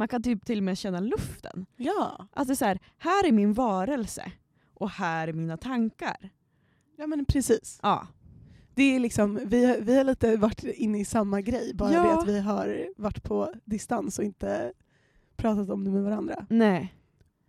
man 0.00 0.08
kan 0.08 0.22
typ 0.22 0.44
till 0.46 0.58
och 0.58 0.64
med 0.64 0.78
känna 0.78 1.00
luften. 1.00 1.66
Ja. 1.76 2.26
Är 2.36 2.54
så 2.54 2.64
här, 2.64 2.78
här 2.98 3.26
är 3.28 3.32
min 3.32 3.52
varelse 3.52 4.32
och 4.74 4.90
här 4.90 5.28
är 5.28 5.32
mina 5.32 5.56
tankar. 5.56 6.30
ja, 6.96 7.06
men 7.06 7.24
precis. 7.24 7.78
Ja. 7.82 8.06
Det 8.74 8.82
är 8.82 9.00
liksom, 9.00 9.40
vi, 9.44 9.76
vi 9.80 9.96
har 9.96 10.04
lite 10.04 10.36
varit 10.36 10.64
inne 10.64 11.00
i 11.00 11.04
samma 11.04 11.40
grej, 11.40 11.74
bara 11.74 11.92
Ja. 11.92 12.02
det 12.02 12.12
att 12.14 12.28
vi 12.28 12.40
har 12.40 12.88
varit 12.96 13.22
på 13.22 13.52
distans 13.64 14.18
och 14.18 14.24
inte 14.24 14.72
pratat 15.36 15.70
om 15.70 15.84
det 15.84 15.90
med 15.90 16.02
varandra. 16.02 16.46
Nej. 16.50 16.94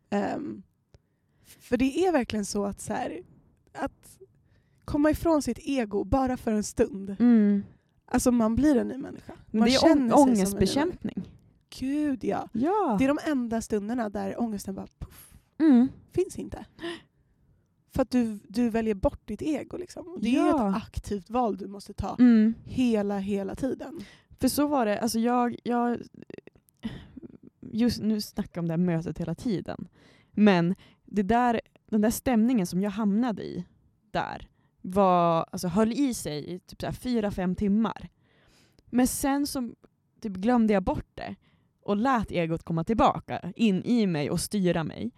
Ehm, 0.09 0.63
för 1.59 1.77
det 1.77 2.05
är 2.05 2.11
verkligen 2.11 2.45
så 2.45 2.65
att, 2.65 2.81
så 2.81 2.93
här, 2.93 3.21
att 3.73 4.17
komma 4.85 5.09
ifrån 5.11 5.41
sitt 5.41 5.59
ego 5.61 6.03
bara 6.03 6.37
för 6.37 6.51
en 6.51 6.63
stund. 6.63 7.15
Mm. 7.19 7.63
Alltså 8.05 8.31
man 8.31 8.55
blir 8.55 8.75
en 8.75 8.87
ny 8.87 8.97
människa. 8.97 9.33
Man 9.51 9.67
det 9.67 9.75
är 9.75 9.79
ång- 9.95 10.11
ångestbekämpning. 10.13 11.29
Gud 11.79 12.23
ja. 12.23 12.49
Ja. 12.53 12.95
Det 12.99 13.03
är 13.05 13.07
de 13.07 13.19
enda 13.25 13.61
stunderna 13.61 14.09
där 14.09 14.41
ångesten 14.41 14.75
bara 14.75 14.87
puff, 14.99 15.33
Mm. 15.59 15.87
finns 16.11 16.39
inte. 16.39 16.65
För 17.93 18.01
att 18.01 18.11
du, 18.11 18.39
du 18.47 18.69
väljer 18.69 18.93
bort 18.95 19.27
ditt 19.27 19.41
ego. 19.41 19.77
Liksom. 19.77 20.17
Det 20.21 20.35
är 20.35 20.47
Ja. 20.47 20.69
ett 20.69 20.75
aktivt 20.75 21.29
val 21.29 21.57
du 21.57 21.67
måste 21.67 21.93
ta 21.93 22.15
Mm. 22.19 22.53
hela, 22.65 23.19
hela 23.19 23.55
tiden. 23.55 23.99
För 24.39 24.47
så 24.47 24.67
var 24.67 24.85
det, 24.85 24.99
alltså 24.99 25.19
jag, 25.19 25.55
jag 25.63 25.97
just 27.61 28.01
nu 28.01 28.21
snackar 28.21 28.61
om 28.61 28.67
det 28.67 28.71
här 28.73 28.77
mötet 28.77 29.17
hela 29.17 29.35
tiden. 29.35 29.87
Men 30.31 30.75
det 31.05 31.23
där, 31.23 31.61
den 31.85 32.01
där 32.01 32.09
stämningen 32.09 32.67
som 32.67 32.81
jag 32.81 32.91
hamnade 32.91 33.43
i 33.43 33.65
där 34.11 34.47
var, 34.81 35.45
alltså 35.51 35.67
höll 35.67 35.91
i 35.93 36.13
sig 36.13 36.53
i 36.53 36.59
typ 36.59 36.95
fyra, 36.95 37.31
fem 37.31 37.55
timmar. 37.55 38.09
Men 38.85 39.07
sen 39.07 39.47
så 39.47 39.71
typ 40.21 40.33
glömde 40.33 40.73
jag 40.73 40.83
bort 40.83 41.07
det 41.13 41.35
och 41.81 41.97
lät 41.97 42.31
egot 42.31 42.63
komma 42.63 42.83
tillbaka 42.83 43.53
in 43.55 43.83
i 43.83 44.07
mig 44.07 44.29
och 44.29 44.39
styra 44.39 44.83
mig. 44.83 45.11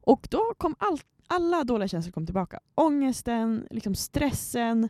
Och 0.00 0.28
då 0.30 0.54
kom 0.58 0.74
all, 0.78 0.98
alla 1.26 1.64
dåliga 1.64 1.88
känslor 1.88 2.12
kom 2.12 2.26
tillbaka. 2.26 2.60
Ångesten, 2.74 3.66
liksom 3.70 3.94
stressen. 3.94 4.88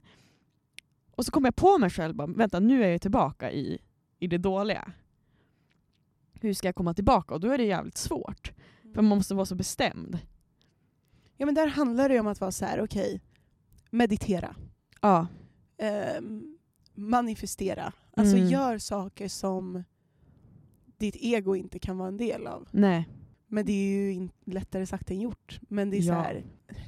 Och 1.16 1.24
så 1.24 1.30
kom 1.32 1.44
jag 1.44 1.56
på 1.56 1.78
mig 1.78 1.90
själv, 1.90 2.14
bara, 2.14 2.26
vänta 2.26 2.60
nu 2.60 2.84
är 2.84 2.88
jag 2.88 3.00
tillbaka 3.02 3.52
i, 3.52 3.78
i 4.18 4.26
det 4.26 4.38
dåliga. 4.38 4.92
Hur 6.40 6.54
ska 6.54 6.68
jag 6.68 6.74
komma 6.74 6.94
tillbaka? 6.94 7.34
Och 7.34 7.40
då 7.40 7.50
är 7.50 7.58
det 7.58 7.64
jävligt 7.64 7.96
svårt. 7.98 8.52
För 8.94 9.02
man 9.02 9.16
måste 9.18 9.34
vara 9.34 9.46
så 9.46 9.54
bestämd. 9.54 10.18
Ja 11.36 11.46
men 11.46 11.54
där 11.54 11.66
handlar 11.66 12.08
det 12.08 12.20
om 12.20 12.26
att 12.26 12.40
vara 12.40 12.52
så 12.52 12.64
här: 12.64 12.80
okej, 12.84 13.20
meditera. 13.90 14.56
Ja. 15.00 15.26
Ehm, 15.78 16.58
manifestera. 16.94 17.92
Alltså 18.16 18.36
Mm. 18.36 18.48
gör 18.48 18.78
saker 18.78 19.28
som 19.28 19.84
ditt 20.98 21.16
ego 21.20 21.56
inte 21.56 21.78
kan 21.78 21.98
vara 21.98 22.08
en 22.08 22.16
del 22.16 22.46
av. 22.46 22.68
Nej. 22.70 23.08
Men 23.46 23.66
det 23.66 23.72
är 23.72 23.86
ju 23.96 24.12
in- 24.12 24.30
lättare 24.44 24.86
sagt 24.86 25.10
än 25.10 25.20
gjort. 25.20 25.60
Men 25.68 25.90
det 25.90 25.96
är 25.96 26.02
så 26.02 26.08
Ja. 26.08 26.14
här, 26.22 26.44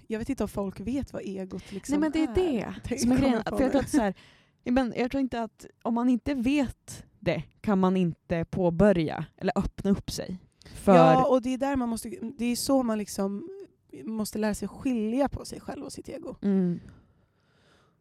jag 0.07 0.19
vet 0.19 0.29
inte 0.29 0.43
om 0.45 0.49
folk 0.49 0.81
vet 0.81 1.13
vad 1.13 1.23
egot 1.23 1.73
liksom 1.73 1.93
Nej 1.93 2.01
men 2.01 2.13
det 2.13 2.23
är 2.23 2.35
det 2.35 2.75
Tänk- 2.85 3.01
som 3.01 3.13
är 3.13 3.19
grejen. 3.19 3.43
För 3.45 3.61
jag, 3.61 3.71
tror 3.73 3.81
att 3.83 3.91
så 3.91 4.01
här, 4.01 4.15
men 4.65 4.93
jag 4.97 5.11
tror 5.11 5.21
inte 5.21 5.43
att 5.43 5.67
om 5.83 5.95
man 5.95 6.09
inte 6.09 6.35
vet 6.35 7.05
det 7.21 7.43
kan 7.61 7.79
man 7.79 7.97
inte 7.97 8.45
påbörja 8.45 9.25
eller 9.37 9.53
öppna 9.59 9.91
upp 9.91 10.11
sig. 10.11 10.39
För, 10.75 10.95
Ja, 10.97 11.27
och 11.27 11.43
det 11.43 11.55
är 11.55 11.59
där 11.59 11.77
man 11.77 11.89
måste, 11.89 12.09
det 12.39 12.45
är 12.45 12.57
så 12.57 12.83
man 12.83 12.99
liksom 12.99 13.49
måste 14.05 14.39
lära 14.39 14.55
sig 14.55 14.69
skilja 14.69 15.29
på 15.29 15.45
sig 15.45 15.61
själv 15.61 15.85
och 15.85 15.93
sitt 15.93 16.09
ego. 16.09 16.37
mm, 16.43 16.81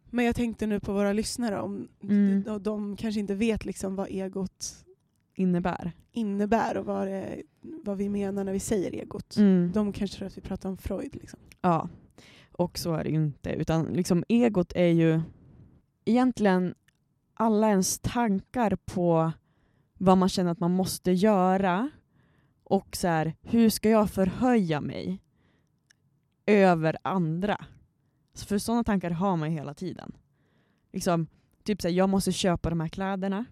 Men 0.10 0.26
jag 0.26 0.36
tänkte 0.36 0.68
nu 0.68 0.80
på 0.80 0.94
våra 0.94 1.14
lyssnare, 1.14 1.62
om 1.62 1.88
Mm. 2.04 2.44
de, 2.44 2.64
de 2.64 2.98
kanske 2.98 3.20
inte 3.20 3.36
vet 3.36 3.66
liksom 3.66 3.96
vad 3.96 4.08
egot 4.10 4.85
innebär. 5.36 5.92
innebär 6.12 6.78
och 6.78 6.86
vad, 6.86 7.08
det, 7.08 7.44
vad 7.62 7.98
vi 7.98 8.10
menar 8.10 8.44
när 8.44 8.54
vi 8.54 8.60
säger 8.60 8.92
egot. 8.92 9.38
Mm. 9.38 9.72
De 9.74 9.94
kanske 9.94 10.18
tror 10.18 10.28
att 10.28 10.38
vi 10.38 10.42
pratar 10.42 10.70
om 10.70 10.78
Freud. 10.78 11.16
Liksom. 11.16 11.40
Ja, 11.62 11.90
och 12.52 12.78
så 12.78 12.94
är 12.94 13.04
det 13.04 13.10
ju 13.10 13.16
inte. 13.16 13.50
Utan 13.50 13.86
liksom 13.86 14.24
egot 14.28 14.74
är 14.76 14.88
ju 14.88 15.22
egentligen 16.06 16.76
alla 17.34 17.70
ens 17.70 18.00
tankar 18.00 18.78
på 18.86 19.32
vad 19.98 20.18
man 20.18 20.30
känner 20.30 20.52
att 20.52 20.60
man 20.60 20.72
måste 20.72 21.12
göra 21.12 21.90
och 22.64 22.96
så 22.96 23.08
här, 23.08 23.34
hur 23.42 23.70
ska 23.70 23.90
jag 23.90 24.10
förhöja 24.10 24.82
mig 24.82 25.22
över 26.46 26.98
andra? 27.02 27.66
Så 28.34 28.46
För 28.46 28.58
sådana 28.58 28.84
tankar 28.84 29.12
har 29.12 29.38
man 29.38 29.52
ju 29.52 29.58
hela 29.58 29.74
tiden. 29.74 30.16
Liksom, 30.94 31.28
typ 31.64 31.82
så 31.82 31.88
här, 31.88 31.96
jag 31.96 32.10
måste 32.10 32.32
köpa 32.32 32.70
de 32.70 32.80
här 32.80 32.88
kläderna. 32.88 33.46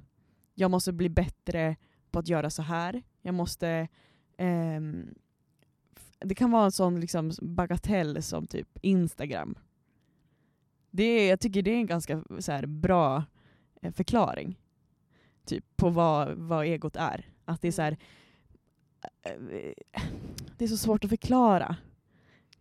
Jag 0.53 0.71
måste 0.71 0.93
bli 0.93 1.09
bättre 1.09 1.75
på 2.11 2.19
att 2.19 2.27
göra 2.27 2.49
så 2.49 2.61
här. 2.61 3.03
Jag 3.21 3.35
måste 3.35 3.87
ehm, 4.37 5.13
det 6.19 6.35
kan 6.35 6.51
vara 6.51 6.65
en 6.65 6.71
sån 6.71 6.99
liksom 6.99 7.31
bagatell 7.41 8.23
som 8.23 8.47
typ 8.47 8.67
Instagram. 8.81 9.55
Det 10.91 11.27
jag 11.27 11.39
tycker 11.39 11.61
det 11.61 11.71
är 11.71 11.75
en 11.75 11.85
ganska 11.85 12.23
så 12.39 12.51
här, 12.51 12.65
bra 12.65 13.23
eh, 13.81 13.91
förklaring 13.91 14.59
typ, 15.45 15.65
på 15.75 15.89
vad, 15.89 16.37
vad 16.37 16.65
egot 16.65 16.95
är. 16.95 17.27
Att 17.45 17.61
det 17.61 17.67
är 17.67 17.71
så 17.71 17.81
här, 17.81 17.97
eh, 19.21 19.73
det 20.57 20.65
är 20.65 20.67
så 20.67 20.77
svårt 20.77 21.03
att 21.03 21.09
förklara. 21.09 21.75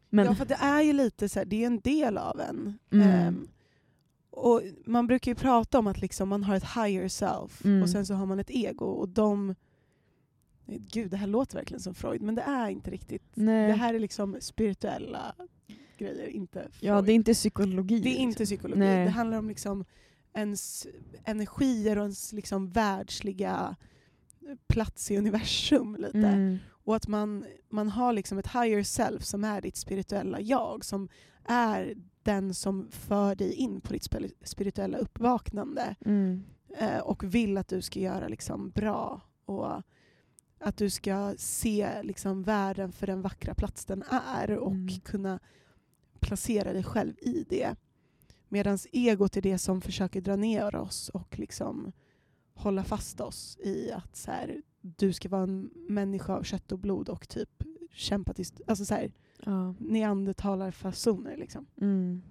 Men, 0.08 0.26
Ja, 0.26 0.34
för 0.34 0.44
det 0.44 0.54
är 0.54 0.82
ju 0.82 0.92
lite 0.92 1.28
så 1.28 1.38
här, 1.38 1.46
det 1.46 1.62
är 1.62 1.66
en 1.66 1.80
del 1.80 2.18
av 2.18 2.40
en. 2.40 2.78
Mm. 2.90 3.08
Ehm, 3.08 3.48
och 4.32 4.62
man 4.86 5.06
brukar 5.06 5.30
ju 5.30 5.34
prata 5.34 5.78
om 5.78 5.86
att 5.86 6.00
liksom 6.00 6.28
man 6.28 6.44
har 6.44 6.54
ett 6.54 6.64
higher 6.76 7.08
self 7.08 7.64
Mm. 7.64 7.82
och 7.82 7.88
sen 7.90 8.06
så 8.06 8.14
har 8.14 8.26
man 8.26 8.38
ett 8.40 8.50
ego. 8.50 8.86
Och 8.86 9.08
de... 9.08 9.54
Gud, 10.66 11.10
det 11.10 11.16
här 11.16 11.26
låter 11.26 11.56
verkligen 11.56 11.80
som 11.80 11.94
Freud, 11.94 12.22
men 12.22 12.34
det 12.34 12.42
är 12.42 12.68
inte 12.68 12.90
riktigt. 12.90 13.22
nej, 13.34 13.66
Det 13.68 13.74
här 13.74 13.94
är 13.94 13.98
liksom 13.98 14.36
spirituella 14.40 15.34
grejer, 15.98 16.28
inte 16.28 16.58
Freud. 16.60 16.72
ja, 16.80 17.02
det 17.02 17.12
är 17.12 17.14
inte 17.14 17.34
psykologi. 17.34 18.00
Det 18.00 18.08
är 18.08 18.16
inte 18.16 18.38
liksom. 18.40 18.44
psykologi. 18.56 18.80
Nej. 18.80 19.04
Det 19.04 19.10
handlar 19.10 19.38
om 19.38 19.48
liksom 19.48 19.84
ens 20.34 20.86
energier 21.24 21.96
och 21.98 22.02
ens 22.02 22.32
liksom 22.32 22.70
världsliga 22.70 23.76
plats 24.66 25.10
i 25.10 25.16
universum. 25.18 25.96
lite. 25.96 26.18
Mm. 26.18 26.58
Och 26.84 26.96
att 26.96 27.08
man, 27.08 27.44
man 27.70 27.88
har 27.88 28.12
liksom 28.12 28.38
ett 28.38 28.46
higher 28.46 28.82
self 28.82 29.24
som 29.24 29.44
är 29.44 29.60
ditt 29.60 29.76
spirituella 29.76 30.40
jag. 30.40 30.84
Som 30.84 31.08
är 31.44 31.94
den 32.22 32.54
som 32.54 32.88
för 32.90 33.34
dig 33.34 33.52
in 33.54 33.80
på 33.80 33.92
ditt 33.92 34.08
spirituella 34.42 34.98
uppvaknande. 34.98 35.94
Mm. 36.04 36.44
Eh, 36.78 36.98
och 36.98 37.34
vill 37.34 37.58
att 37.58 37.68
du 37.68 37.82
ska 37.82 38.00
göra 38.00 38.28
liksom 38.28 38.70
bra. 38.70 39.20
Och 39.44 39.82
att 40.58 40.76
du 40.76 40.90
ska 40.90 41.34
se 41.38 42.02
liksom 42.02 42.42
världen 42.42 42.92
för 42.92 43.06
den 43.06 43.22
vackra 43.22 43.54
plats 43.54 43.84
den 43.84 44.02
är. 44.10 44.50
Och 44.50 44.72
Mm. 44.72 45.00
kunna 45.00 45.38
placera 46.20 46.72
dig 46.72 46.84
själv 46.84 47.14
i 47.18 47.44
det. 47.48 47.76
Medan 48.48 48.78
egot 48.92 49.36
är 49.36 49.42
det 49.42 49.58
som 49.58 49.80
försöker 49.80 50.20
dra 50.20 50.36
ner 50.36 50.74
oss 50.76 51.08
och 51.08 51.38
liksom 51.38 51.92
hålla 52.54 52.84
fast 52.84 53.20
oss 53.20 53.58
i 53.60 53.92
att 53.92 54.16
så 54.16 54.30
här, 54.30 54.62
du 54.80 55.12
ska 55.12 55.28
vara 55.28 55.42
en 55.42 55.70
människa 55.74 56.34
av 56.34 56.42
kött 56.42 56.72
och 56.72 56.78
blod 56.78 57.08
och 57.08 57.28
typ 57.28 57.62
kämpa 57.92 58.32
tills... 58.32 58.52
Alltså 58.66 58.84
så 58.84 58.94
här, 58.94 59.12
Ja. 59.46 59.74
neandertalarfasoner 59.78 61.36
liksom. 61.36 61.66
Mm. 61.80 62.22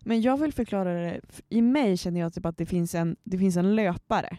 Men 0.00 0.20
jag 0.20 0.36
vill 0.36 0.52
förklara 0.52 0.94
det, 0.94 1.20
i 1.48 1.62
mig 1.62 1.96
känner 1.96 2.20
jag 2.20 2.34
typ 2.34 2.46
att 2.46 2.56
det 2.58 2.66
finns 2.66 2.94
en, 2.94 3.16
det 3.24 3.38
finns 3.38 3.56
en 3.56 3.74
löpare 3.76 4.38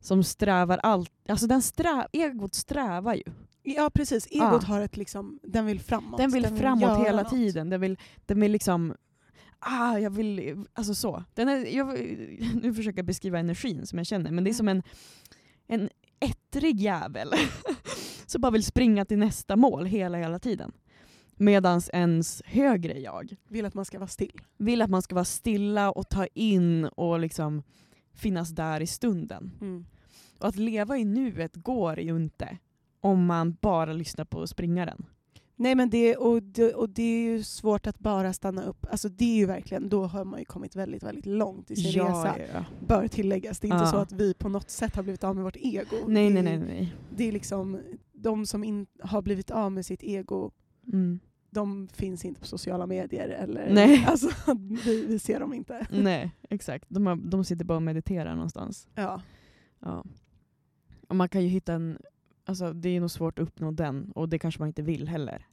som 0.00 0.24
strävar 0.24 0.78
allt, 0.78 1.12
alltså 1.28 1.46
den 1.46 1.62
strä, 1.62 2.06
egot 2.12 2.54
strävar 2.54 3.14
ju. 3.14 3.22
Ja 3.62 3.90
precis, 3.94 4.26
egot 4.26 4.62
Ja. 4.62 4.66
har 4.66 4.80
ett 4.80 4.96
liksom, 4.96 5.40
den 5.42 5.66
vill 5.66 5.80
framåt. 5.80 6.18
Den 6.18 6.30
vill 6.30 6.46
framåt 6.46 6.82
göra 6.82 7.04
hela 7.04 7.22
något. 7.22 7.30
tiden. 7.30 7.70
Den 7.70 7.80
vill, 7.80 7.98
den 8.26 8.40
vill 8.40 8.52
liksom, 8.52 8.94
ah 9.58 9.98
jag 9.98 10.10
vill, 10.10 10.64
alltså 10.72 10.94
så. 10.94 11.24
Den 11.34 11.48
är, 11.48 11.76
jag, 11.76 11.86
nu 12.62 12.74
försöker 12.74 12.98
jag 12.98 13.06
beskriva 13.06 13.38
energin 13.38 13.86
som 13.86 13.98
jag 13.98 14.06
känner, 14.06 14.30
men 14.30 14.44
det 14.44 14.50
är 14.50 14.54
som 14.54 14.68
en, 14.68 14.82
en 15.66 15.90
ettrig 16.20 16.80
jävel 16.80 17.28
som 18.32 18.40
bara 18.40 18.52
vill 18.52 18.64
springa 18.64 19.04
till 19.04 19.18
nästa 19.18 19.56
mål 19.56 19.86
hela, 19.86 20.18
hela 20.18 20.38
tiden. 20.38 20.72
Medans 21.36 21.90
ens 21.92 22.42
högre 22.46 22.98
jag 23.00 23.36
Vill 23.48 23.64
att 23.66 23.74
man 23.74 23.84
ska 23.84 23.98
vara 23.98 24.08
still. 24.08 24.40
vill 24.58 24.82
att 24.82 24.90
man 24.90 25.02
ska 25.02 25.14
vara 25.14 25.24
stilla 25.24 25.90
och 25.90 26.08
ta 26.08 26.26
in 26.26 26.84
och 26.84 27.20
liksom 27.20 27.62
finnas 28.14 28.50
där 28.50 28.80
i 28.80 28.86
stunden. 28.86 29.50
Och 30.38 30.48
att 30.48 30.56
leva 30.56 30.98
i 30.98 31.04
nuet 31.04 31.56
går 31.56 32.00
ju 32.00 32.16
inte 32.16 32.58
om 33.00 33.26
man 33.26 33.56
bara 33.60 33.92
lyssnar 33.92 34.24
på 34.24 34.46
springaren. 34.46 35.06
Nej 35.56 35.74
men 35.74 35.90
det, 35.90 36.16
och 36.16 36.42
det, 36.42 36.74
och 36.74 36.88
det 36.88 37.02
är 37.02 37.22
ju 37.22 37.42
svårt 37.42 37.86
att 37.86 37.98
bara 37.98 38.32
stanna 38.32 38.62
upp. 38.64 38.86
Alltså 38.90 39.08
det 39.08 39.24
är 39.24 39.36
ju 39.36 39.46
verkligen, 39.46 39.88
då 39.88 40.04
har 40.04 40.24
man 40.24 40.38
ju 40.38 40.44
kommit 40.44 40.76
väldigt, 40.76 41.02
väldigt 41.02 41.26
långt 41.26 41.70
i 41.70 41.76
sin 41.76 41.92
resa. 42.02 42.34
ja. 42.54 42.64
Bör 42.86 43.08
tilläggas. 43.08 43.60
Det 43.60 43.66
är 43.68 43.72
inte 43.72 43.84
Ja. 43.84 43.90
så 43.90 43.96
att 43.96 44.12
vi 44.12 44.34
på 44.34 44.48
något 44.48 44.70
sätt 44.70 44.96
har 44.96 45.02
blivit 45.02 45.24
av 45.24 45.34
med 45.34 45.44
vårt 45.44 45.56
ego. 45.56 45.96
Nej, 46.06 46.30
det, 46.30 46.42
nej, 46.42 46.58
nej. 46.58 46.58
nej. 46.58 46.94
Det 47.16 47.28
är 47.28 47.32
liksom, 47.32 47.78
de 48.22 48.46
som 48.46 48.64
in, 48.64 48.86
har 49.00 49.22
blivit 49.22 49.50
av 49.50 49.72
med 49.72 49.86
sitt 49.86 50.02
ego, 50.02 50.50
Mm. 50.92 51.20
de 51.50 51.88
finns 51.88 52.24
inte 52.24 52.40
på 52.40 52.46
sociala 52.46 52.86
medier. 52.86 53.28
Eller, 53.28 53.74
Nej. 53.74 54.04
Alltså, 54.08 54.28
vi, 54.84 55.06
vi 55.06 55.18
ser 55.18 55.40
dem 55.40 55.54
inte. 55.54 55.86
nej, 55.90 56.30
exakt. 56.50 56.84
De, 56.88 57.06
har, 57.06 57.16
de 57.16 57.44
sitter 57.44 57.64
bara 57.64 57.76
och 57.76 57.82
mediterar 57.82 58.34
någonstans. 58.34 58.88
Ja. 58.94 59.22
Ja. 59.80 60.04
Och 61.08 61.16
man 61.16 61.28
kan 61.28 61.42
ju 61.42 61.48
hitta 61.48 61.72
en, 61.74 61.98
alltså 62.44 62.72
det 62.72 62.88
är 62.88 63.00
nog 63.00 63.10
svårt 63.10 63.38
att 63.38 63.42
uppnå 63.48 63.70
den 63.70 64.12
och 64.14 64.28
det 64.28 64.38
kanske 64.38 64.60
man 64.60 64.68
inte 64.68 64.82
vill 64.82 65.08
heller. 65.08 65.46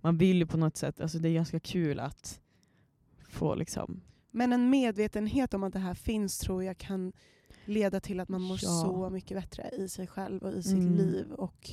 Man 0.00 0.18
vill 0.18 0.36
ju 0.36 0.46
på 0.46 0.56
något 0.56 0.76
sätt, 0.76 1.00
alltså 1.00 1.18
det 1.18 1.28
är 1.28 1.34
ganska 1.34 1.60
kul 1.60 2.00
att 2.00 2.40
få 3.28 3.54
liksom 3.54 4.00
Men 4.30 4.52
en 4.52 4.70
medvetenhet 4.70 5.54
om 5.54 5.62
att 5.64 5.72
det 5.72 5.78
här 5.78 5.94
finns 5.94 6.38
tror 6.38 6.64
jag 6.64 6.78
kan 6.78 7.12
leda 7.64 8.00
till 8.00 8.20
att 8.20 8.28
man 8.28 8.40
mår 8.42 8.58
Ja. 8.62 8.68
så 8.68 9.10
mycket 9.10 9.36
bättre 9.36 9.70
i 9.78 9.88
sig 9.88 10.06
själv 10.06 10.42
och 10.42 10.52
i 10.52 10.62
sitt 10.62 10.72
Mm. 10.72 10.94
liv. 10.96 11.32
Och 11.32 11.70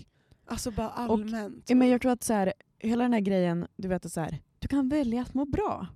Alltså 0.50 0.72
bara 0.72 0.90
allmänt. 0.90 1.64
Ja, 1.70 1.76
men 1.76 1.88
jag 1.88 2.02
tror 2.02 2.12
att 2.12 2.24
så 2.24 2.34
här, 2.34 2.54
hela 2.80 3.04
den 3.04 3.14
här 3.14 3.20
grejen, 3.20 3.68
du 3.76 3.88
vet 3.88 4.06
att 4.06 4.12
så 4.12 4.22
här, 4.22 4.42
du 4.60 4.68
kan 4.68 4.90
välja 4.90 5.22
att 5.22 5.34
må 5.34 5.46
bra. 5.46 5.88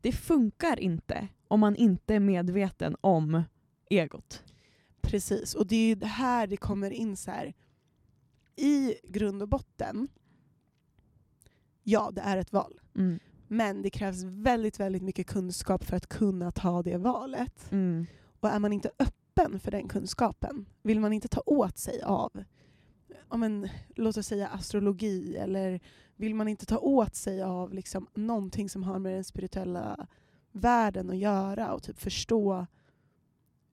Det 0.00 0.12
funkar 0.12 0.80
inte 0.80 1.28
om 1.48 1.60
man 1.60 1.76
inte 1.76 2.14
är 2.14 2.20
medveten 2.20 2.96
om 3.00 3.42
egot. 3.90 4.42
Precis, 5.00 5.54
och 5.54 5.66
det 5.66 5.76
är 5.76 5.88
ju 5.88 5.94
det 5.94 6.06
här 6.06 6.46
det 6.46 6.56
kommer 6.56 6.90
in 6.90 7.16
så 7.16 7.30
här. 7.30 7.54
I 8.56 8.94
grund 9.04 9.42
och 9.42 9.48
botten, 9.48 10.08
ja 11.82 12.10
det 12.12 12.20
är 12.20 12.36
ett 12.36 12.52
val. 12.52 12.80
Mm. 12.96 13.18
Men 13.48 13.82
det 13.82 13.90
krävs 13.90 14.22
väldigt, 14.24 14.80
väldigt 14.80 15.02
mycket 15.02 15.26
kunskap 15.26 15.84
för 15.84 15.96
att 15.96 16.06
kunna 16.06 16.52
ta 16.52 16.82
det 16.82 16.96
valet. 16.96 17.72
Mm. 17.72 18.06
Och 18.40 18.48
är 18.48 18.58
man 18.58 18.72
inte 18.72 18.90
öppen 18.98 19.60
för 19.60 19.70
den 19.70 19.88
kunskapen, 19.88 20.66
vill 20.82 21.00
man 21.00 21.12
inte 21.12 21.28
ta 21.28 21.42
åt 21.46 21.78
sig 21.78 22.02
av 22.02 22.44
ja, 23.30 23.36
men, 23.36 23.68
låt 23.96 24.16
oss 24.16 24.26
säga 24.26 24.48
astrologi, 24.48 25.36
eller 25.36 25.80
vill 26.16 26.34
man 26.34 26.48
inte 26.48 26.66
ta 26.66 26.78
åt 26.78 27.14
sig 27.14 27.42
av 27.42 27.74
liksom, 27.74 28.06
någonting 28.14 28.68
som 28.68 28.82
har 28.82 28.98
med 28.98 29.14
den 29.14 29.24
spirituella 29.24 30.06
världen 30.52 31.10
att 31.10 31.16
göra 31.16 31.72
och 31.72 31.82
typ 31.82 31.98
förstå 31.98 32.66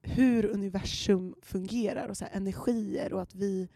hur 0.02 0.44
universum 0.46 1.34
fungerar 1.42 2.08
och 2.08 2.16
så 2.16 2.24
energier 2.32 3.12
och 3.12 3.22
att 3.22 3.34
vi... 3.34 3.68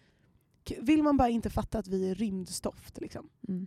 Vill 0.81 1.03
man 1.03 1.17
bara 1.17 1.29
inte 1.29 1.51
fatta 1.51 1.79
att 1.79 1.89
vi 1.89 2.11
är 2.11 2.15
rymdstoft 2.15 3.01
liksom, 3.01 3.29
Mm. 3.49 3.67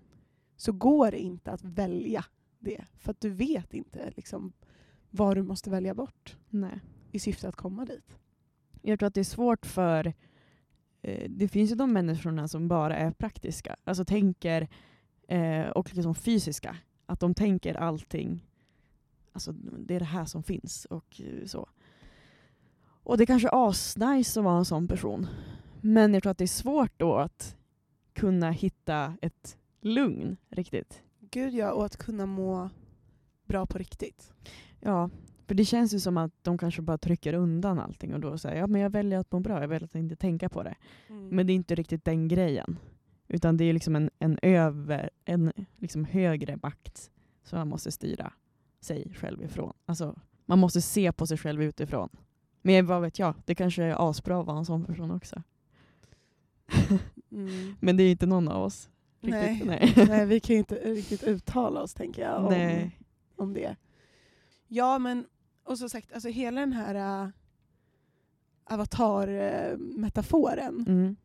så 0.55 0.71
går 0.71 1.11
det 1.11 1.19
inte 1.19 1.51
att 1.51 1.63
välja 1.63 2.25
det. 2.59 2.85
För 2.97 3.11
att 3.11 3.21
du 3.21 3.29
vet 3.29 3.73
inte 3.73 4.13
liksom, 4.15 4.53
vad 5.09 5.37
du 5.37 5.43
måste 5.43 5.69
välja 5.69 5.93
bort 5.93 6.37
Nej. 6.49 6.79
i 7.11 7.19
syfte 7.19 7.47
att 7.47 7.55
komma 7.55 7.85
dit. 7.85 8.17
Jag 8.81 8.99
tror 8.99 9.07
att 9.07 9.13
det 9.13 9.19
är 9.19 9.23
svårt 9.23 9.65
för... 9.65 10.13
Eh, 11.05 11.29
det 11.29 11.47
finns 11.47 11.71
ju 11.71 11.75
de 11.75 11.93
människorna 11.93 12.47
som 12.47 12.67
bara 12.67 12.95
är 12.95 13.11
praktiska. 13.11 13.75
Alltså 13.83 14.05
tänker... 14.05 14.67
Eh, 15.27 15.67
och 15.67 15.95
liksom 15.95 16.15
fysiska. 16.15 16.77
Att 17.05 17.19
de 17.19 17.33
tänker 17.33 17.75
allting. 17.75 18.45
Alltså 19.31 19.51
det 19.51 19.95
är 19.95 19.99
det 19.99 20.05
här 20.05 20.25
som 20.25 20.43
finns 20.43 20.85
och 20.85 21.21
så. 21.45 21.69
Och 23.03 23.17
det 23.17 23.25
kanske 23.25 23.47
är 23.47 23.69
asnice 23.69 24.39
att 24.39 24.43
vara 24.43 24.57
en 24.57 24.65
sån 24.65 24.87
person. 24.87 25.27
Men 25.81 26.13
jag 26.13 26.23
tror 26.23 26.31
att 26.31 26.37
det 26.37 26.45
är 26.45 26.47
svårt 26.47 26.91
då 26.97 27.15
att 27.15 27.57
kunna 28.13 28.51
hitta 28.51 29.17
ett 29.21 29.57
lugn 29.81 30.37
riktigt. 30.49 31.01
Gud 31.19 31.53
ja, 31.53 31.71
och 31.71 31.85
att 31.85 31.97
kunna 31.97 32.25
må 32.25 32.69
bra 33.45 33.65
på 33.65 33.77
riktigt. 33.77 34.33
Ja, 34.79 35.09
för 35.47 35.55
det 35.55 35.65
känns 35.65 35.93
ju 35.93 35.99
som 35.99 36.17
att 36.17 36.31
de 36.41 36.57
kanske 36.57 36.81
bara 36.81 36.97
trycker 36.97 37.33
undan 37.33 37.79
allting 37.79 38.13
och 38.13 38.19
då 38.19 38.37
säger 38.37 38.59
ja 38.59 38.67
men 38.67 38.81
jag 38.81 38.89
väljer 38.89 39.19
att 39.19 39.31
må 39.31 39.39
bra, 39.39 39.61
jag 39.61 39.67
väljer 39.67 39.85
att 39.85 39.95
inte 39.95 40.15
tänka 40.15 40.49
på 40.49 40.63
det. 40.63 40.75
Men 41.07 41.47
det 41.47 41.53
är 41.53 41.55
inte 41.55 41.75
riktigt 41.75 42.05
den 42.05 42.27
grejen. 42.27 42.79
Utan 43.27 43.57
det 43.57 43.65
är 43.65 43.73
liksom 43.73 43.95
en, 43.95 44.09
en, 44.19 44.39
över, 44.41 45.09
en 45.25 45.53
liksom 45.77 46.05
högre 46.05 46.59
makt 46.61 47.11
som 47.43 47.59
man 47.59 47.67
måste 47.67 47.91
styra 47.91 48.33
sig 48.81 49.13
själv 49.15 49.43
ifrån. 49.43 49.73
Alltså, 49.85 50.19
man 50.45 50.59
måste 50.59 50.81
se 50.81 51.11
på 51.11 51.27
sig 51.27 51.37
själv 51.37 51.63
utifrån. 51.63 52.09
Men 52.61 52.85
vad 52.85 53.01
vet 53.01 53.19
jag, 53.19 53.33
det 53.45 53.55
kanske 53.55 53.83
är 53.83 54.09
asbra 54.09 54.39
att 54.39 54.45
vara 54.45 54.57
en 54.57 54.65
sån 54.65 54.85
person 54.85 55.11
också. 55.11 55.43
Mm. 57.31 57.75
Men 57.79 57.97
det 57.97 58.03
är 58.03 58.11
inte 58.11 58.25
någon 58.25 58.47
av 58.47 58.63
oss. 58.63 58.89
Nej. 59.21 59.49
Riktigt. 59.49 59.67
Nej. 59.67 59.93
Nej, 60.07 60.25
vi 60.25 60.39
kan 60.39 60.53
ju 60.53 60.59
inte 60.59 60.75
riktigt 60.75 61.23
uttala 61.23 61.81
oss 61.81 61.93
tänker 61.93 62.21
jag 62.21 62.43
om, 62.43 62.49
Nej. 62.49 62.99
om 63.35 63.53
det. 63.53 63.75
Ja, 64.67 64.99
men 64.99 65.25
och 65.65 65.77
så 65.77 65.89
sagt, 65.89 66.13
alltså 66.13 66.29
hela 66.29 66.59
den 66.59 66.73
här 66.73 67.23
uh, 67.25 67.29
avatar-metaforen. 68.65 70.85
Mm. 70.87 71.15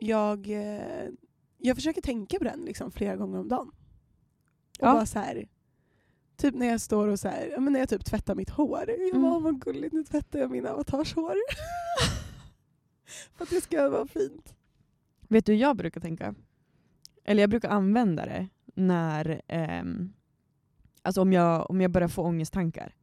Jag, 0.00 0.50
eh, 0.50 1.08
jag 1.58 1.76
försöker 1.76 2.00
tänka 2.02 2.38
på 2.38 2.44
den 2.44 2.60
liksom 2.60 2.90
flera 2.90 3.16
gånger 3.16 3.38
om 3.38 3.48
dagen. 3.48 3.68
Och 3.68 3.74
Ja. 4.86 4.92
bara 4.92 5.06
så 5.06 5.18
här, 5.18 5.48
typ 6.36 6.54
när 6.54 6.66
jag 6.66 6.80
står 6.80 7.08
och 7.08 7.20
så 7.20 7.28
här, 7.28 7.48
ja, 7.52 7.60
men 7.60 7.72
när 7.72 7.80
jag 7.80 7.88
typ 7.88 8.04
tvättar 8.04 8.34
mitt 8.34 8.50
hår. 8.50 8.84
Jag 8.88 9.00
Mm. 9.10 9.22
bara, 9.22 9.32
"Åh, 9.36 9.42
vad 9.42 9.60
gulligt, 9.60 9.92
nu 9.94 10.04
tvättar 10.04 10.38
jag 10.38 10.50
min 10.50 10.66
avatars 10.66 11.14
hår. 11.14 11.34
För 13.34 13.44
att 13.44 13.50
det 13.50 13.60
ska 13.60 13.88
vara 13.90 14.06
fint. 14.06 14.54
Vet 15.28 15.46
du 15.46 15.52
hur 15.52 15.60
jag 15.60 15.76
brukar 15.76 16.00
tänka? 16.00 16.34
Eller 17.24 17.42
jag 17.42 17.50
brukar 17.50 17.68
använda 17.68 18.24
det 18.26 18.48
när 18.74 19.42
ehm, 19.46 20.12
alltså 21.06 21.22
om, 21.22 21.32
jag, 21.32 21.70
om 21.70 21.80
jag 21.80 21.90
börjar 21.90 22.08
få 22.08 22.22
ångesttankar. 22.22 22.94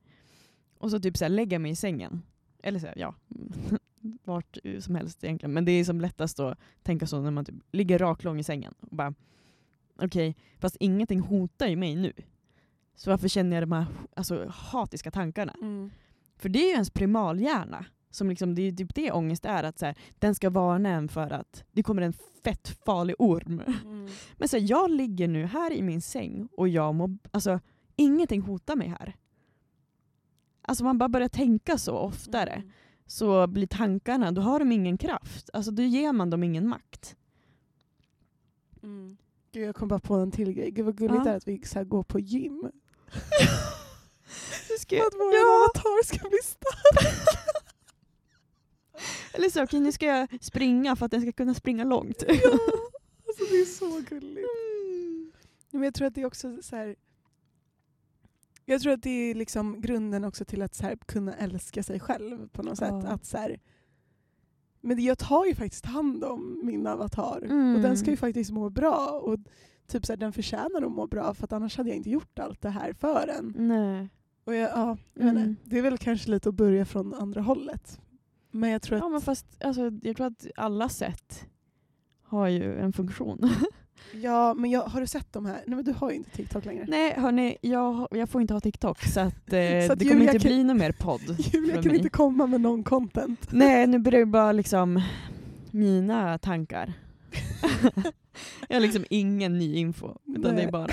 Och 0.77 0.91
så 0.91 0.99
typ 0.99 1.17
så 1.17 1.25
här, 1.25 1.29
lägger 1.29 1.55
jag 1.55 1.61
mig 1.61 1.71
i 1.71 1.75
sängen. 1.75 2.21
Eller 2.63 2.79
så 2.79 2.87
här, 2.87 2.97
ja, 2.97 3.15
vart 4.23 4.57
som 4.79 4.95
helst 4.95 5.23
egentligen. 5.23 5.53
Men 5.53 5.65
det 5.65 5.71
är 5.71 5.85
som 5.85 6.01
lättast 6.01 6.39
att 6.39 6.57
tänka 6.83 7.07
så 7.07 7.21
när 7.21 7.31
man 7.31 7.45
typ 7.45 7.55
ligger 7.71 7.99
raklång 7.99 8.39
i 8.39 8.43
sängen. 8.43 8.73
Och 8.79 8.95
bara, 8.95 9.13
Okej, 10.01 10.35
fast 10.59 10.77
ingenting 10.79 11.19
hotar 11.19 11.67
ju 11.67 11.75
mig 11.75 11.95
nu. 11.95 12.13
Så 12.95 13.09
varför 13.09 13.27
känner 13.27 13.55
jag 13.55 13.63
de 13.63 13.71
här 13.71 13.85
alltså, 14.15 14.45
hatiska 14.49 15.11
tankarna? 15.11 15.55
För 16.37 16.49
det 16.49 16.59
är 16.59 16.67
ju 16.67 16.71
ens 16.71 16.89
primalhjärna. 16.89 17.85
Som 18.11 18.29
liksom, 18.29 18.55
det 18.55 18.61
är 18.61 18.71
typ 18.71 18.95
det 18.95 19.11
ångest 19.11 19.45
är, 19.45 19.63
att 19.63 19.79
så 19.79 19.85
här, 19.85 19.95
den 20.19 20.35
ska 20.35 20.49
varna 20.49 20.89
en 20.89 21.09
för 21.09 21.33
att 21.33 21.63
det 21.71 21.83
kommer 21.83 22.01
en 22.01 22.13
fett 22.43 22.77
farlig 22.85 23.15
orm. 23.19 23.61
Mm. 23.85 24.09
Men 24.37 24.49
så 24.49 24.57
här, 24.57 24.65
jag 24.69 24.91
ligger 24.91 25.27
nu 25.27 25.45
här 25.45 25.73
i 25.73 25.81
min 25.81 26.01
säng 26.01 26.47
och 26.57 26.67
jag 26.67 26.95
mår, 26.95 27.17
alltså, 27.31 27.59
ingenting 27.95 28.41
hotar 28.41 28.75
mig 28.75 28.87
här. 28.87 29.15
Alltså 30.61 30.83
man 30.83 30.97
bara 30.97 31.09
börjar 31.09 31.29
tänka 31.29 31.77
så 31.77 31.97
oftare 31.97 32.53
Mm. 32.53 32.71
så 33.05 33.47
blir 33.47 33.67
tankarna, 33.67 34.31
då 34.31 34.41
har 34.41 34.59
de 34.59 34.71
ingen 34.71 34.97
kraft. 34.97 35.49
Alltså 35.53 35.71
då 35.71 35.83
ger 35.83 36.11
man 36.13 36.29
dem 36.29 36.43
ingen 36.43 36.67
makt. 36.67 37.15
Mm. 38.83 39.17
Gud, 39.51 39.67
jag 39.67 39.75
kom 39.75 39.87
bara 39.87 39.99
på 39.99 40.13
en 40.15 40.31
till 40.31 40.51
grej. 40.53 40.71
Gud 40.71 40.85
vad 40.85 40.97
gulligt 40.97 41.15
Ja. 41.17 41.23
det 41.23 41.29
är 41.31 41.35
att 41.37 41.47
vi 41.47 41.61
så 41.65 41.79
här, 41.79 41.85
går 41.85 42.03
på 42.03 42.19
gym. 42.19 42.71
Du 44.69 44.77
ska, 44.79 44.95
att 44.97 45.13
vår 45.13 45.33
ja. 45.33 45.39
avatar 45.65 46.03
ska 46.05 46.29
bli 46.29 46.37
stark. 46.43 47.27
Eller 49.33 49.49
så, 49.49 49.63
okej 49.63 49.79
nu 49.79 49.91
ska 49.91 50.05
jag 50.05 50.43
springa 50.43 50.95
för 50.95 51.05
att 51.05 51.11
den 51.11 51.21
ska 51.21 51.31
kunna 51.31 51.53
springa 51.53 51.83
långt. 51.83 52.23
ja. 52.27 52.33
Alltså 53.27 53.43
det 53.51 53.55
är 53.61 53.65
så 53.65 54.01
gulligt. 54.09 54.47
Ja, 55.71 55.77
Men 55.77 55.83
jag 55.83 55.93
tror 55.93 56.07
att 56.07 56.15
det 56.15 56.21
är 56.21 56.25
också 56.25 56.57
så 56.61 56.75
här. 56.75 56.95
Jag 58.65 58.81
tror 58.81 58.93
att 58.93 59.03
det 59.03 59.09
är 59.31 59.35
liksom 59.35 59.81
grunden 59.81 60.23
också 60.25 60.45
till 60.45 60.61
att 60.61 60.75
så 60.75 60.83
här, 60.83 60.95
kunna 60.95 61.33
älska 61.33 61.83
sig 61.83 61.99
själv 61.99 62.47
på 62.49 62.63
något 62.63 62.77
sätt. 62.77 62.93
Att 63.05 63.25
så 63.25 63.37
här, 63.37 63.59
men 64.81 65.03
jag 65.03 65.17
tar 65.17 65.45
ju 65.45 65.55
faktiskt 65.55 65.85
hand 65.85 66.23
om 66.23 66.59
min 66.63 66.87
avatar 66.87 67.41
Mm. 67.45 67.75
och 67.75 67.81
den 67.81 67.97
ska 67.97 68.11
ju 68.11 68.17
faktiskt 68.17 68.51
må 68.51 68.69
bra. 68.69 69.21
Och 69.23 69.39
typ 69.87 70.05
så 70.05 70.11
här, 70.11 70.17
den 70.17 70.33
förtjänar 70.33 70.81
att 70.85 70.91
må 70.91 71.07
bra 71.07 71.33
för 71.33 71.43
att 71.43 71.53
annars 71.53 71.77
hade 71.77 71.89
jag 71.89 71.97
inte 71.97 72.09
gjort 72.09 72.39
allt 72.39 72.61
det 72.61 72.69
här 72.69 72.93
för 72.93 73.27
en. 73.39 73.53
Nej. 73.57 74.09
Och 74.45 74.55
jag, 74.55 74.69
ja, 74.71 74.97
jag 75.13 75.27
Mm. 75.29 75.43
inte, 75.43 75.61
det 75.69 75.77
är 75.77 75.81
väl 75.81 75.97
kanske 75.97 76.31
lite 76.31 76.49
att 76.49 76.55
börja 76.55 76.85
från 76.85 77.13
andra 77.13 77.41
hållet. 77.41 77.99
Men 78.51 78.69
jag 78.69 78.81
tror 78.81 78.97
att 78.97 79.03
Ja 79.03 79.09
men 79.09 79.21
fast 79.21 79.63
alltså, 79.63 79.91
jag 80.01 80.15
tror 80.17 80.27
att 80.27 80.47
alla 80.55 80.89
sätt 80.89 81.47
har 82.23 82.47
ju 82.47 82.79
en 82.79 82.93
funktion. 82.93 83.49
Ja, 84.11 84.53
men 84.53 84.71
jag, 84.71 84.81
har 84.81 85.01
du 85.01 85.07
sett 85.07 85.33
de 85.33 85.45
här? 85.45 85.63
Nej 85.67 85.75
men 85.75 85.85
du 85.85 85.91
har 85.93 86.09
ju 86.11 86.15
inte 86.17 86.29
TikTok 86.29 86.65
längre. 86.65 86.85
Nej 86.87 87.13
hörni, 87.17 87.57
jag, 87.61 88.07
jag 88.11 88.29
får 88.29 88.41
inte 88.41 88.53
ha 88.53 88.61
TikTok 88.61 89.03
så 89.03 89.19
att, 89.19 89.53
eh, 89.53 89.59
Så 89.87 89.93
att 89.93 89.99
det 89.99 90.05
kommer 90.05 90.21
inte 90.21 90.39
kan- 90.39 90.47
bli 90.49 90.63
någon 90.63 90.77
mer 90.77 90.91
podd. 90.91 91.21
Julia 91.53 91.75
kan 91.75 91.85
mig. 91.87 91.95
inte 91.97 92.09
komma 92.09 92.47
med 92.47 92.61
någon 92.61 92.83
content. 92.83 93.47
Nej, 93.51 93.87
nu 93.87 93.99
blir 93.99 94.11
det 94.11 94.25
bara 94.25 94.51
liksom 94.51 95.01
mina 95.71 96.37
tankar. 96.37 96.93
jag 98.67 98.75
har 98.75 98.81
liksom 98.81 99.05
ingen 99.09 99.57
ny 99.57 99.75
info, 99.75 100.15
utan 100.25 100.41
det 100.41 100.51
Nej. 100.51 100.63
är 100.65 100.71
bara 100.71 100.87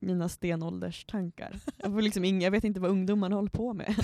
mina 0.00 0.28
stenålderstankar. 0.28 1.58
Jag, 1.76 1.92
får 1.92 2.02
liksom 2.02 2.24
ing, 2.24 2.42
jag 2.42 2.50
vet 2.50 2.64
inte 2.64 2.80
vad 2.80 2.90
ungdomarna 2.90 3.36
håller 3.36 3.48
på 3.50 3.72
med. 3.72 3.94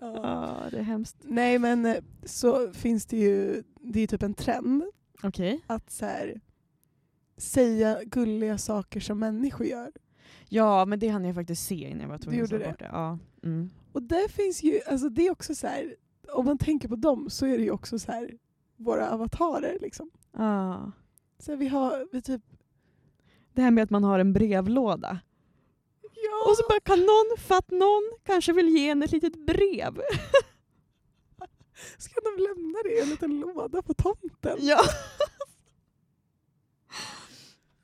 Ja, 0.00 0.62
det 0.70 0.78
är 0.78 0.82
hemskt. 0.82 1.16
Nej 1.22 1.58
men 1.58 1.86
eh, 1.86 1.96
så 2.24 2.72
finns 2.72 3.06
det 3.06 3.16
ju, 3.16 3.62
det 3.80 4.00
är 4.00 4.06
typ 4.06 4.22
en 4.22 4.34
trend 4.34 4.82
Okej. 5.22 5.60
att 5.66 5.90
så 5.90 6.06
här, 6.06 6.40
säga 7.36 8.04
gulliga 8.04 8.58
saker 8.58 9.00
som 9.00 9.18
människor 9.18 9.66
gör. 9.66 9.92
Ja, 10.48 10.84
men 10.84 10.98
det 10.98 11.08
hann 11.08 11.24
jag 11.24 11.34
faktiskt 11.34 11.66
se 11.66 11.74
innan 11.74 12.00
jag 12.00 12.08
var 12.08 12.18
tvungen 12.18 12.44
att 12.44 12.50
ta 12.50 12.58
bort 12.58 12.78
det. 12.78 12.88
Ja. 12.92 13.18
Mm. 13.42 13.70
Och 13.92 14.02
där 14.02 14.28
finns 14.28 14.62
ju, 14.62 14.80
alltså 14.86 15.08
det 15.08 15.26
är 15.26 15.30
också 15.30 15.54
så 15.54 15.66
här, 15.66 15.96
om 16.32 16.44
man 16.44 16.58
tänker 16.58 16.88
på 16.88 16.96
dem 16.96 17.30
så 17.30 17.46
är 17.46 17.58
det 17.58 17.64
ju 17.64 17.70
också 17.70 17.98
så 17.98 18.12
här 18.12 18.38
våra 18.76 19.10
avatarer 19.10 19.78
liksom. 19.80 20.10
Ah. 20.32 20.76
Så 21.38 21.56
vi 21.56 21.68
har, 21.68 22.08
vi 22.12 22.22
typ, 22.22 22.42
Det 23.52 23.62
här 23.62 23.70
med 23.70 23.84
att 23.84 23.90
man 23.90 24.04
har 24.04 24.18
en 24.18 24.32
brevlåda. 24.32 25.20
ja, 26.02 26.50
Och 26.50 26.56
så 26.56 26.62
bara 26.68 26.80
kan 26.80 26.98
någon, 26.98 27.36
för 27.38 27.54
att 27.54 27.70
någon 27.70 28.12
kanske 28.22 28.52
vill 28.52 28.68
ge 28.68 28.88
en 28.88 29.02
ett 29.02 29.12
litet 29.12 29.46
brev. 29.46 30.00
ska 31.98 32.20
de 32.20 32.42
lämna 32.42 32.78
det 32.84 32.90
i 32.92 33.00
en 33.00 33.08
liten 33.08 33.40
låda 33.40 33.82
på 33.82 33.94
tomten? 33.94 34.58
Ja. 34.60 34.80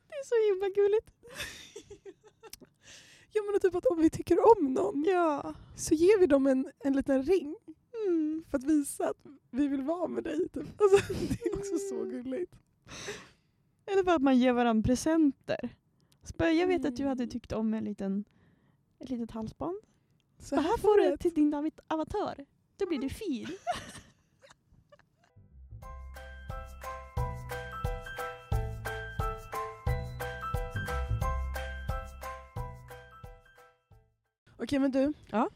Det 0.08 0.14
är 0.14 0.24
så 0.24 0.52
himla 0.52 0.68
gulligt. 0.68 1.10
Ja 3.34 3.42
men 3.50 3.60
typ 3.60 3.74
att 3.74 3.86
om 3.86 4.00
vi 4.00 4.10
tycker 4.10 4.38
om 4.58 4.72
någon 4.74 5.04
Ja. 5.08 5.54
så 5.76 5.94
ger 5.94 6.18
vi 6.18 6.26
dem 6.26 6.46
en, 6.46 6.70
en 6.78 6.92
liten 6.92 7.22
ring 7.22 7.56
Mm. 8.06 8.44
för 8.50 8.58
att 8.58 8.64
visa 8.64 9.08
att 9.10 9.16
vi 9.50 9.68
vill 9.68 9.82
vara 9.82 10.08
med 10.08 10.24
dig. 10.24 10.48
Typ. 10.48 10.66
Alltså, 10.82 11.12
det 11.12 11.46
är 11.46 11.58
också 11.58 11.78
så 11.78 12.04
gulligt. 12.04 12.52
Eller 13.86 14.02
bara 14.02 14.16
att 14.16 14.22
man 14.22 14.38
ger 14.38 14.52
varandra 14.52 14.86
presenter. 14.86 15.68
Så 16.22 16.34
bara, 16.38 16.52
jag 16.52 16.66
vet 16.66 16.84
att 16.84 16.96
du 16.96 17.02
Mm. 17.02 17.08
hade 17.08 17.26
tyckt 17.26 17.52
om 17.52 17.74
en 17.74 17.84
liten, 17.84 18.24
ett 18.98 19.10
litet 19.10 19.30
halsband. 19.30 19.76
Så 20.38 20.56
här 20.56 20.78
får 20.78 20.96
du 20.96 21.04
ett. 21.04 21.20
till 21.20 21.34
din 21.34 21.70
avatar. 21.88 22.46
Då 22.82 22.88
blir 22.88 22.98
du 22.98 23.08
fin. 23.08 23.48
Okej 34.56 34.78
men 34.78 34.90
du. 34.90 35.12
Ja? 35.30 35.50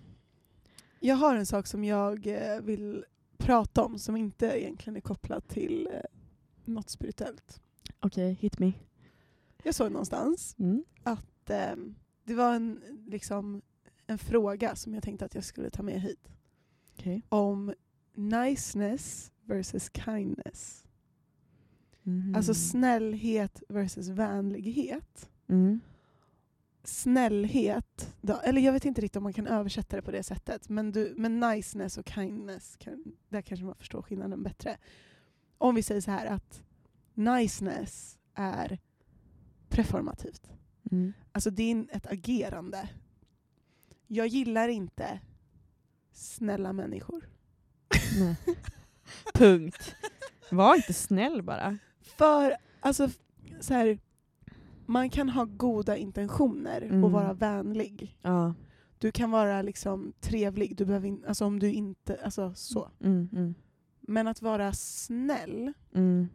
Jag 1.01 1.17
har 1.17 1.37
en 1.37 1.47
sak 1.47 1.67
som 1.67 1.85
jag 1.85 2.27
eh, 2.27 2.61
vill 2.61 3.05
prata 3.39 3.85
om 3.85 3.99
som 3.99 4.17
inte 4.17 4.47
egentligen 4.47 4.97
är 4.97 5.01
kopplat 5.01 5.49
till 5.49 5.89
eh, 5.93 6.01
något 6.65 6.91
spirituellt. 6.91 7.61
Okej, 8.01 8.33
hit 8.41 8.59
me. 8.59 8.73
Jag 9.63 9.75
såg 9.75 9.93
någonstans 9.93 10.57
Mm. 10.59 10.85
att 11.03 11.51
eh, 11.51 11.77
det 12.25 12.35
var 12.35 12.55
en, 12.55 12.81
liksom, 13.07 13.63
en 14.07 14.19
fråga 14.19 14.77
som 14.77 14.95
jag 14.95 15.03
tänkte 15.03 15.25
att 15.25 15.35
jag 15.35 15.45
skulle 15.45 15.71
ta 15.71 15.83
med 15.83 16.01
hit. 16.01 16.29
Okej. 16.99 17.23
Om 17.29 17.75
niceness 18.15 19.33
versus 19.45 19.91
kindness. 19.95 20.87
Mhm. 22.03 22.35
Alltså 22.35 22.55
snällhet 22.55 23.63
versus 23.69 24.09
vänlighet. 24.09 25.31
Mm. 25.49 25.81
Snällhet, 26.85 28.15
då, 28.21 28.37
eller 28.37 28.61
jag 28.61 28.73
vet 28.73 28.85
inte 28.85 29.01
riktigt 29.01 29.17
om 29.17 29.23
man 29.23 29.33
kan 29.33 29.47
översätta 29.47 29.97
det 29.97 30.03
på 30.03 30.11
det 30.11 30.23
sättet, 30.23 30.69
men, 30.69 30.93
du, 30.93 31.15
men 31.17 31.41
niceness 31.41 31.99
och 31.99 32.09
kindness, 32.09 32.77
kan, 32.77 33.05
där 33.29 33.43
kanske 33.43 33.67
man 33.67 33.75
förstår 33.75 34.03
skillnaden 34.03 34.43
bättre. 34.43 34.77
Om 35.59 35.75
vi 35.75 35.83
säger 35.83 36.01
så 36.01 36.11
här 36.11 36.27
att 36.27 36.63
niceness 37.15 38.19
är 38.35 38.79
preformativt. 39.69 40.51
Mm. 40.91 41.13
Alltså 41.33 41.51
det 41.51 41.71
är 41.71 41.87
ett 41.91 42.07
agerande. 42.07 42.89
Jag 44.07 44.27
gillar 44.27 44.69
inte 44.69 45.21
snälla 46.17 46.73
människor. 46.73 47.29
Nej. 48.21 48.37
Punkt. 49.35 49.95
Var 50.51 50.75
inte 50.77 50.93
snäll 50.93 51.43
bara. 51.43 51.79
För 52.19 52.57
alltså, 52.81 53.09
så 53.61 53.75
här, 53.75 53.99
man 54.87 55.11
kan 55.11 55.29
ha 55.29 55.45
goda 55.45 55.97
intentioner 55.97 56.83
Mm. 56.83 57.05
och 57.05 57.11
vara 57.11 57.33
vänlig. 57.33 58.19
Ja. 58.23 58.55
Du 58.99 59.13
kan 59.13 59.31
vara 59.31 59.63
liksom 59.63 60.13
trevlig, 60.21 60.77
du 60.77 60.85
behöver 60.85 61.09
in, 61.09 61.25
alltså 61.29 61.45
om 61.45 61.59
du 61.59 61.73
inte, 61.73 62.19
alltså 62.25 62.55
så. 62.55 62.91
Mm, 63.01 63.29
mm, 63.33 63.55
Men 64.01 64.27
att 64.27 64.43
vara 64.43 64.73
snäll, 64.73 65.73
mm. 65.95 66.29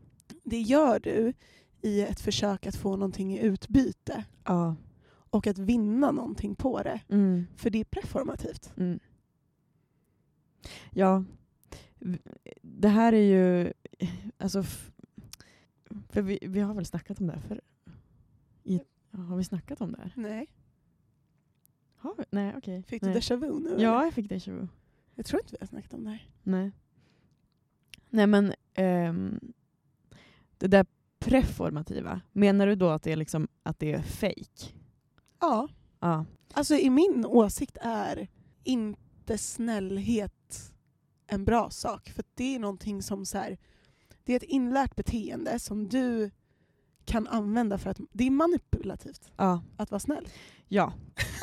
det 0.43 0.59
gör 0.61 0.99
du 0.99 1.33
i 1.81 2.01
ett 2.01 2.19
försök 2.19 2.65
att 2.67 2.75
få 2.75 2.95
någonting 2.95 3.33
i 3.33 3.39
utbyte. 3.39 4.23
Ja. 4.45 4.75
Och 5.29 5.47
att 5.47 5.57
vinna 5.57 6.11
någonting 6.11 6.55
på 6.55 6.81
det. 6.83 6.99
Mm. 7.09 7.47
För 7.55 7.69
det 7.69 7.79
är 7.79 7.83
preformativt. 7.83 8.73
Ja, 10.91 11.23
det 12.61 12.87
här 12.87 13.13
är 13.13 13.21
ju, 13.21 13.73
alltså, 14.37 14.63
för 16.09 16.21
vi, 16.21 16.39
vi 16.41 16.59
har 16.59 16.73
väl 16.73 16.85
snackat 16.85 17.19
om 17.19 17.27
det 17.27 17.33
här 17.33 17.41
för 17.41 17.61
i, 18.63 18.81
Har 19.11 19.37
vi 19.37 19.43
snackat 19.43 19.81
om 19.81 19.91
det 19.91 20.01
här? 20.01 20.13
Nej. 20.15 20.47
Har 21.95 22.15
vi? 22.17 22.23
Nej, 22.31 22.53
okej. 22.57 22.83
Fick 22.83 23.01
du 23.01 23.09
Nej. 23.09 23.19
déjà 23.19 23.35
vu 23.35 23.59
nu? 23.59 23.69
Ja, 23.69 23.75
eller? 23.75 24.03
jag 24.03 24.13
fick 24.13 24.29
déjà 24.29 24.51
vu. 24.51 24.67
Jag 25.15 25.25
tror 25.25 25.41
inte 25.41 25.51
vi 25.51 25.57
har 25.59 25.67
snackat 25.67 25.93
om 25.93 26.03
det 26.03 26.09
här. 26.09 26.29
Nej. 26.43 26.71
Nej 28.09 28.27
men, 28.27 28.53
ehm, 28.73 29.39
det 30.57 30.67
där 30.67 30.85
preformativa, 31.19 32.21
menar 32.31 32.67
du 32.67 32.75
då 32.75 32.89
att 32.89 33.03
det 33.03 33.11
är, 33.11 33.15
liksom, 33.15 33.47
att 33.63 33.79
det 33.79 33.93
är 33.93 34.01
fake? 34.01 34.73
Ja. 35.39 35.67
Ja. 35.99 36.25
Alltså 36.53 36.75
i 36.75 36.89
min 36.89 37.25
åsikt 37.25 37.77
är 37.81 38.27
inte 38.63 39.37
snällhet 39.37 40.33
en 41.31 41.45
bra 41.45 41.69
sak. 41.69 42.09
För 42.09 42.23
det 42.33 42.55
är 42.55 42.59
någonting 42.59 43.01
som 43.01 43.25
så 43.25 43.37
här, 43.37 43.57
det 44.23 44.33
är 44.33 44.37
ett 44.37 44.43
inlärt 44.43 44.95
beteende 44.95 45.59
som 45.59 45.87
du 45.87 46.31
kan 47.05 47.27
använda 47.27 47.77
för 47.77 47.89
att 47.89 47.99
det 48.11 48.23
är 48.27 48.31
manipulativt 48.31 49.31
Ja. 49.37 49.63
att 49.77 49.91
vara 49.91 49.99
snäll. 49.99 50.27
Ja. 50.67 50.93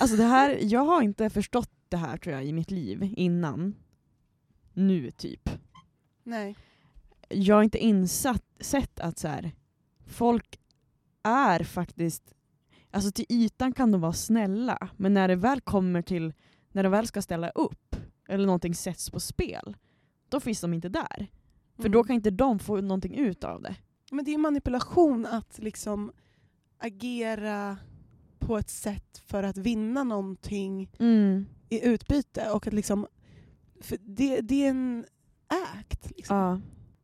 Alltså 0.01 0.17
det 0.17 0.25
här, 0.25 0.59
jag 0.63 0.81
har 0.85 1.03
inte 1.03 1.31
förstått 1.31 1.71
det 1.89 1.97
här 1.97 2.17
tror 2.17 2.35
jag 2.35 2.45
i 2.47 2.53
mitt 2.53 2.71
liv 2.71 3.15
innan. 3.17 3.75
Nu 4.73 5.11
typ. 5.11 5.51
Nej. 6.23 6.57
Jag 7.29 7.57
har 7.57 7.63
inte 7.63 7.79
insatt, 7.79 8.45
sett 8.61 9.01
att 9.01 9.19
så 9.19 9.29
här, 9.29 9.53
folk 10.07 10.61
är 11.23 11.65
faktiskt, 11.65 12.35
alltså 12.91 13.13
till 13.13 13.27
ytan 13.29 13.73
kan 13.73 13.93
de 13.93 14.01
vara 14.01 14.13
snälla, 14.13 14.89
men 14.97 15.15
när 15.15 15.29
det 15.29 15.37
väl 15.37 15.61
kommer 15.61 16.03
till, 16.03 16.33
när 16.73 16.83
de 16.83 16.93
väl 16.93 17.07
ska 17.07 17.23
ställa 17.23 17.51
upp, 17.51 17.88
eller 18.29 18.47
någonting 18.47 18.75
sätts 18.75 19.11
på 19.11 19.21
spel, 19.21 19.77
då 20.29 20.41
finns 20.41 20.61
de 20.61 20.75
inte 20.75 20.89
där. 20.89 21.27
För 21.77 21.83
Mm. 21.83 21.93
då 21.93 22.05
kan 22.05 22.15
inte 22.15 22.31
de 22.31 22.59
få 22.59 22.81
någonting 22.81 23.15
ut 23.15 23.45
av 23.45 23.63
det. 23.63 23.75
Men 24.11 24.25
det 24.25 24.35
är 24.35 24.39
manipulation 24.39 25.27
att 25.27 25.59
liksom 25.59 26.13
agera 26.79 27.77
på 28.39 28.59
ett 28.59 28.71
sätt 28.71 29.19
för 29.27 29.43
att 29.43 29.57
vinna 29.57 30.05
någonting 30.05 30.91
i 31.69 31.87
utbyte. 31.89 32.51
Och 32.51 32.67
att 32.67 32.73
liksom, 32.73 33.07
för 33.81 33.99
det, 34.01 34.41
det 34.41 34.65
är 34.65 34.71
en 34.71 35.05
act. 35.75 36.11
Liksom. 36.17 36.37
Ja. 36.37 36.61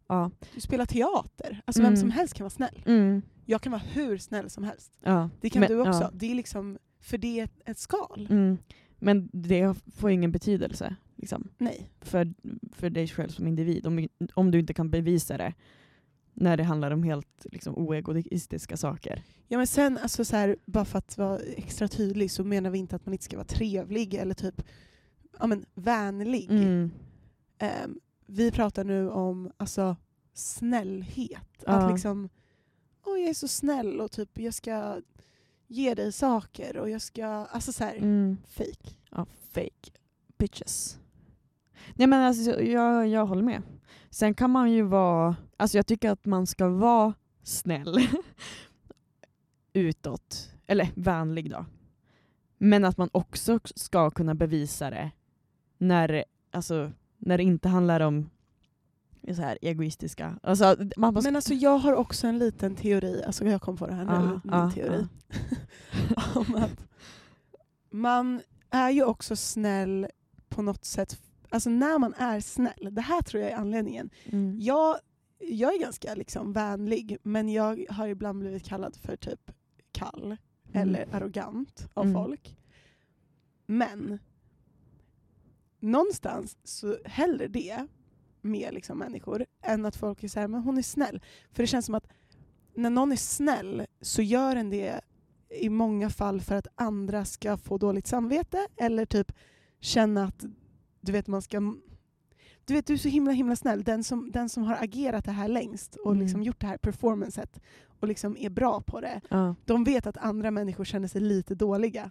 Ja. 0.08 0.30
Du 0.54 0.60
spelar 0.60 0.86
teater. 0.86 1.62
Alltså 1.64 1.82
Mm. 1.82 1.92
vem 1.92 2.00
som 2.00 2.10
helst 2.10 2.34
kan 2.34 2.44
vara 2.44 2.50
snäll. 2.50 2.82
Mm. 2.86 3.22
Jag 3.44 3.60
kan 3.60 3.72
vara 3.72 3.82
hur 3.92 4.18
snäll 4.18 4.50
som 4.50 4.64
helst. 4.64 4.92
ja. 5.02 5.30
Det 5.40 5.50
kan 5.50 5.60
Men- 5.60 5.70
du 5.70 5.80
också. 5.80 6.10
Det 6.14 6.30
är 6.30 6.34
liksom, 6.34 6.78
för 7.00 7.18
det 7.18 7.40
är 7.40 7.44
ett, 7.44 7.60
ett 7.66 7.78
skal. 7.78 8.26
Mm. 8.30 8.58
Men 8.98 9.28
det 9.32 9.74
får 9.96 10.10
ingen 10.10 10.32
betydelse 10.32 10.96
liksom, 11.24 11.48
Nej. 11.58 11.90
för, 12.00 12.34
för 12.72 12.90
dig 12.90 13.08
själv 13.08 13.28
som 13.28 13.46
individ 13.46 13.86
om, 13.86 14.08
om 14.34 14.50
du 14.50 14.58
inte 14.58 14.74
kan 14.74 14.90
bevisa 14.90 15.36
det 15.36 15.54
när 16.34 16.56
det 16.56 16.64
handlar 16.64 16.90
om 16.90 17.02
helt 17.02 17.46
liksom, 17.52 17.74
oegoistiska 17.76 18.76
saker. 18.76 19.22
Ja, 19.48 19.58
men 19.58 19.66
sen, 19.66 19.98
alltså 19.98 20.24
så 20.24 20.36
här, 20.36 20.56
bara 20.66 20.84
för 20.84 20.98
att 20.98 21.18
vara 21.18 21.38
extra 21.38 21.88
tydlig 21.88 22.30
så 22.30 22.44
menar 22.44 22.70
vi 22.70 22.78
inte 22.78 22.96
att 22.96 23.06
man 23.06 23.12
inte 23.14 23.24
ska 23.24 23.36
vara 23.36 23.46
trevlig 23.46 24.14
eller 24.14 24.34
typ 24.34 24.62
ja, 25.38 25.46
men, 25.46 25.66
vänlig. 25.74 26.50
Mm. 26.50 26.90
Ehm, 27.58 28.00
vi 28.26 28.50
pratar 28.50 28.84
nu 28.84 29.10
om 29.10 29.50
alltså, 29.56 29.96
snällhet. 30.34 31.64
Ja. 31.66 31.72
Att 31.72 31.92
liksom, 31.92 32.28
åh 33.06 33.20
jag 33.20 33.28
är 33.30 33.34
så 33.34 33.48
snäll 33.48 34.00
och 34.00 34.10
typ 34.12 34.38
jag 34.38 34.54
ska 34.54 35.00
ge 35.66 35.94
dig 35.94 36.12
saker 36.12 36.76
och 36.76 36.90
jag 36.90 37.02
ska, 37.02 37.26
alltså 37.26 37.72
så 37.72 37.84
här, 37.84 37.96
Mm. 37.96 38.36
fake. 38.48 38.90
Ja, 39.10 39.26
fake 39.52 39.90
bitches. 40.38 40.98
Nej 41.94 42.06
men 42.06 42.22
alltså, 42.22 42.60
jag, 42.62 43.08
jag 43.08 43.26
håller 43.26 43.42
med. 43.42 43.62
Sen 44.10 44.34
kan 44.34 44.50
man 44.50 44.72
ju 44.72 44.82
vara, 44.82 45.36
alltså 45.56 45.78
jag 45.78 45.86
tycker 45.86 46.10
att 46.10 46.24
man 46.26 46.46
ska 46.46 46.68
vara 46.68 47.14
snäll 47.42 48.08
utåt, 49.72 50.50
eller 50.66 50.88
vänlig 50.94 51.50
då. 51.50 51.66
Men 52.58 52.84
att 52.84 52.98
man 52.98 53.08
också 53.12 53.60
ska 53.74 54.10
kunna 54.10 54.34
bevisa 54.34 54.90
det 54.90 55.10
när, 55.78 56.24
alltså, 56.50 56.92
när 57.18 57.38
det 57.38 57.44
inte 57.44 57.68
handlar 57.68 58.00
om 58.00 58.30
så 59.32 59.42
här 59.42 59.58
egoistiska. 59.62 60.38
Alltså, 60.42 60.76
man 60.96 61.14
bara, 61.14 61.20
Men 61.20 61.36
alltså 61.36 61.54
jag 61.54 61.78
har 61.78 61.94
också 61.94 62.26
en 62.26 62.38
liten 62.38 62.76
teori, 62.76 63.22
alltså 63.26 63.44
jag 63.44 63.62
kom 63.62 63.76
på 63.76 63.86
det 63.86 63.94
här 63.94 64.04
nu, 64.04 64.10
Ja, 64.12 64.40
min 64.44 64.52
ja, 64.52 64.70
teori. 64.70 65.06
om 66.34 66.54
att 66.54 66.86
man 67.90 68.40
är 68.70 68.90
ju 68.90 69.04
också 69.04 69.36
snäll 69.36 70.06
på 70.48 70.62
något 70.62 70.84
sätt, 70.84 71.20
alltså 71.54 71.70
när 71.70 71.98
man 71.98 72.14
är 72.14 72.40
snäll, 72.40 72.88
det 72.92 73.00
här 73.00 73.22
tror 73.22 73.42
jag 73.42 73.52
är 73.52 73.56
anledningen. 73.56 74.10
mm. 74.24 74.60
Jag, 74.60 74.96
jag 75.38 75.74
är 75.74 75.80
ganska 75.80 76.14
liksom 76.14 76.52
vänlig 76.52 77.16
men 77.22 77.48
jag 77.48 77.84
har 77.90 78.08
ibland 78.08 78.38
blivit 78.38 78.64
kallad 78.64 78.96
för 78.96 79.16
typ 79.16 79.50
kall 79.92 80.36
eller 80.72 81.08
arrogant 81.14 81.88
av 81.94 82.04
Mm. 82.04 82.14
folk. 82.14 82.56
Men 83.66 84.18
någonstans 85.80 86.56
så 86.64 86.96
hellre 87.04 87.46
det 87.48 87.86
med 88.40 88.74
liksom 88.74 88.98
människor 88.98 89.46
än 89.62 89.86
att 89.86 89.96
folk 89.96 90.24
är 90.24 90.28
såhär, 90.28 90.48
men 90.48 90.60
hon 90.62 90.78
är 90.78 90.82
snäll. 90.82 91.22
För 91.52 91.62
det 91.62 91.66
känns 91.66 91.86
som 91.86 91.94
att 91.94 92.08
när 92.74 92.90
någon 92.90 93.12
är 93.12 93.16
snäll 93.16 93.86
så 94.00 94.22
gör 94.22 94.56
en 94.56 94.70
det 94.70 95.00
i 95.48 95.68
många 95.68 96.10
fall 96.10 96.40
för 96.40 96.54
att 96.54 96.66
andra 96.74 97.24
ska 97.24 97.56
få 97.56 97.78
dåligt 97.78 98.06
samvete 98.06 98.66
eller 98.76 99.06
typ 99.06 99.32
känna 99.80 100.24
att 100.24 100.44
du 101.04 101.12
vet 101.12 101.26
man 101.26 101.42
ska 101.42 101.60
du 102.64 102.74
vet 102.74 102.86
du 102.86 102.92
är 102.92 102.98
så 102.98 103.08
himla 103.08 103.32
himla 103.32 103.56
snäll, 103.56 103.82
den 103.84 104.04
som, 104.04 104.30
den 104.30 104.48
som 104.48 104.62
har 104.62 104.76
agerat 104.80 105.24
det 105.24 105.30
här 105.32 105.48
längst 105.48 105.96
och 105.96 106.10
Mm. 106.12 106.22
liksom 106.22 106.42
gjort 106.42 106.60
det 106.60 106.66
här 106.66 106.76
performancet 106.78 107.60
och 108.00 108.08
liksom 108.08 108.36
är 108.36 108.50
bra 108.50 108.80
på 108.80 109.00
det, 109.00 109.20
Ja. 109.28 109.54
de 109.64 109.84
vet 109.84 110.06
att 110.06 110.16
andra 110.16 110.50
människor 110.50 110.84
känner 110.84 111.08
sig 111.08 111.20
lite 111.20 111.54
dåliga 111.54 112.10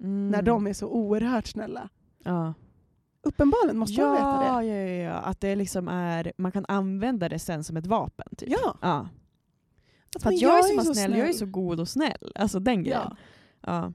Mm. 0.00 0.28
när 0.28 0.42
de 0.42 0.66
är 0.66 0.72
så 0.72 0.86
oerhört 0.88 1.46
snälla. 1.46 1.88
Ja. 2.24 2.54
Uppenbarligen 3.22 3.78
måste 3.78 4.00
man 4.02 4.12
veta 4.12 4.24
Ja, 4.24 4.60
det. 4.60 4.66
ja, 4.66 4.74
ja, 4.76 5.04
ja, 5.04 5.12
att 5.12 5.40
det 5.40 5.56
liksom 5.56 5.88
är, 5.88 6.32
man 6.36 6.52
kan 6.52 6.64
använda 6.68 7.28
det 7.28 7.38
sen 7.38 7.64
som 7.64 7.76
ett 7.76 7.86
vapen. 7.86 8.26
Typ. 8.36 8.48
Ja, 8.50 8.78
Ja. 8.82 9.08
att 10.16 10.26
att 10.26 10.40
jag, 10.40 10.58
är 10.58 10.82
så, 10.84 10.94
snäll, 10.94 11.18
jag 11.18 11.28
är 11.28 11.32
så 11.32 11.46
god 11.46 11.80
och 11.80 11.88
snäll. 11.88 12.32
Alltså 12.34 12.60
den 12.60 12.82
grejen. 12.84 13.16
Ja. 13.60 13.92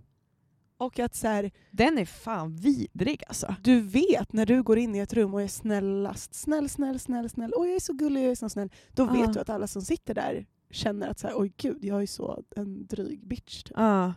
Och 0.78 1.00
att 1.00 1.16
så 1.16 1.28
här, 1.28 1.52
Den 1.72 1.98
är 1.98 2.06
fan 2.06 2.56
vidrig 2.56 3.24
alltså. 3.28 3.56
du 3.62 3.82
vet 3.82 4.34
när 4.34 4.46
du 4.46 4.64
går 4.64 4.78
in 4.78 4.96
i 4.96 5.00
ett 5.00 5.14
rum 5.14 5.34
och 5.34 5.42
är 5.42 5.48
snällast, 5.48 6.34
snäll, 6.34 6.70
snäll, 6.70 7.00
snäll, 7.00 7.30
snäll, 7.30 7.54
oj 7.56 7.68
jag 7.68 7.76
är 7.76 7.80
så 7.80 7.94
gullig, 7.94 8.24
jag 8.24 8.32
är 8.32 8.36
så 8.36 8.50
snäll. 8.50 8.70
Då 8.94 9.06
vet 9.06 9.34
du 9.34 9.40
att 9.40 9.50
alla 9.50 9.68
som 9.68 9.82
sitter 9.82 10.14
där 10.14 10.46
känner 10.72 11.08
att 11.08 11.20
så 11.20 11.28
här, 11.28 11.34
oj 11.40 11.54
gud, 11.58 11.86
jag 11.86 12.02
är 12.02 12.08
så 12.08 12.44
en 12.56 12.86
dryg 12.88 13.28
bitch. 13.28 13.64
Typ. 13.64 13.74
Ja. 13.78 14.14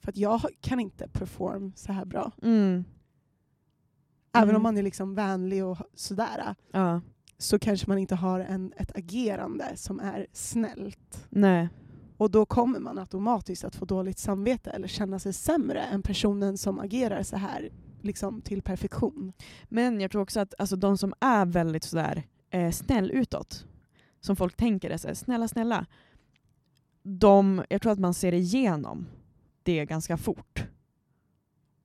För 0.00 0.08
att 0.12 0.16
jag 0.16 0.40
kan 0.60 0.80
inte 0.80 1.08
perform 1.08 1.72
så 1.76 1.92
här 1.92 2.04
bra. 2.04 2.32
Mm. 2.42 2.84
Även 4.34 4.48
Mm. 4.48 4.56
om 4.56 4.62
man 4.62 4.78
är 4.78 4.82
liksom 4.82 5.14
vänlig 5.14 5.64
och 5.64 5.78
sådär 5.94 6.54
Ja. 6.72 7.00
så 7.38 7.58
kanske 7.58 7.88
man 7.88 7.98
inte 7.98 8.14
har 8.14 8.40
en, 8.40 8.72
ett 8.76 8.96
agerande 8.96 9.72
som 9.76 10.00
är 10.00 10.26
snällt. 10.32 11.26
Nej. 11.30 11.68
Och 12.22 12.30
då 12.30 12.46
kommer 12.46 12.80
man 12.80 12.98
automatiskt 12.98 13.64
att 13.64 13.76
få 13.76 13.84
dåligt 13.84 14.18
samvete 14.18 14.70
eller 14.70 14.88
känna 14.88 15.18
sig 15.18 15.32
sämre 15.32 15.82
än 15.82 16.02
personen 16.02 16.58
som 16.58 16.78
agerar 16.78 17.22
så 17.22 17.36
här 17.36 17.70
liksom 18.00 18.42
till 18.42 18.62
perfektion. 18.62 19.32
Men 19.68 20.00
jag 20.00 20.10
tror 20.10 20.22
också 20.22 20.40
att 20.40 20.54
alltså, 20.58 20.76
de 20.76 20.98
som 20.98 21.14
är 21.20 21.46
väldigt 21.46 21.84
sådär 21.84 22.22
eh, 22.50 22.70
snäll 22.70 23.10
utåt, 23.10 23.66
som 24.20 24.36
folk 24.36 24.56
tänker 24.56 24.90
är 24.90 24.96
såhär, 24.96 25.14
snälla 25.14 25.48
snälla, 25.48 25.86
de, 27.02 27.64
jag 27.70 27.82
tror 27.82 27.92
att 27.92 27.98
man 27.98 28.14
ser 28.14 28.34
igenom 28.34 29.06
det 29.62 29.86
ganska 29.86 30.16
fort. 30.16 30.64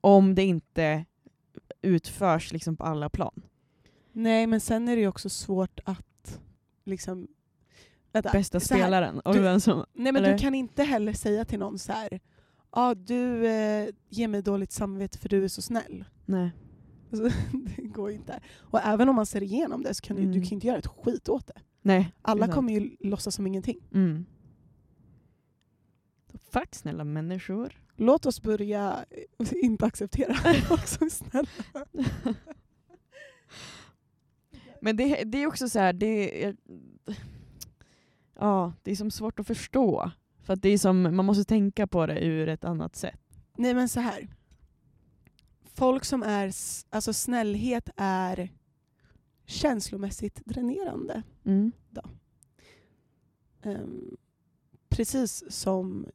Om 0.00 0.34
det 0.34 0.44
inte 0.44 1.04
utförs 1.82 2.52
liksom 2.52 2.76
på 2.76 2.84
alla 2.84 3.08
plan. 3.08 3.42
Nej, 4.12 4.46
men 4.46 4.60
sen 4.60 4.88
är 4.88 4.96
det 4.96 5.02
ju 5.02 5.08
också 5.08 5.28
svårt 5.28 5.80
att 5.84 6.40
liksom... 6.84 7.28
Vänta, 8.22 8.38
Bästa 8.38 8.60
spelaren. 8.60 9.20
Och 9.20 9.34
du- 9.34 9.60
som, 9.60 9.84
Nej 9.92 10.12
men 10.12 10.16
Eller? 10.24 10.32
du 10.32 10.38
kan 10.38 10.54
inte 10.54 10.82
heller 10.82 11.12
säga 11.12 11.44
till 11.44 11.58
någon 11.58 11.78
så 11.78 11.92
här. 11.92 12.20
Ja, 12.72 12.94
du 12.94 13.46
eh, 13.46 13.88
ger 14.08 14.28
mig 14.28 14.42
dåligt 14.42 14.72
samvete 14.72 15.18
för 15.18 15.28
du 15.28 15.44
är 15.44 15.48
så 15.48 15.62
snäll. 15.62 16.04
nej. 16.24 16.50
Alltså, 17.12 17.38
det 17.76 17.82
går 17.82 18.10
ju 18.10 18.16
inte. 18.16 18.40
Och 18.58 18.80
även 18.80 19.08
om 19.08 19.16
man 19.16 19.26
ser 19.26 19.42
igenom 19.42 19.82
det 19.82 19.94
så 19.94 20.02
kan 20.02 20.16
du, 20.16 20.22
Mm. 20.22 20.34
du 20.34 20.40
kan 20.40 20.48
ju 20.48 20.54
inte 20.54 20.66
göra 20.66 20.78
ett 20.78 20.86
skit 20.86 21.28
åt 21.28 21.46
det. 21.46 21.60
nej. 21.82 22.12
Alla 22.22 22.44
sant. 22.46 22.54
kommer 22.54 22.72
ju 22.72 22.96
låtsas 23.00 23.34
som 23.34 23.46
ingenting. 23.46 23.78
Mm. 23.94 24.26
Fuck 26.50 26.74
snälla 26.74 27.04
människor. 27.04 27.72
Låt 27.96 28.26
oss 28.26 28.42
börja 28.42 29.04
eh, 29.38 29.46
inte 29.62 29.86
acceptera 29.86 30.34
folk 30.68 30.86
som 30.86 31.06
är 31.06 31.10
snälla. 31.10 31.48
Men 34.80 34.96
det, 34.96 35.24
det 35.24 35.42
är 35.42 35.46
också 35.46 35.68
så 35.68 35.78
här, 35.78 35.92
det 35.92 36.54
ja, 38.38 38.72
det 38.82 38.90
är 38.90 38.96
som 38.96 39.10
svårt 39.10 39.40
att 39.40 39.46
förstå. 39.46 40.10
För 40.42 40.52
att 40.52 40.62
det 40.62 40.68
är 40.68 40.78
som, 40.78 41.02
man 41.02 41.24
måste 41.24 41.44
tänka 41.44 41.86
på 41.86 42.06
det 42.06 42.24
ur 42.24 42.48
ett 42.48 42.64
annat 42.64 42.96
sätt. 42.96 43.20
Nej 43.56 43.74
men 43.74 43.88
så 43.88 44.00
här. 44.00 44.28
Folk 45.74 46.04
som 46.04 46.22
är, 46.22 46.52
alltså 46.90 47.12
snällhet 47.12 47.90
är 47.96 48.50
känslomässigt 49.46 50.42
dränerande. 50.44 51.22
Mm. 51.44 51.72
Ehm, 53.62 54.16
precis 54.88 55.44
som 55.48 56.06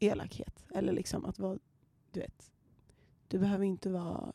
elakhet. 0.00 0.64
Eller 0.74 0.92
liksom 0.92 1.24
att 1.24 1.38
vara, 1.38 1.58
du 2.10 2.20
vet, 2.20 2.52
du 3.28 3.38
behöver 3.38 3.64
inte 3.64 3.90
vara 3.90 4.32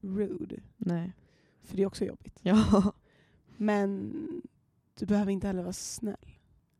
rude. 0.00 0.60
Nej. 0.76 1.12
För 1.62 1.76
det 1.76 1.82
är 1.82 1.86
också 1.86 2.04
jobbigt. 2.04 2.38
Ja. 2.42 2.92
Men 3.56 4.12
du 5.02 5.06
behöver 5.06 5.32
inte 5.32 5.46
heller 5.46 5.62
vara 5.62 5.72
snäll. 5.72 6.16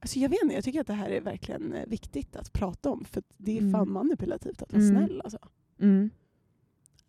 Alltså 0.00 0.18
jag 0.18 0.28
vet 0.28 0.42
inte, 0.42 0.54
jag 0.54 0.64
tycker 0.64 0.80
att 0.80 0.86
det 0.86 0.92
här 0.92 1.10
är 1.10 1.20
verkligen 1.20 1.72
eh, 1.72 1.86
viktigt 1.86 2.36
att 2.36 2.52
prata 2.52 2.90
om. 2.90 3.04
För 3.04 3.22
det 3.36 3.56
är 3.58 3.60
fan 3.60 3.74
Mm. 3.74 3.92
manipulativt 3.92 4.62
att 4.62 4.72
vara 4.72 4.82
Mm. 4.82 4.96
snäll. 4.96 5.20
Alltså. 5.24 5.38
Mm. 5.80 6.10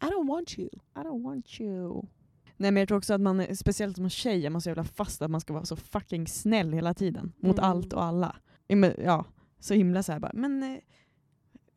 I 0.01 0.05
don't 0.05 0.27
want 0.27 0.59
you. 0.59 0.69
I 0.95 0.99
don't 0.99 1.23
want 1.23 1.59
you. 1.61 2.01
Nej 2.57 2.71
men 2.71 2.81
jag 2.81 2.87
tror 2.87 2.97
också 2.97 3.13
att 3.13 3.21
man, 3.21 3.55
speciellt 3.55 3.95
som 3.95 4.09
tjej, 4.09 4.45
är 4.45 4.49
man 4.49 4.61
så 4.61 4.69
jävla 4.69 4.83
fast 4.83 5.21
att 5.21 5.31
man 5.31 5.41
ska 5.41 5.53
vara 5.53 5.65
så 5.65 5.75
fucking 5.75 6.27
snäll 6.27 6.73
hela 6.73 6.93
tiden. 6.93 7.31
Mot 7.37 7.57
Mm. 7.57 7.69
allt 7.69 7.93
och 7.93 8.03
alla. 8.03 8.35
Ja, 8.97 9.25
så 9.59 9.73
himla 9.73 10.03
så 10.03 10.11
här 10.11 10.19
bara, 10.19 10.31
men 10.33 10.63
eh, 10.63 10.77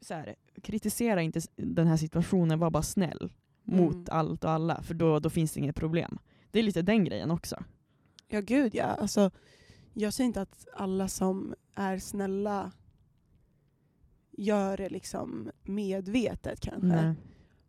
så 0.01 0.15
här, 0.15 0.35
kritisera 0.63 1.23
inte 1.23 1.41
den 1.57 1.87
här 1.87 1.97
situationen, 1.97 2.59
var 2.59 2.71
bara 2.71 2.83
snäll 2.83 3.33
mot 3.65 3.95
Mm. 3.95 4.07
allt 4.11 4.45
och 4.45 4.51
alla, 4.51 4.83
för 4.83 4.95
då, 4.95 5.19
då 5.19 5.31
finns 5.31 5.53
det 5.53 5.61
inget 5.61 5.77
problem. 5.77 6.19
Det 6.51 6.59
är 6.59 6.63
lite 6.63 6.83
den 6.83 7.05
grejen 7.05 7.31
också. 7.31 7.65
Ja 8.29 8.41
gud 8.41 8.75
ja. 8.75 8.85
Alltså, 8.85 9.31
jag 9.95 10.15
säger 10.15 10.27
inte 10.27 10.41
att 10.41 10.67
alla 10.75 11.09
som 11.09 11.55
är 11.75 11.99
snälla 11.99 12.73
gör 14.33 14.77
det 14.77 14.89
liksom 14.89 15.51
medvetet 15.63 16.61
kanske. 16.61 16.87
Nej. 16.87 17.15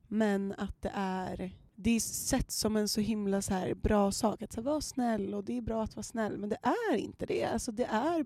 Men 0.07 0.53
att 0.57 0.81
det 0.81 0.91
är 0.93 1.51
det 1.79 1.91
är 1.95 1.99
sett 1.99 2.51
som 2.51 2.75
en 2.75 2.87
så 2.87 3.01
himla 3.01 3.41
så 3.41 3.53
här 3.53 3.73
bra 3.73 4.11
sak. 4.11 4.41
Att 4.41 4.53
så 4.53 4.61
här, 4.61 4.65
vara 4.65 4.81
snäll 4.81 5.33
och 5.33 5.43
det 5.43 5.57
är 5.57 5.61
bra 5.61 5.83
att 5.83 5.95
vara 5.95 6.03
snäll. 6.03 6.37
Men 6.37 6.49
det 6.49 6.57
är 6.91 6.95
inte 6.95 7.25
det. 7.25 7.43
Alltså 7.45 7.71
det 7.71 7.85
är, 7.85 8.25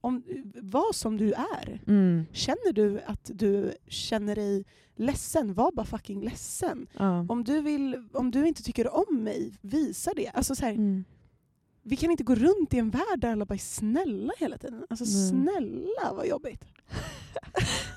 om, 0.00 0.22
var 0.54 0.92
som 0.92 1.16
du 1.16 1.32
är. 1.32 1.82
Mm. 1.86 2.24
Känner 2.32 2.72
du 2.72 3.00
att 3.00 3.30
du 3.34 3.72
känner 3.86 4.34
dig 4.34 4.64
ledsen, 4.96 5.54
var 5.54 5.72
bara 5.72 5.86
fucking 5.86 6.24
ledsen. 6.24 6.86
Ja. 6.98 7.26
Om 7.28 7.44
du, 7.44 7.60
vill, 7.60 8.08
om 8.12 8.30
du 8.30 8.46
inte 8.48 8.62
tycker 8.62 8.94
om 8.94 9.24
mig, 9.24 9.52
visa 9.60 10.12
det. 10.16 10.28
Alltså 10.28 10.54
så 10.54 10.64
här, 10.64 10.72
Mm. 10.72 11.04
Vi 11.82 11.96
kan 11.96 12.10
inte 12.10 12.24
gå 12.24 12.34
runt 12.34 12.74
i 12.74 12.78
en 12.78 12.90
värld 12.90 13.18
där 13.18 13.32
alla 13.32 13.44
bara 13.46 13.54
är 13.54 13.58
snälla 13.58 14.32
hela 14.38 14.58
tiden. 14.58 14.86
Alltså 14.90 15.04
Nej. 15.04 15.28
snälla 15.28 16.12
vad 16.14 16.26
jobbigt. 16.26 16.64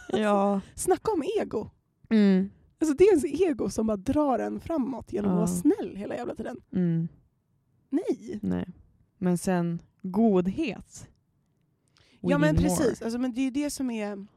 Ja. 0.10 0.62
Snacka 0.76 1.12
om 1.12 1.24
ego. 1.42 1.70
Mm. 2.10 2.50
Alltså 2.80 2.96
det 2.96 3.04
är 3.04 3.10
ens 3.10 3.26
ego 3.42 3.70
som 3.70 3.88
bara 3.88 3.98
drar 3.98 4.40
en 4.40 4.60
framåt 4.60 5.14
genom 5.14 5.32
Ja. 5.32 5.44
att 5.44 5.50
vara 5.50 5.62
snäll 5.62 5.96
hela 5.96 6.16
jävla 6.16 6.36
tiden. 6.36 6.62
Mm. 6.72 7.08
Nej. 7.90 8.40
Nej. 8.42 8.68
Men 9.18 9.38
sen 9.38 9.82
godhet. 10.02 11.08
We 12.22 12.32
ja 12.32 12.38
men 12.38 12.56
precis, 12.56 12.80
more. 12.80 13.06
alltså, 13.06 13.20
men 13.20 13.34
det 13.34 13.42
är 13.42 13.52
det 13.52 13.70
som 13.70 13.92
är 13.92 14.28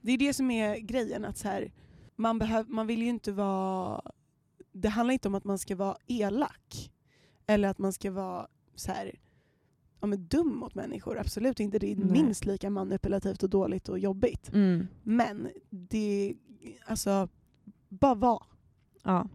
det 0.00 0.12
är 0.12 0.18
det 0.18 0.34
som 0.34 0.50
är 0.50 0.76
grejen. 0.76 1.24
Att 1.24 1.38
så 1.38 1.48
här, 1.48 1.72
man, 2.16 2.38
behöv, 2.38 2.68
man 2.68 2.86
vill 2.86 3.02
ju 3.02 3.08
inte 3.08 3.32
vara... 3.32 4.02
Det 4.72 4.88
handlar 4.88 5.12
inte 5.12 5.28
om 5.28 5.34
att 5.34 5.44
man 5.44 5.58
ska 5.58 5.76
vara 5.76 5.96
elak. 6.06 6.90
Eller 7.46 7.68
att 7.68 7.78
man 7.78 7.92
ska 7.92 8.10
vara 8.10 8.46
så 8.74 8.92
här, 8.92 9.12
ja, 10.00 10.06
men 10.06 10.26
dum 10.26 10.56
mot 10.56 10.74
människor. 10.74 11.18
Absolut 11.18 11.60
inte. 11.60 11.78
Det 11.78 11.92
är 11.92 11.96
Nej. 11.96 12.06
minst 12.22 12.44
lika 12.44 12.70
manipulativt 12.70 13.42
och 13.42 13.50
dåligt 13.50 13.88
och 13.88 13.98
jobbigt. 13.98 14.52
Mm. 14.52 14.86
Men 15.02 15.48
det... 15.70 16.34
Alltså, 16.86 17.28
bara 17.88 18.14
var. 18.14 18.42
Ja. 19.02 19.28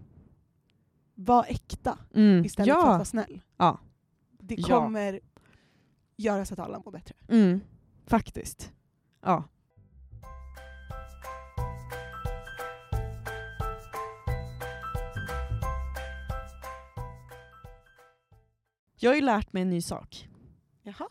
Var 1.16 1.45
äkta 1.49 1.97
Mm. 2.14 2.45
istället 2.45 2.74
för 2.74 2.80
att 2.82 2.86
ja. 2.86 2.91
vara 2.91 3.05
snäll. 3.05 3.41
Ja. 3.57 3.80
Det 4.39 4.55
Ja. 4.57 4.68
kommer 4.80 5.20
göra 6.18 6.45
så 6.45 6.53
att 6.53 6.59
alla 6.59 6.80
mår 6.86 6.91
bättre. 6.91 7.16
Mm. 7.28 7.59
Faktiskt. 8.05 8.72
Ja. 9.22 9.43
Jag 19.04 19.12
har 19.12 19.16
ju 19.16 19.22
lärt 19.22 19.54
mig 19.54 19.62
en 19.62 19.70
ny 19.70 19.82
sak. 19.82 20.30
Jaha. 20.84 21.10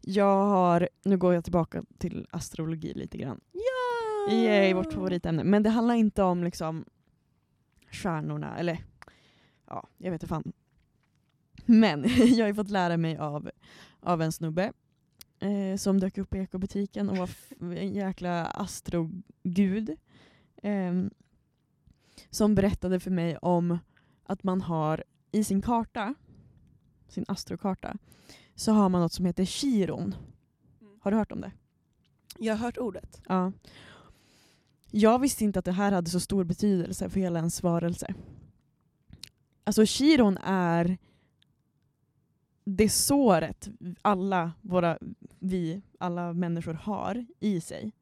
Jag 0.00 0.44
har, 0.44 0.88
nu 1.04 1.16
går 1.16 1.34
jag 1.34 1.44
tillbaka 1.44 1.84
till 1.98 2.26
astrologi 2.30 2.94
lite 2.94 3.18
grann. 3.18 3.40
Ja! 3.52 4.34
Yay, 4.34 4.74
vårt 4.74 4.92
favoritämne. 4.92 5.44
Men 5.44 5.62
det 5.62 5.70
handlar 5.70 5.94
inte 5.94 6.22
om 6.22 6.44
liksom 6.44 6.84
stjärnorna, 7.90 8.58
eller 8.58 8.84
ja, 9.66 9.88
jag 9.98 10.10
vet 10.10 10.22
inte 10.22 10.34
fan. 10.34 10.52
Men 11.66 12.04
jag 12.18 12.44
har 12.44 12.48
ju 12.48 12.54
fått 12.54 12.70
lära 12.70 12.96
mig 12.96 13.16
av, 13.16 13.50
av 14.00 14.22
en 14.22 14.32
snubbe 14.32 14.72
eh, 15.40 15.76
som 15.76 16.00
dök 16.00 16.18
upp 16.18 16.34
i 16.34 16.38
ekobutiken 16.38 17.08
och 17.08 17.16
var 17.16 17.30
en 17.60 17.92
jäkla 17.92 18.46
astrogud. 18.46 19.96
ehm, 20.62 21.10
som 22.30 22.54
berättade 22.54 23.00
för 23.00 23.10
mig 23.10 23.36
om 23.36 23.78
att 24.24 24.42
man 24.42 24.60
har 24.60 25.04
i 25.32 25.44
sin 25.44 25.62
karta, 25.62 26.14
sin 27.10 27.24
astrokarta, 27.28 27.96
så 28.54 28.72
har 28.72 28.88
man 28.88 29.00
något 29.00 29.12
som 29.12 29.24
heter 29.24 29.44
chiron. 29.44 30.14
Mm. 30.80 30.98
Har 31.00 31.10
du 31.10 31.16
hört 31.16 31.32
om 31.32 31.40
det? 31.40 31.52
Jag 32.38 32.54
har 32.56 32.58
hört 32.66 32.78
ordet. 32.78 33.22
Ja. 33.28 33.52
Jag 34.90 35.18
visste 35.18 35.44
inte 35.44 35.58
att 35.58 35.64
det 35.64 35.72
här 35.72 35.92
hade 35.92 36.10
så 36.10 36.20
stor 36.20 36.44
betydelse 36.44 37.10
för 37.10 37.20
hela 37.20 37.38
ens 37.38 37.62
varelse. 37.62 38.14
Alltså 39.64 39.86
chiron 39.86 40.38
är 40.44 40.98
det 42.64 42.88
såret 42.88 43.68
alla 44.02 44.52
våra, 44.60 44.98
vi, 45.38 45.82
alla 45.98 46.32
människor 46.32 46.74
har 46.74 47.26
i 47.40 47.60
sig. 47.60 47.92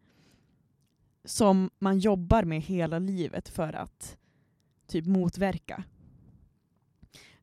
Som 1.24 1.70
man 1.78 1.98
jobbar 1.98 2.42
med 2.42 2.60
hela 2.60 2.98
livet 2.98 3.48
för 3.48 3.72
att 3.72 4.16
typ 4.86 5.06
motverka. 5.06 5.84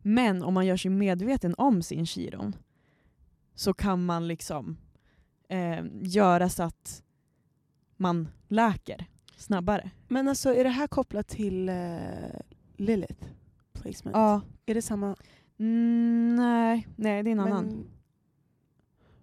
Men 0.08 0.44
om 0.44 0.54
man 0.54 0.66
gör 0.66 0.78
sig 0.78 0.92
medveten 0.92 1.56
om 1.58 1.84
sin 1.84 2.06
chiron 2.06 2.56
så 3.56 3.74
kan 3.74 4.06
man 4.06 4.28
liksom 4.28 4.78
eh, 5.50 5.86
göra 6.02 6.50
så 6.50 6.64
att 6.64 7.04
man 7.98 8.28
läker 8.48 9.06
snabbare. 9.38 9.92
Men 10.08 10.28
alltså 10.28 10.54
är 10.54 10.64
det 10.64 10.70
här 10.70 10.88
kopplat 10.88 11.28
till 11.28 11.70
uh, 11.70 12.40
Lilith 12.76 13.28
placement? 13.74 14.18
Ja. 14.18 14.42
Är 14.66 14.74
det 14.74 14.82
samma? 14.82 15.16
Mm, 15.58 16.36
nej, 16.36 16.88
nej, 16.96 17.24
det 17.24 17.30
är 17.30 17.32
en 17.32 17.40
annan. 17.40 17.66
Men... 17.66 17.88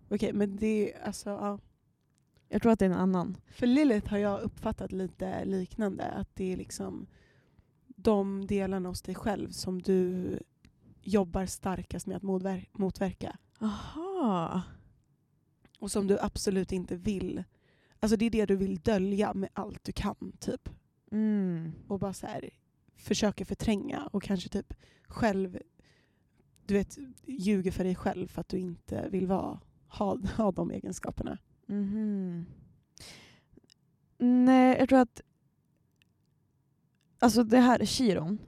Okej, 0.09 0.33
men 0.33 0.57
det 0.57 0.93
är 0.93 1.07
alltså, 1.07 1.31
ja. 1.31 1.59
Jag 2.49 2.63
tror 2.63 2.73
att 2.73 2.79
det 2.79 2.85
är 2.85 2.91
en 2.91 2.97
annan. 2.97 3.37
För 3.51 3.67
Lilith 3.67 4.11
har 4.11 4.19
jag 4.19 4.41
uppfattat 4.41 4.93
lite 4.93 5.45
liknande. 5.45 6.05
Att 6.05 6.37
det 6.37 6.53
är 6.53 6.57
liksom 6.57 7.07
de 7.87 8.47
delarna 8.47 8.89
hos 8.89 9.03
dig 9.03 9.15
själv 9.15 9.51
som 9.51 9.83
du 9.83 10.39
jobbar 11.03 11.47
starkast 11.47 12.07
med 12.07 12.17
att 12.17 12.23
motver- 12.23 12.69
motverka. 12.73 13.37
Aha. 13.61 14.63
Och 15.79 15.91
som 15.91 16.07
du 16.07 16.19
absolut 16.21 16.73
inte 16.73 16.97
vill. 16.97 17.45
Alltså 18.01 18.17
det 18.17 18.25
är 18.27 18.31
det 18.31 18.47
du 18.47 18.57
vill 18.57 18.77
dölja 18.79 19.35
med 19.35 19.49
allt 19.53 19.85
du 19.85 19.93
kan. 19.93 20.33
typ. 20.41 20.69
Mm. 21.11 21.73
Och 21.89 21.99
bara 21.99 22.13
så 22.13 22.27
här, 22.27 22.51
försöker 22.97 23.45
förtränga 23.45 24.07
och 24.13 24.23
kanske 24.23 24.49
typ 24.49 24.75
själv 25.07 25.59
du 26.67 26.75
vet, 26.75 26.99
ljuger 27.27 27.71
för 27.71 27.85
dig 27.85 27.95
själv 27.95 28.29
för 28.29 28.41
att 28.41 28.49
du 28.49 28.59
inte 28.59 29.09
vill 29.09 29.27
vara, 29.27 29.61
ha, 29.87 30.19
ha 30.37 30.53
de 30.53 30.71
egenskaperna. 30.71 31.39
Mhm. 31.67 32.47
Nej, 34.19 34.77
jag 34.79 34.89
tror 34.89 34.99
att 34.99 35.21
Alltså 37.19 37.45
det 37.45 37.59
här 37.61 37.85
chiron, 37.85 38.39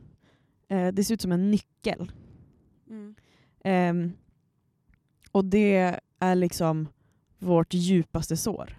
eh, 0.68 0.88
det 0.92 1.04
ser 1.04 1.14
ut 1.14 1.20
som 1.20 1.32
en 1.32 1.50
nyckel. 1.50 2.12
Ehm, 3.64 4.12
och 5.32 5.44
det 5.44 6.00
är 6.18 6.34
liksom 6.34 6.88
vårt 7.38 7.74
djupaste 7.74 8.36
sår. 8.36 8.78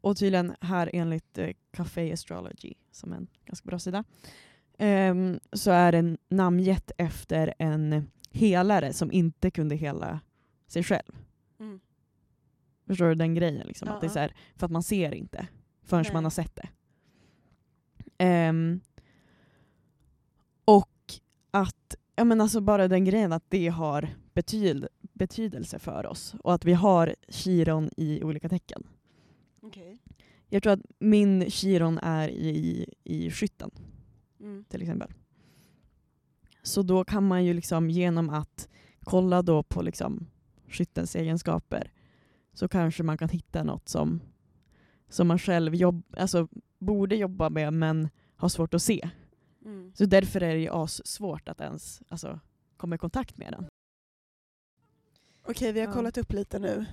Och 0.00 0.16
tydligen 0.16 0.54
här 0.60 0.90
enligt 0.92 1.38
eh, 1.38 1.50
Café 1.70 2.12
Astrology, 2.12 2.74
som 2.90 3.12
är 3.12 3.16
en 3.16 3.26
ganska 3.44 3.66
bra 3.66 3.78
sida, 3.78 4.04
ehm, 4.78 5.40
så 5.52 5.70
är 5.70 5.92
den 5.92 6.18
namngett 6.28 6.90
efter 6.98 7.54
en 7.58 8.10
helare 8.30 8.92
som 8.92 9.12
inte 9.12 9.50
kunde 9.50 9.74
hela 9.74 10.20
sig 10.66 10.82
själv. 10.84 11.12
Mm. 11.60 11.80
Förstår 12.86 13.06
du 13.06 13.14
den 13.14 13.34
grejen? 13.34 13.66
Liksom? 13.66 13.88
Ja, 13.88 13.94
att 13.94 14.00
det 14.00 14.06
är 14.06 14.20
här, 14.20 14.34
för 14.56 14.66
att 14.66 14.72
man 14.72 14.82
ser 14.82 15.14
inte 15.14 15.46
förrän 15.82 16.02
Nej. 16.02 16.12
man 16.12 16.24
har 16.24 16.30
sett 16.30 16.56
det. 16.56 16.68
Och 18.16 18.80
att, 21.52 21.94
ja 22.16 22.24
men 22.24 22.40
alltså 22.40 22.60
bara 22.60 22.88
den 22.88 23.04
grejen 23.04 23.32
att 23.32 23.44
det 23.48 23.68
har 23.68 24.08
betyd, 24.34 24.86
betydelse 25.12 25.78
för 25.78 26.06
oss 26.06 26.34
och 26.44 26.54
att 26.54 26.64
vi 26.64 26.72
har 26.72 27.14
chiron 27.28 27.90
i 27.96 28.22
olika 28.24 28.48
tecken. 28.48 28.82
Okej. 29.62 29.98
Jag 30.48 30.62
tror 30.62 30.72
att 30.72 30.82
min 30.98 31.50
chiron 31.50 31.98
är 31.98 32.28
i, 32.28 32.86
i 33.04 33.30
skytten 33.30 33.70
Mm. 34.40 34.64
till 34.68 34.82
exempel. 34.82 35.12
Så 36.62 36.82
då 36.82 37.04
kan 37.04 37.26
man 37.26 37.44
ju 37.44 37.54
liksom 37.54 37.90
genom 37.90 38.30
att 38.30 38.68
kolla 39.00 39.42
då 39.42 39.62
på 39.62 39.82
liksom 39.82 40.26
skyttens 40.68 41.16
egenskaper 41.16 41.92
så 42.52 42.68
kanske 42.68 43.02
man 43.02 43.18
kan 43.18 43.28
hitta 43.28 43.62
något 43.64 43.88
som, 43.88 44.20
som 45.08 45.28
man 45.28 45.38
själv 45.38 45.74
jobb, 45.74 46.04
alltså, 46.16 46.48
borde 46.78 47.16
jobba 47.16 47.50
med 47.50 47.72
men 47.72 48.08
har 48.36 48.48
svårt 48.48 48.74
att 48.74 48.82
se. 48.82 49.10
Mm. 49.64 49.92
Så 49.94 50.04
därför 50.06 50.40
är 50.42 50.54
det 50.54 50.60
ju 50.60 50.86
svårt 51.04 51.48
att 51.48 51.60
ens 51.60 52.02
alltså, 52.08 52.40
komma 52.76 52.94
i 52.94 52.98
kontakt 52.98 53.36
med 53.36 53.52
den. 53.52 53.66
Okej, 55.44 55.72
vi 55.72 55.80
har 55.80 55.86
Ja. 55.86 55.92
kollat 55.92 56.18
upp 56.18 56.32
lite 56.32 56.58
nu. 56.58 56.86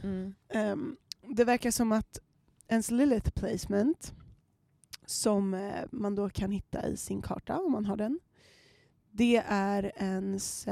Ehm, 0.50 0.98
det 1.36 1.44
verkar 1.44 1.72
som 1.72 1.92
att 1.92 2.20
ens 2.68 2.92
Lilith 2.92 3.32
placement 3.32 4.14
som 5.06 5.54
eh, 5.54 5.86
man 5.92 6.16
då 6.16 6.30
kan 6.30 6.52
hitta 6.52 6.88
i 6.88 6.98
sin 6.98 7.22
karta 7.22 7.60
om 7.60 7.72
man 7.72 7.86
har 7.86 7.98
den. 7.98 8.20
Det 9.12 9.44
är 9.48 9.92
ens 9.96 10.68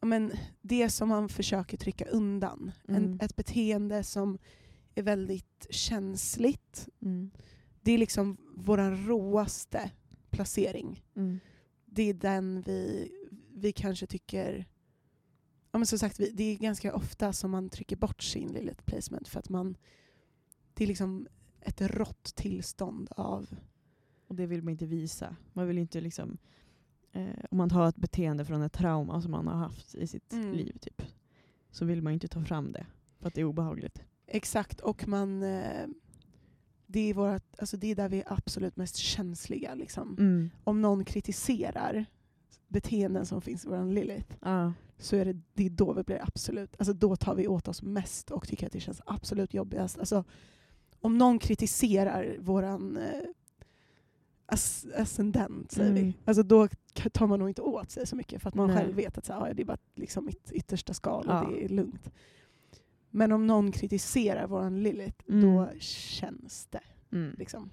ja, 0.00 0.06
men 0.06 0.32
det 0.60 0.90
som 0.90 1.08
man 1.08 1.28
försöker 1.28 1.76
trycka 1.76 2.04
undan. 2.04 2.72
Mm. 2.88 3.04
En, 3.04 3.18
ett 3.22 3.36
beteende 3.36 4.04
som 4.04 4.38
är 4.94 5.02
väldigt 5.02 5.66
känsligt. 5.70 6.88
Mm. 7.02 7.30
Det 7.82 7.92
är 7.92 7.98
liksom 7.98 8.36
vår 8.54 9.06
råaste 9.06 9.90
placering. 10.30 11.04
Mm. 11.14 11.40
det 11.84 12.02
är 12.02 12.14
den 12.14 12.62
vi, 12.66 13.10
vi 13.54 13.72
kanske 13.72 14.06
tycker... 14.06 14.66
Ja, 15.70 15.78
men 15.78 15.86
som 15.86 15.98
sagt, 15.98 16.20
vi, 16.20 16.30
det 16.30 16.44
är 16.44 16.56
ganska 16.56 16.94
ofta 16.94 17.32
som 17.32 17.50
man 17.50 17.68
trycker 17.68 17.96
bort 17.96 18.22
sin 18.22 18.52
Lilith 18.52 18.82
placement 18.84 19.28
för 19.28 19.38
att 19.38 19.48
man... 19.48 19.76
Det 20.74 20.84
är 20.84 20.88
liksom 20.88 21.26
ett 21.60 21.80
rått 21.80 22.34
tillstånd 22.34 23.08
av... 23.16 23.56
Och 24.26 24.34
det 24.34 24.46
vill 24.46 24.62
man 24.62 24.70
inte 24.72 24.86
visa. 24.86 25.36
Man 25.52 25.66
vill 25.66 25.78
inte 25.78 26.00
liksom, 26.00 26.38
eh, 27.12 27.44
om 27.50 27.58
man 27.58 27.70
har 27.70 27.88
ett 27.88 27.96
beteende 27.96 28.44
från 28.44 28.62
ett 28.62 28.72
trauma 28.72 29.22
som 29.22 29.30
man 29.30 29.46
har 29.46 29.54
haft 29.54 29.94
i 29.94 30.06
sitt 30.06 30.32
Mm. 30.32 30.52
liv 30.52 30.78
typ, 30.80 31.02
så 31.70 31.84
vill 31.84 32.02
man 32.02 32.12
inte 32.12 32.28
ta 32.28 32.44
fram 32.44 32.72
det 32.72 32.86
för 33.18 33.28
att 33.28 33.34
det 33.34 33.40
är 33.40 33.44
obehagligt. 33.44 34.02
Exakt, 34.26 34.80
och 34.80 35.08
man... 35.08 35.42
Eh, 35.42 35.86
det, 36.92 37.10
är 37.10 37.14
vårat, 37.14 37.44
alltså 37.58 37.76
det 37.76 37.90
är 37.90 37.94
där 37.94 38.08
vi 38.08 38.18
är 38.20 38.32
absolut 38.32 38.76
mest 38.76 38.96
känsliga. 38.96 39.74
Liksom. 39.74 40.16
Mm. 40.18 40.50
Om 40.64 40.82
någon 40.82 41.04
kritiserar 41.04 42.04
beteenden 42.68 43.26
som 43.26 43.40
finns 43.40 43.64
i 43.64 43.68
vår 43.68 43.92
Lilith 43.92 44.34
Ja. 44.40 44.72
så 44.98 45.16
är 45.16 45.24
det, 45.24 45.40
det 45.54 45.66
är 45.66 45.70
då 45.70 45.92
vi 45.92 46.02
blir 46.02 46.22
absolut, 46.22 46.74
alltså 46.78 46.92
då 46.92 47.16
tar 47.16 47.34
vi 47.34 47.48
åt 47.48 47.68
oss 47.68 47.82
mest 47.82 48.30
och 48.30 48.48
tycker 48.48 48.66
att 48.66 48.72
det 48.72 48.80
känns 48.80 49.00
absolut 49.06 49.54
jobbigast. 49.54 49.98
Alltså, 49.98 50.24
om 51.00 51.18
någon 51.18 51.38
kritiserar 51.38 52.36
våran 52.40 52.96
eh, 52.96 53.22
as, 54.46 54.86
ascendent, 54.96 55.72
säger 55.72 55.90
Mm. 55.90 56.02
vi, 56.04 56.14
alltså 56.24 56.42
då 56.42 56.68
tar 57.12 57.26
man 57.26 57.38
nog 57.38 57.48
inte 57.48 57.62
åt 57.62 57.90
sig 57.90 58.06
så 58.06 58.16
mycket 58.16 58.42
för 58.42 58.48
att 58.48 58.54
man 58.54 58.66
Nej. 58.68 58.76
själv 58.76 58.94
vet 58.96 59.18
att 59.18 59.24
så 59.26 59.32
här, 59.32 59.48
"Ja, 59.48 59.54
det 59.54 59.62
är 59.62 59.66
bara 59.66 59.78
liksom 59.94 60.24
mitt 60.26 60.52
yttersta 60.52 60.94
skal 60.94 61.24
och 61.28 61.34
Ja. 61.34 61.48
det 61.50 61.64
är 61.64 61.68
lugnt. 61.68 62.10
Men 63.14 63.32
om 63.32 63.46
någon 63.46 63.72
kritiserar 63.72 64.46
våran 64.46 64.82
Lilith, 64.82 65.24
Mm. 65.28 65.42
då 65.56 65.68
känns 65.80 66.66
det. 66.70 66.80
Mm. 67.12 67.34
Liksom. 67.38 67.70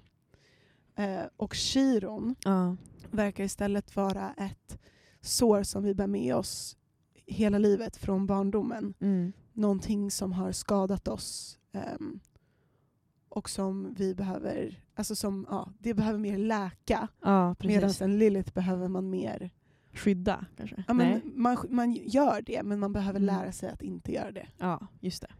Eh, 0.96 1.22
och 1.36 1.54
Chiron 1.54 2.34
Ja. 2.44 2.76
verkar 3.10 3.44
istället 3.44 3.96
vara 3.96 4.34
ett 4.38 4.78
sår 5.20 5.62
som 5.62 5.82
vi 5.82 5.94
bär 5.94 6.06
med 6.06 6.34
oss 6.36 6.76
hela 7.26 7.58
livet 7.58 7.96
från 7.96 8.26
barndomen. 8.26 8.94
Mm. 9.00 9.32
Någonting 9.52 10.10
som 10.10 10.32
har 10.32 10.52
skadat 10.52 11.08
oss 11.08 11.58
ehm, 11.72 12.20
och 13.28 13.50
som 13.50 13.94
vi 13.94 14.14
behöver, 14.14 14.82
alltså 14.94 15.14
som, 15.16 15.46
ja, 15.50 15.72
det 15.78 15.94
behöver 15.94 16.18
mer 16.18 16.38
läka. 16.38 17.08
ja, 17.22 17.54
Medan 17.60 17.90
en 18.00 18.18
Lilith 18.18 18.52
behöver 18.52 18.88
man 18.88 19.10
mer, 19.10 19.50
Skydda 19.92 20.44
kanske? 20.56 20.84
ja, 20.88 20.94
Nej. 20.94 21.20
men 21.24 21.42
man, 21.42 21.56
man 21.70 21.92
gör 21.92 22.42
det 22.46 22.62
men 22.62 22.78
man 22.80 22.92
behöver 22.92 23.20
Mm. 23.20 23.36
lära 23.36 23.52
sig 23.52 23.70
att 23.70 23.82
inte 23.82 24.12
göra 24.12 24.32
det. 24.32 24.46
Ja, 24.58 24.86
just 25.00 25.22
det. 25.22 25.30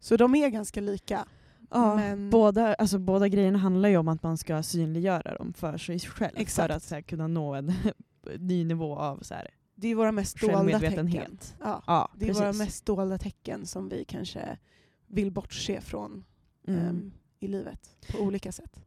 Så 0.00 0.16
de 0.16 0.34
är 0.34 0.48
ganska 0.48 0.80
lika. 0.80 1.26
Ja, 1.70 1.96
Men- 1.96 2.30
båda, 2.30 2.74
alltså, 2.74 2.98
båda 2.98 3.28
grejerna 3.28 3.58
handlar 3.58 3.88
ju 3.88 3.96
om 3.96 4.08
att 4.08 4.22
man 4.22 4.38
ska 4.38 4.62
synliggöra 4.62 5.34
dem 5.36 5.52
för 5.52 5.78
sig 5.78 5.98
själv. 6.00 6.32
Exakt. 6.36 6.66
För 6.70 6.76
att 6.76 6.82
så 6.82 6.94
här, 6.94 7.02
kunna 7.02 7.26
nå 7.28 7.54
en 7.54 7.72
ny 8.38 8.64
nivå 8.64 8.96
av 8.96 9.18
så 9.22 9.34
här, 9.34 9.50
Det 9.74 9.88
är 9.88 9.94
våra 9.94 10.12
mest 10.12 10.40
dolda 10.40 10.78
tecken. 10.80 11.38
Ja, 11.60 11.82
Ja, 11.86 12.08
det 12.16 12.24
är 12.24 12.28
precis. 12.28 12.42
våra 12.42 12.52
mest 12.52 12.86
dolda 12.86 13.18
tecken 13.18 13.66
som 13.66 13.88
vi 13.88 14.04
kanske 14.04 14.58
vill 15.06 15.30
bortse 15.32 15.80
från 15.80 16.24
Mm. 16.66 16.80
ehm, 16.80 17.12
i 17.40 17.48
livet 17.48 17.96
på 18.12 18.18
olika 18.22 18.52
sätt. 18.52 18.80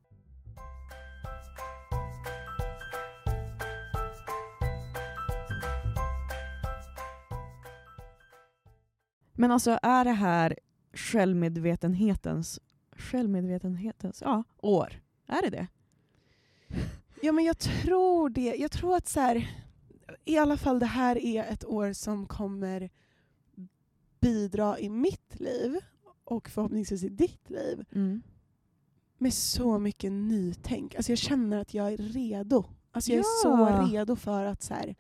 Men 9.38 9.52
alltså 9.52 9.80
är 9.82 10.04
det 10.06 10.12
här 10.12 10.60
självmedvetenhetens, 10.94 12.60
självmedvetenhetens 12.92 14.22
ja, 14.22 14.44
år? 14.58 15.02
Är 15.28 15.42
det 15.42 15.50
det? 15.50 15.68
Ja 17.22 17.32
men 17.32 17.46
jag 17.46 17.58
tror 17.58 18.30
det. 18.30 18.56
Jag 18.56 18.72
tror 18.72 18.96
att 18.96 19.08
så 19.08 19.20
här, 19.20 19.50
i 20.26 20.38
alla 20.38 20.58
fall 20.58 20.80
det 20.80 20.86
här 20.86 21.18
är 21.18 21.44
ett 21.44 21.66
år 21.66 21.94
som 21.94 22.26
kommer 22.28 22.90
bidra 24.20 24.80
i 24.80 24.90
mitt 24.90 25.40
liv 25.40 25.78
och 26.24 26.50
förhoppningsvis 26.50 27.04
i 27.04 27.10
ditt 27.10 27.50
liv 27.50 27.86
med 29.18 29.34
så 29.34 29.80
mycket 29.80 30.12
nytänk. 30.12 30.96
Alltså 30.96 31.12
jag 31.12 31.20
känner 31.20 31.58
att 31.58 31.74
jag 31.74 31.94
är 31.94 31.98
redo. 31.98 32.66
Alltså 32.92 33.12
jag 33.12 33.20
är 33.20 33.24
Ja. 33.44 33.82
så 33.84 33.88
redo 33.94 34.16
för 34.16 34.46
att 34.46 34.64
så 34.64 34.74
här, 34.74 34.96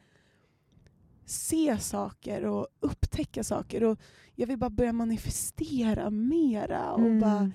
se 1.30 1.78
saker 1.80 2.45
och 2.45 2.67
upptäcka 2.80 3.43
saker. 3.43 3.84
Och 3.84 3.99
jag 4.36 4.47
vill 4.47 4.57
bara 4.57 4.69
börja 4.69 4.93
manifestera 4.93 6.09
mera 6.09 6.91
och 6.93 6.99
Mm. 6.99 7.19
bara 7.19 7.51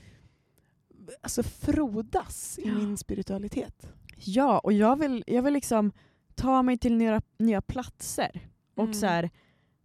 alltså, 1.23 1.43
frodas 1.43 2.59
i 2.59 2.69
Ja. 2.69 2.75
min 2.75 2.97
spiritualitet. 2.97 3.89
Ja, 4.17 4.59
och 4.59 4.73
jag 4.73 4.99
vill, 4.99 5.25
jag 5.27 5.43
vill 5.43 5.55
liksom 5.55 5.93
ta 6.35 6.63
mig 6.63 6.79
till 6.79 6.97
nya, 6.97 7.23
nya 7.39 7.61
platser 7.63 8.41
och 8.75 8.83
Mm. 8.85 8.95
så 8.95 9.07
här, 9.07 9.31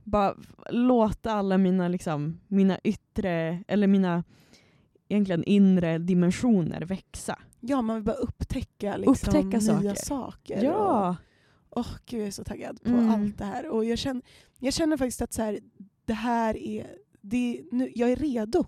bara 0.03 0.35
låta 0.69 1.31
alla 1.31 1.57
mina, 1.57 1.87
liksom, 1.87 2.39
mina 2.47 2.79
yttre, 2.83 3.63
eller 3.67 3.87
mina 3.87 4.23
egentligen 5.09 5.43
inre 5.43 5.97
dimensioner 5.97 6.81
växa. 6.81 7.39
Ja, 7.59 7.81
man 7.81 7.95
vill 7.95 8.03
bara 8.05 8.15
upptäcka, 8.15 8.97
liksom, 8.97 9.11
Upptäcka 9.11 9.57
nya 9.81 9.95
saker. 9.95 9.95
saker. 9.95 10.63
Ja! 10.63 11.15
Åh, 11.77 11.87
gud, 12.05 12.19
jag 12.21 12.27
är 12.27 12.31
så 12.31 12.43
taggad 12.43 12.81
på 12.83 12.89
Mm. 12.89 13.09
allt 13.09 13.37
det 13.37 13.45
här. 13.45 13.67
Och 13.69 13.85
jag 13.85 13.97
känner, 13.97 14.21
jag 14.59 14.73
känner 14.73 14.97
faktiskt 14.97 15.21
att 15.21 15.33
så 15.33 15.41
här, 15.41 15.59
det 16.05 16.13
här 16.13 16.57
är... 16.57 16.97
Det, 17.21 17.61
nu, 17.71 17.91
jag 17.95 18.11
är 18.11 18.15
redo. 18.15 18.65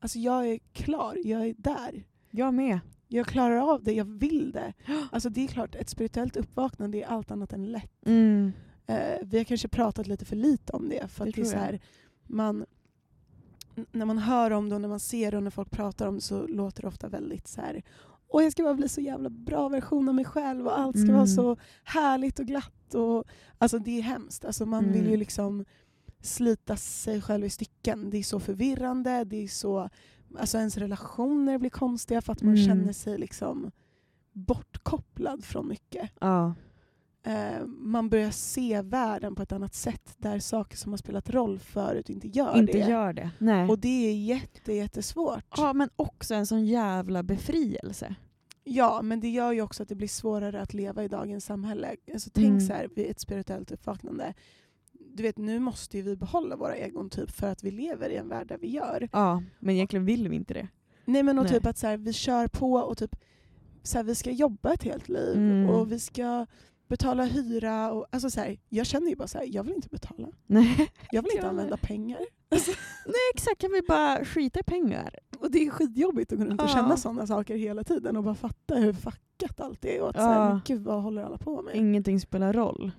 Alltså 0.00 0.18
jag 0.18 0.48
är 0.48 0.58
klar, 0.72 1.18
jag 1.24 1.46
är 1.46 1.54
där. 1.58 2.04
Jag 2.30 2.54
med. 2.54 2.80
Jag 3.08 3.26
klarar 3.26 3.56
av 3.72 3.82
det, 3.84 3.92
jag 3.92 4.04
vill 4.04 4.52
det. 4.52 4.72
Alltså 5.12 5.28
det 5.30 5.44
är 5.44 5.48
klart, 5.48 5.74
ett 5.74 5.88
spirituellt 5.88 6.36
uppvaknande 6.36 6.98
är 6.98 7.06
allt 7.06 7.30
annat 7.30 7.52
än 7.52 7.66
lätt. 7.72 8.06
Mm. 8.06 8.52
Eh, 8.86 9.18
vi 9.22 9.38
har 9.38 9.44
kanske 9.44 9.68
pratat 9.68 10.06
lite 10.06 10.24
för 10.24 10.36
lite 10.36 10.72
om 10.72 10.88
det. 10.88 11.08
För 11.08 11.24
Det 11.24 11.30
det 11.30 11.40
är 11.40 11.44
så 11.44 11.56
här, 11.56 11.80
man, 12.26 12.66
när 13.92 14.06
man 14.06 14.18
hör 14.18 14.50
om 14.50 14.68
det 14.68 14.74
och 14.74 14.80
när 14.80 14.88
man 14.88 15.00
ser 15.00 15.30
det 15.30 15.36
och 15.36 15.42
när 15.42 15.50
folk 15.50 15.70
pratar 15.70 16.06
om 16.06 16.14
det 16.14 16.20
så 16.20 16.46
låter 16.46 16.82
det 16.82 16.88
ofta 16.88 17.08
väldigt 17.08 17.48
så 17.48 17.60
här. 17.60 17.82
Och 18.32 18.42
jag 18.42 18.52
ska 18.52 18.62
bara 18.62 18.74
bli 18.74 18.88
så 18.88 19.00
jävla 19.00 19.30
bra 19.30 19.68
version 19.68 20.08
av 20.08 20.14
mig 20.14 20.24
själv 20.24 20.66
och 20.66 20.78
allt 20.78 20.96
ska 20.96 21.04
Mm. 21.04 21.16
vara 21.16 21.26
så 21.26 21.56
härligt 21.84 22.38
och 22.38 22.46
glatt. 22.46 22.94
Och, 22.94 23.24
alltså 23.58 23.78
det 23.78 23.98
är 23.98 24.02
hemskt. 24.02 24.44
Alltså 24.44 24.66
man 24.66 24.92
vill 24.92 25.02
ju 25.02 25.08
Mm. 25.08 25.18
liksom 25.18 25.64
slita 26.20 26.76
sig 26.76 27.20
själv 27.22 27.44
i 27.44 27.50
stycken. 27.50 28.10
Det 28.10 28.18
är 28.18 28.22
så 28.22 28.40
förvirrande, 28.40 29.24
det 29.24 29.36
är 29.44 29.48
så... 29.48 29.88
Alltså 30.38 30.58
ens 30.58 30.76
relationer 30.76 31.58
blir 31.58 31.70
konstiga 31.70 32.22
för 32.22 32.32
att 32.32 32.42
man 32.42 32.54
Mm. 32.54 32.66
känner 32.66 32.92
sig 32.92 33.18
liksom 33.18 33.70
bortkopplad 34.32 35.44
från 35.44 35.68
mycket. 35.68 36.10
Ja. 36.20 36.54
Eh, 37.24 37.66
man 37.66 38.08
börjar 38.08 38.30
se 38.30 38.82
världen 38.82 39.34
på 39.34 39.42
ett 39.42 39.52
annat 39.52 39.74
sätt 39.74 40.14
där 40.16 40.38
saker 40.38 40.76
som 40.76 40.92
har 40.92 40.96
spelat 40.96 41.30
roll 41.30 41.58
förut 41.58 42.10
inte 42.10 42.28
gör 42.28 42.58
Inte 42.58 42.72
det. 42.72 42.78
gör 42.90 43.12
det. 43.12 43.30
Nej. 43.38 43.68
Och 43.68 43.78
det 43.78 44.08
är 44.08 44.14
jätte, 44.14 44.72
jättesvårt. 44.72 45.44
ja, 45.56 45.72
men 45.72 45.88
också 45.96 46.34
en 46.34 46.46
sån 46.46 46.66
jävla 46.66 47.22
befrielse. 47.22 48.14
Ja, 48.64 49.02
men 49.02 49.20
det 49.20 49.28
gör 49.28 49.52
ju 49.52 49.62
också 49.62 49.82
att 49.82 49.88
det 49.88 49.94
blir 49.94 50.08
svårare 50.08 50.62
att 50.62 50.74
leva 50.74 51.04
i 51.04 51.08
dagens 51.08 51.44
samhälle. 51.44 51.96
Alltså, 52.12 52.30
tänk 52.34 52.46
Mm. 52.48 52.60
så 52.60 52.72
här, 52.72 52.88
vid 52.94 53.10
ett 53.10 53.20
spirituellt 53.20 53.70
uppvaknande. 53.72 54.34
Du 55.14 55.22
vet, 55.22 55.38
nu 55.38 55.58
måste 55.58 55.96
ju 55.96 56.02
vi 56.02 56.16
behålla 56.16 56.56
våra 56.56 56.76
egon 56.76 57.10
typ 57.10 57.30
för 57.30 57.46
att 57.48 57.64
vi 57.64 57.70
lever 57.70 58.10
i 58.10 58.16
en 58.16 58.28
värld 58.28 58.46
där 58.48 58.58
vi 58.58 58.70
gör. 58.70 59.08
Ja, 59.12 59.42
men 59.58 59.74
egentligen 59.74 60.04
vill 60.04 60.28
vi 60.28 60.36
inte 60.36 60.54
det. 60.54 60.68
Nej 61.04 61.22
men 61.22 61.38
och 61.38 61.44
Nej. 61.44 61.52
typ 61.52 61.66
att 61.66 61.78
så 61.78 61.86
här, 61.86 61.96
vi 61.96 62.12
kör 62.12 62.48
på 62.48 62.72
och 62.74 62.98
typ 62.98 63.16
så 63.82 63.98
här, 63.98 64.04
vi 64.04 64.14
ska 64.14 64.30
jobba 64.30 64.72
ett 64.72 64.82
helt 64.82 65.08
liv 65.08 65.36
Mm. 65.36 65.68
och 65.70 65.92
vi 65.92 65.98
ska 65.98 66.46
betala 66.92 67.24
hyra. 67.24 67.92
Och, 67.92 68.06
alltså 68.10 68.30
så 68.30 68.40
här, 68.40 68.58
jag 68.68 68.86
känner 68.86 69.08
ju 69.08 69.16
bara 69.16 69.28
så 69.28 69.38
här, 69.38 69.46
jag 69.50 69.64
vill 69.64 69.74
inte 69.74 69.88
betala. 69.88 70.28
Nej. 70.46 70.90
Jag 71.12 71.22
vill 71.22 71.32
inte 71.34 71.48
använda 71.48 71.76
pengar. 71.76 72.18
Nej 73.06 73.24
exakt, 73.34 73.60
kan 73.60 73.72
vi 73.72 73.82
bara 73.88 74.24
skita 74.24 74.60
i 74.60 74.62
pengar? 74.62 75.18
Och 75.38 75.50
det 75.50 75.58
är 75.58 75.70
skitjobbigt 75.70 76.32
att 76.32 76.38
runt 76.38 76.60
och 76.60 76.68
Ja. 76.68 76.72
känna 76.74 76.96
sådana 76.96 77.26
saker 77.26 77.56
hela 77.56 77.84
tiden 77.84 78.16
och 78.16 78.24
bara 78.24 78.34
fatta 78.34 78.74
hur 78.74 78.92
fuckat 78.92 79.60
allt 79.60 79.84
är 79.84 80.00
och 80.00 80.08
att 80.10 80.16
så 80.16 80.22
Ja. 80.22 80.28
här, 80.32 80.60
gud 80.66 80.82
vad 80.82 81.02
håller 81.02 81.22
alla 81.22 81.38
på 81.38 81.62
med? 81.62 81.74
Ingenting 81.76 82.20
spelar 82.20 82.52
roll. 82.52 82.90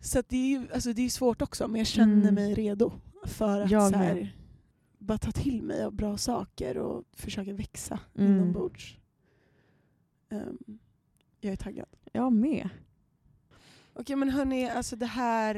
Så 0.00 0.18
att 0.18 0.28
det 0.28 0.36
är 0.36 0.48
ju 0.60 0.66
alltså 0.74 0.92
det 0.92 1.02
är 1.02 1.08
svårt 1.08 1.42
också 1.42 1.68
men 1.68 1.78
jag 1.78 1.86
känner 1.86 2.22
Mm. 2.22 2.34
mig 2.34 2.54
redo 2.54 2.92
för 3.24 3.60
att 3.60 3.70
Jag 3.70 3.90
så 3.92 3.96
här, 3.98 4.36
bara 4.98 5.18
ta 5.18 5.30
till 5.32 5.62
mig 5.62 5.84
av 5.84 5.92
bra 5.94 6.16
saker 6.16 6.78
och 6.78 7.04
försöka 7.12 7.52
växa 7.52 7.98
Mm. 8.18 8.32
inombords. 8.32 8.96
Ehm, 10.30 10.58
jag 11.40 11.52
är 11.52 11.56
taggad. 11.56 11.86
Jag 12.16 12.32
med. 12.32 12.68
Okej 13.94 14.16
men 14.16 14.30
hörni, 14.30 14.70
alltså 14.70 14.96
det 14.96 15.06
här, 15.06 15.54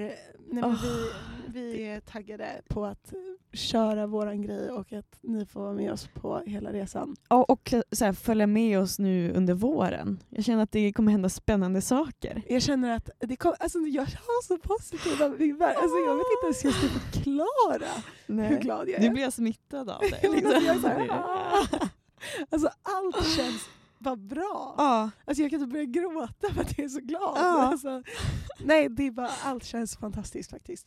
nej, 0.50 0.64
Åh. 0.66 0.82
vi, 0.82 1.60
vi 1.60 1.82
är 1.88 2.00
taggade 2.00 2.62
på 2.68 2.84
att 2.86 3.12
köra 3.52 4.06
våran 4.06 4.42
grej 4.42 4.70
och 4.70 4.92
att 4.92 5.18
ni 5.20 5.46
får 5.46 5.60
vara 5.60 5.72
med 5.72 5.92
oss 5.92 6.08
på 6.14 6.42
hela 6.46 6.72
resan. 6.72 7.16
Ja, 7.28 7.42
och 7.48 7.74
så 7.92 8.04
här, 8.04 8.12
följa 8.12 8.46
med 8.46 8.78
oss 8.78 8.98
nu 8.98 9.32
under 9.32 9.54
våren. 9.54 10.18
Jag 10.30 10.44
känner 10.44 10.62
att 10.62 10.72
det 10.72 10.92
kommer 10.92 11.12
hända 11.12 11.28
spännande 11.28 11.80
saker. 11.80 12.42
Jag 12.48 12.62
känner 12.62 12.96
att 12.96 13.10
det 13.18 13.36
kom, 13.36 13.54
alltså 13.60 13.78
jag 13.78 14.02
har 14.02 14.42
så 14.42 14.58
positiva. 14.58 15.24
Alltså 15.24 15.96
jag 16.06 16.16
vet 16.16 16.26
inte 16.36 16.44
ens 16.44 16.64
hur 16.64 16.70
jag 16.70 16.78
ska 16.78 16.88
förklara 17.00 17.90
hur 18.48 18.58
glad 18.60 18.88
jag 18.88 18.96
är. 18.96 19.00
Nu 19.00 19.10
blir 19.10 19.22
jag 19.22 19.32
smittad 19.32 19.90
av 19.90 20.00
det. 20.22 21.10
"Ah." 21.10 21.66
alltså 22.50 22.68
allt 22.82 23.26
känns 23.26 23.68
bara 23.98 24.16
bra. 24.16 24.74
Ja, 24.78 25.10
Alltså 25.24 25.42
jag 25.42 25.50
kan 25.50 25.60
inte 25.62 25.72
börja 25.72 25.84
gråta 25.84 26.52
för 26.54 26.60
att 26.60 26.78
jag 26.78 26.84
är 26.84 26.88
så 26.88 27.00
glad. 27.00 27.32
Ja. 27.38 27.62
Alltså, 27.62 28.02
nej, 28.58 28.88
det 28.88 29.06
är 29.06 29.10
bara, 29.10 29.30
allt 29.44 29.64
känns 29.64 29.96
fantastiskt 29.96 30.50
faktiskt. 30.50 30.86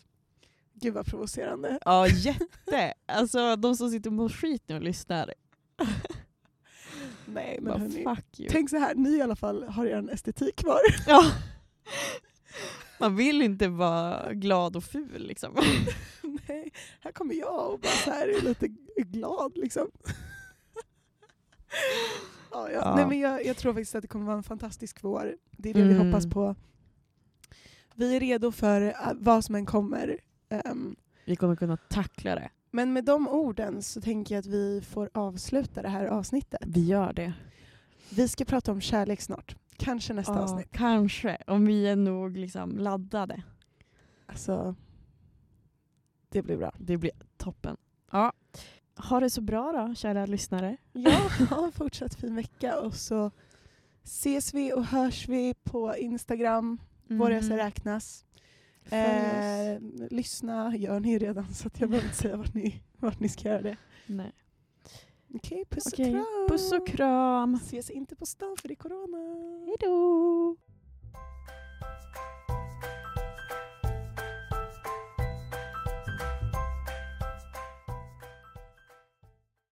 Gud 0.74 0.94
vad 0.94 1.06
provocerande. 1.06 1.80
ja, 1.86 2.08
jätte. 2.08 2.94
Alltså 3.06 3.56
de 3.56 3.76
som 3.76 3.90
sitter 3.90 4.10
på 4.18 4.30
skit 4.30 4.64
nu 4.68 4.76
och 4.76 4.82
lyssnar. 4.82 5.34
Nej 7.26 7.60
men 7.62 7.64
Bara, 7.64 7.78
hörni. 7.78 8.48
Tänk 8.50 8.70
så 8.70 8.78
här, 8.78 8.96
ni 8.96 9.10
i 9.10 9.22
alla 9.22 9.36
fall 9.36 9.64
har 9.64 9.86
er 9.86 10.10
estetik 10.14 10.56
kvar. 10.56 10.80
Ja. 11.08 11.32
Man 13.00 13.16
vill 13.16 13.42
inte 13.42 13.68
vara 13.68 14.34
glad 14.34 14.76
och 14.76 14.84
ful 14.84 15.28
liksom. 15.28 15.56
Nej, 16.48 16.72
här 17.00 17.12
kommer 17.12 17.36
jag 17.36 17.74
och 17.74 17.80
bara 17.80 17.92
så 17.92 18.12
här 18.12 18.28
är 18.28 18.42
lite 18.42 18.68
glad 18.98 19.52
liksom. 19.58 19.88
Ja, 22.52 22.70
ja. 22.72 22.82
Ja. 22.84 22.96
Nej, 22.96 23.06
men 23.06 23.20
jag, 23.20 23.46
jag 23.46 23.58
tror 23.58 23.74
faktiskt 23.74 23.96
att 23.96 24.02
det 24.02 24.08
kommer 24.08 24.26
vara 24.26 24.38
en 24.38 24.44
fantastisk 24.44 25.04
vår. 25.04 25.36
Det 25.52 25.70
är 25.70 25.74
det 25.74 25.84
vi 25.84 25.94
Mm. 25.96 26.08
hoppas 26.08 26.26
på. 26.30 26.56
Vi 27.96 28.16
är 28.16 28.20
redo 28.20 28.52
för 28.52 28.82
äh, 28.82 28.94
vad 29.16 29.46
som 29.46 29.56
än 29.56 29.66
kommer. 29.66 30.18
Ehm, 30.50 30.96
Vi 31.26 31.36
kommer 31.36 31.56
kunna 31.56 31.78
tackla 31.78 32.36
det. 32.36 32.50
men 32.72 32.94
med 32.94 33.06
de 33.06 33.28
orden 33.28 33.82
så 33.84 34.02
tänker 34.02 34.36
jag 34.36 34.40
att 34.40 34.46
vi 34.46 34.82
får 34.82 35.10
avsluta 35.14 35.82
det 35.82 35.90
här 35.90 36.06
avsnittet. 36.06 36.62
Vi 36.66 36.86
gör 36.86 37.14
det. 37.14 37.34
Vi 38.10 38.28
ska 38.28 38.46
prata 38.46 38.72
om 38.72 38.82
kärlek 38.82 39.22
snart. 39.22 39.56
Kanske 39.78 40.14
nästa 40.14 40.34
Ja, 40.34 40.40
avsnitt. 40.40 40.68
kanske. 40.72 41.38
Om 41.48 41.66
vi 41.66 41.88
är 41.88 41.96
nog 41.96 42.38
liksom 42.38 42.78
laddade. 42.78 43.44
Alltså, 44.26 44.76
det 46.30 46.42
blir 46.42 46.58
bra. 46.58 46.74
Det 46.78 46.98
blir 46.98 47.12
toppen. 47.38 47.78
Ja. 48.12 48.34
Ha 48.96 49.20
det 49.20 49.30
så 49.30 49.42
bra 49.42 49.72
då, 49.72 49.96
kära 49.96 50.26
lyssnare. 50.26 50.78
Ja, 50.94 51.30
ha 51.50 51.66
en 51.66 51.72
fortsatt 51.72 52.16
fin 52.16 52.36
vecka 52.36 52.80
och 52.80 52.94
så 52.94 53.32
ses 54.04 54.54
vi 54.54 54.74
och 54.74 54.86
hörs 54.86 55.28
vi 55.28 55.54
på 55.64 55.98
Instagram. 55.98 56.82
Vår 57.08 57.30
resa 57.30 57.58
räknas. 57.58 58.26
Eh, 58.90 59.82
lyssna 60.10 60.76
gör 60.76 61.00
ni 61.00 61.20
redan 61.20 61.54
så 61.54 61.68
att 61.68 61.80
jag 61.80 61.90
behöver 61.90 62.08
inte 62.08 62.18
säga 62.18 62.38
vart 62.38 62.54
ni, 62.54 62.84
vart 62.98 63.20
ni 63.20 63.30
ska 63.30 63.48
göra 63.50 63.62
det. 63.62 63.78
Nej. 64.06 64.32
Okej, 65.34 65.66
puss 65.70 65.86
Okej, 65.94 66.06
och 66.06 66.12
kram. 66.12 66.48
Puss 66.50 66.72
och 66.72 66.88
kram. 66.88 67.54
Ses 67.56 67.90
inte 67.90 68.16
på 68.16 68.26
stan 68.26 68.58
för 68.62 68.68
det 68.68 68.74
är 68.74 68.76
corona. 68.76 69.18
Hejdå! 69.66 70.58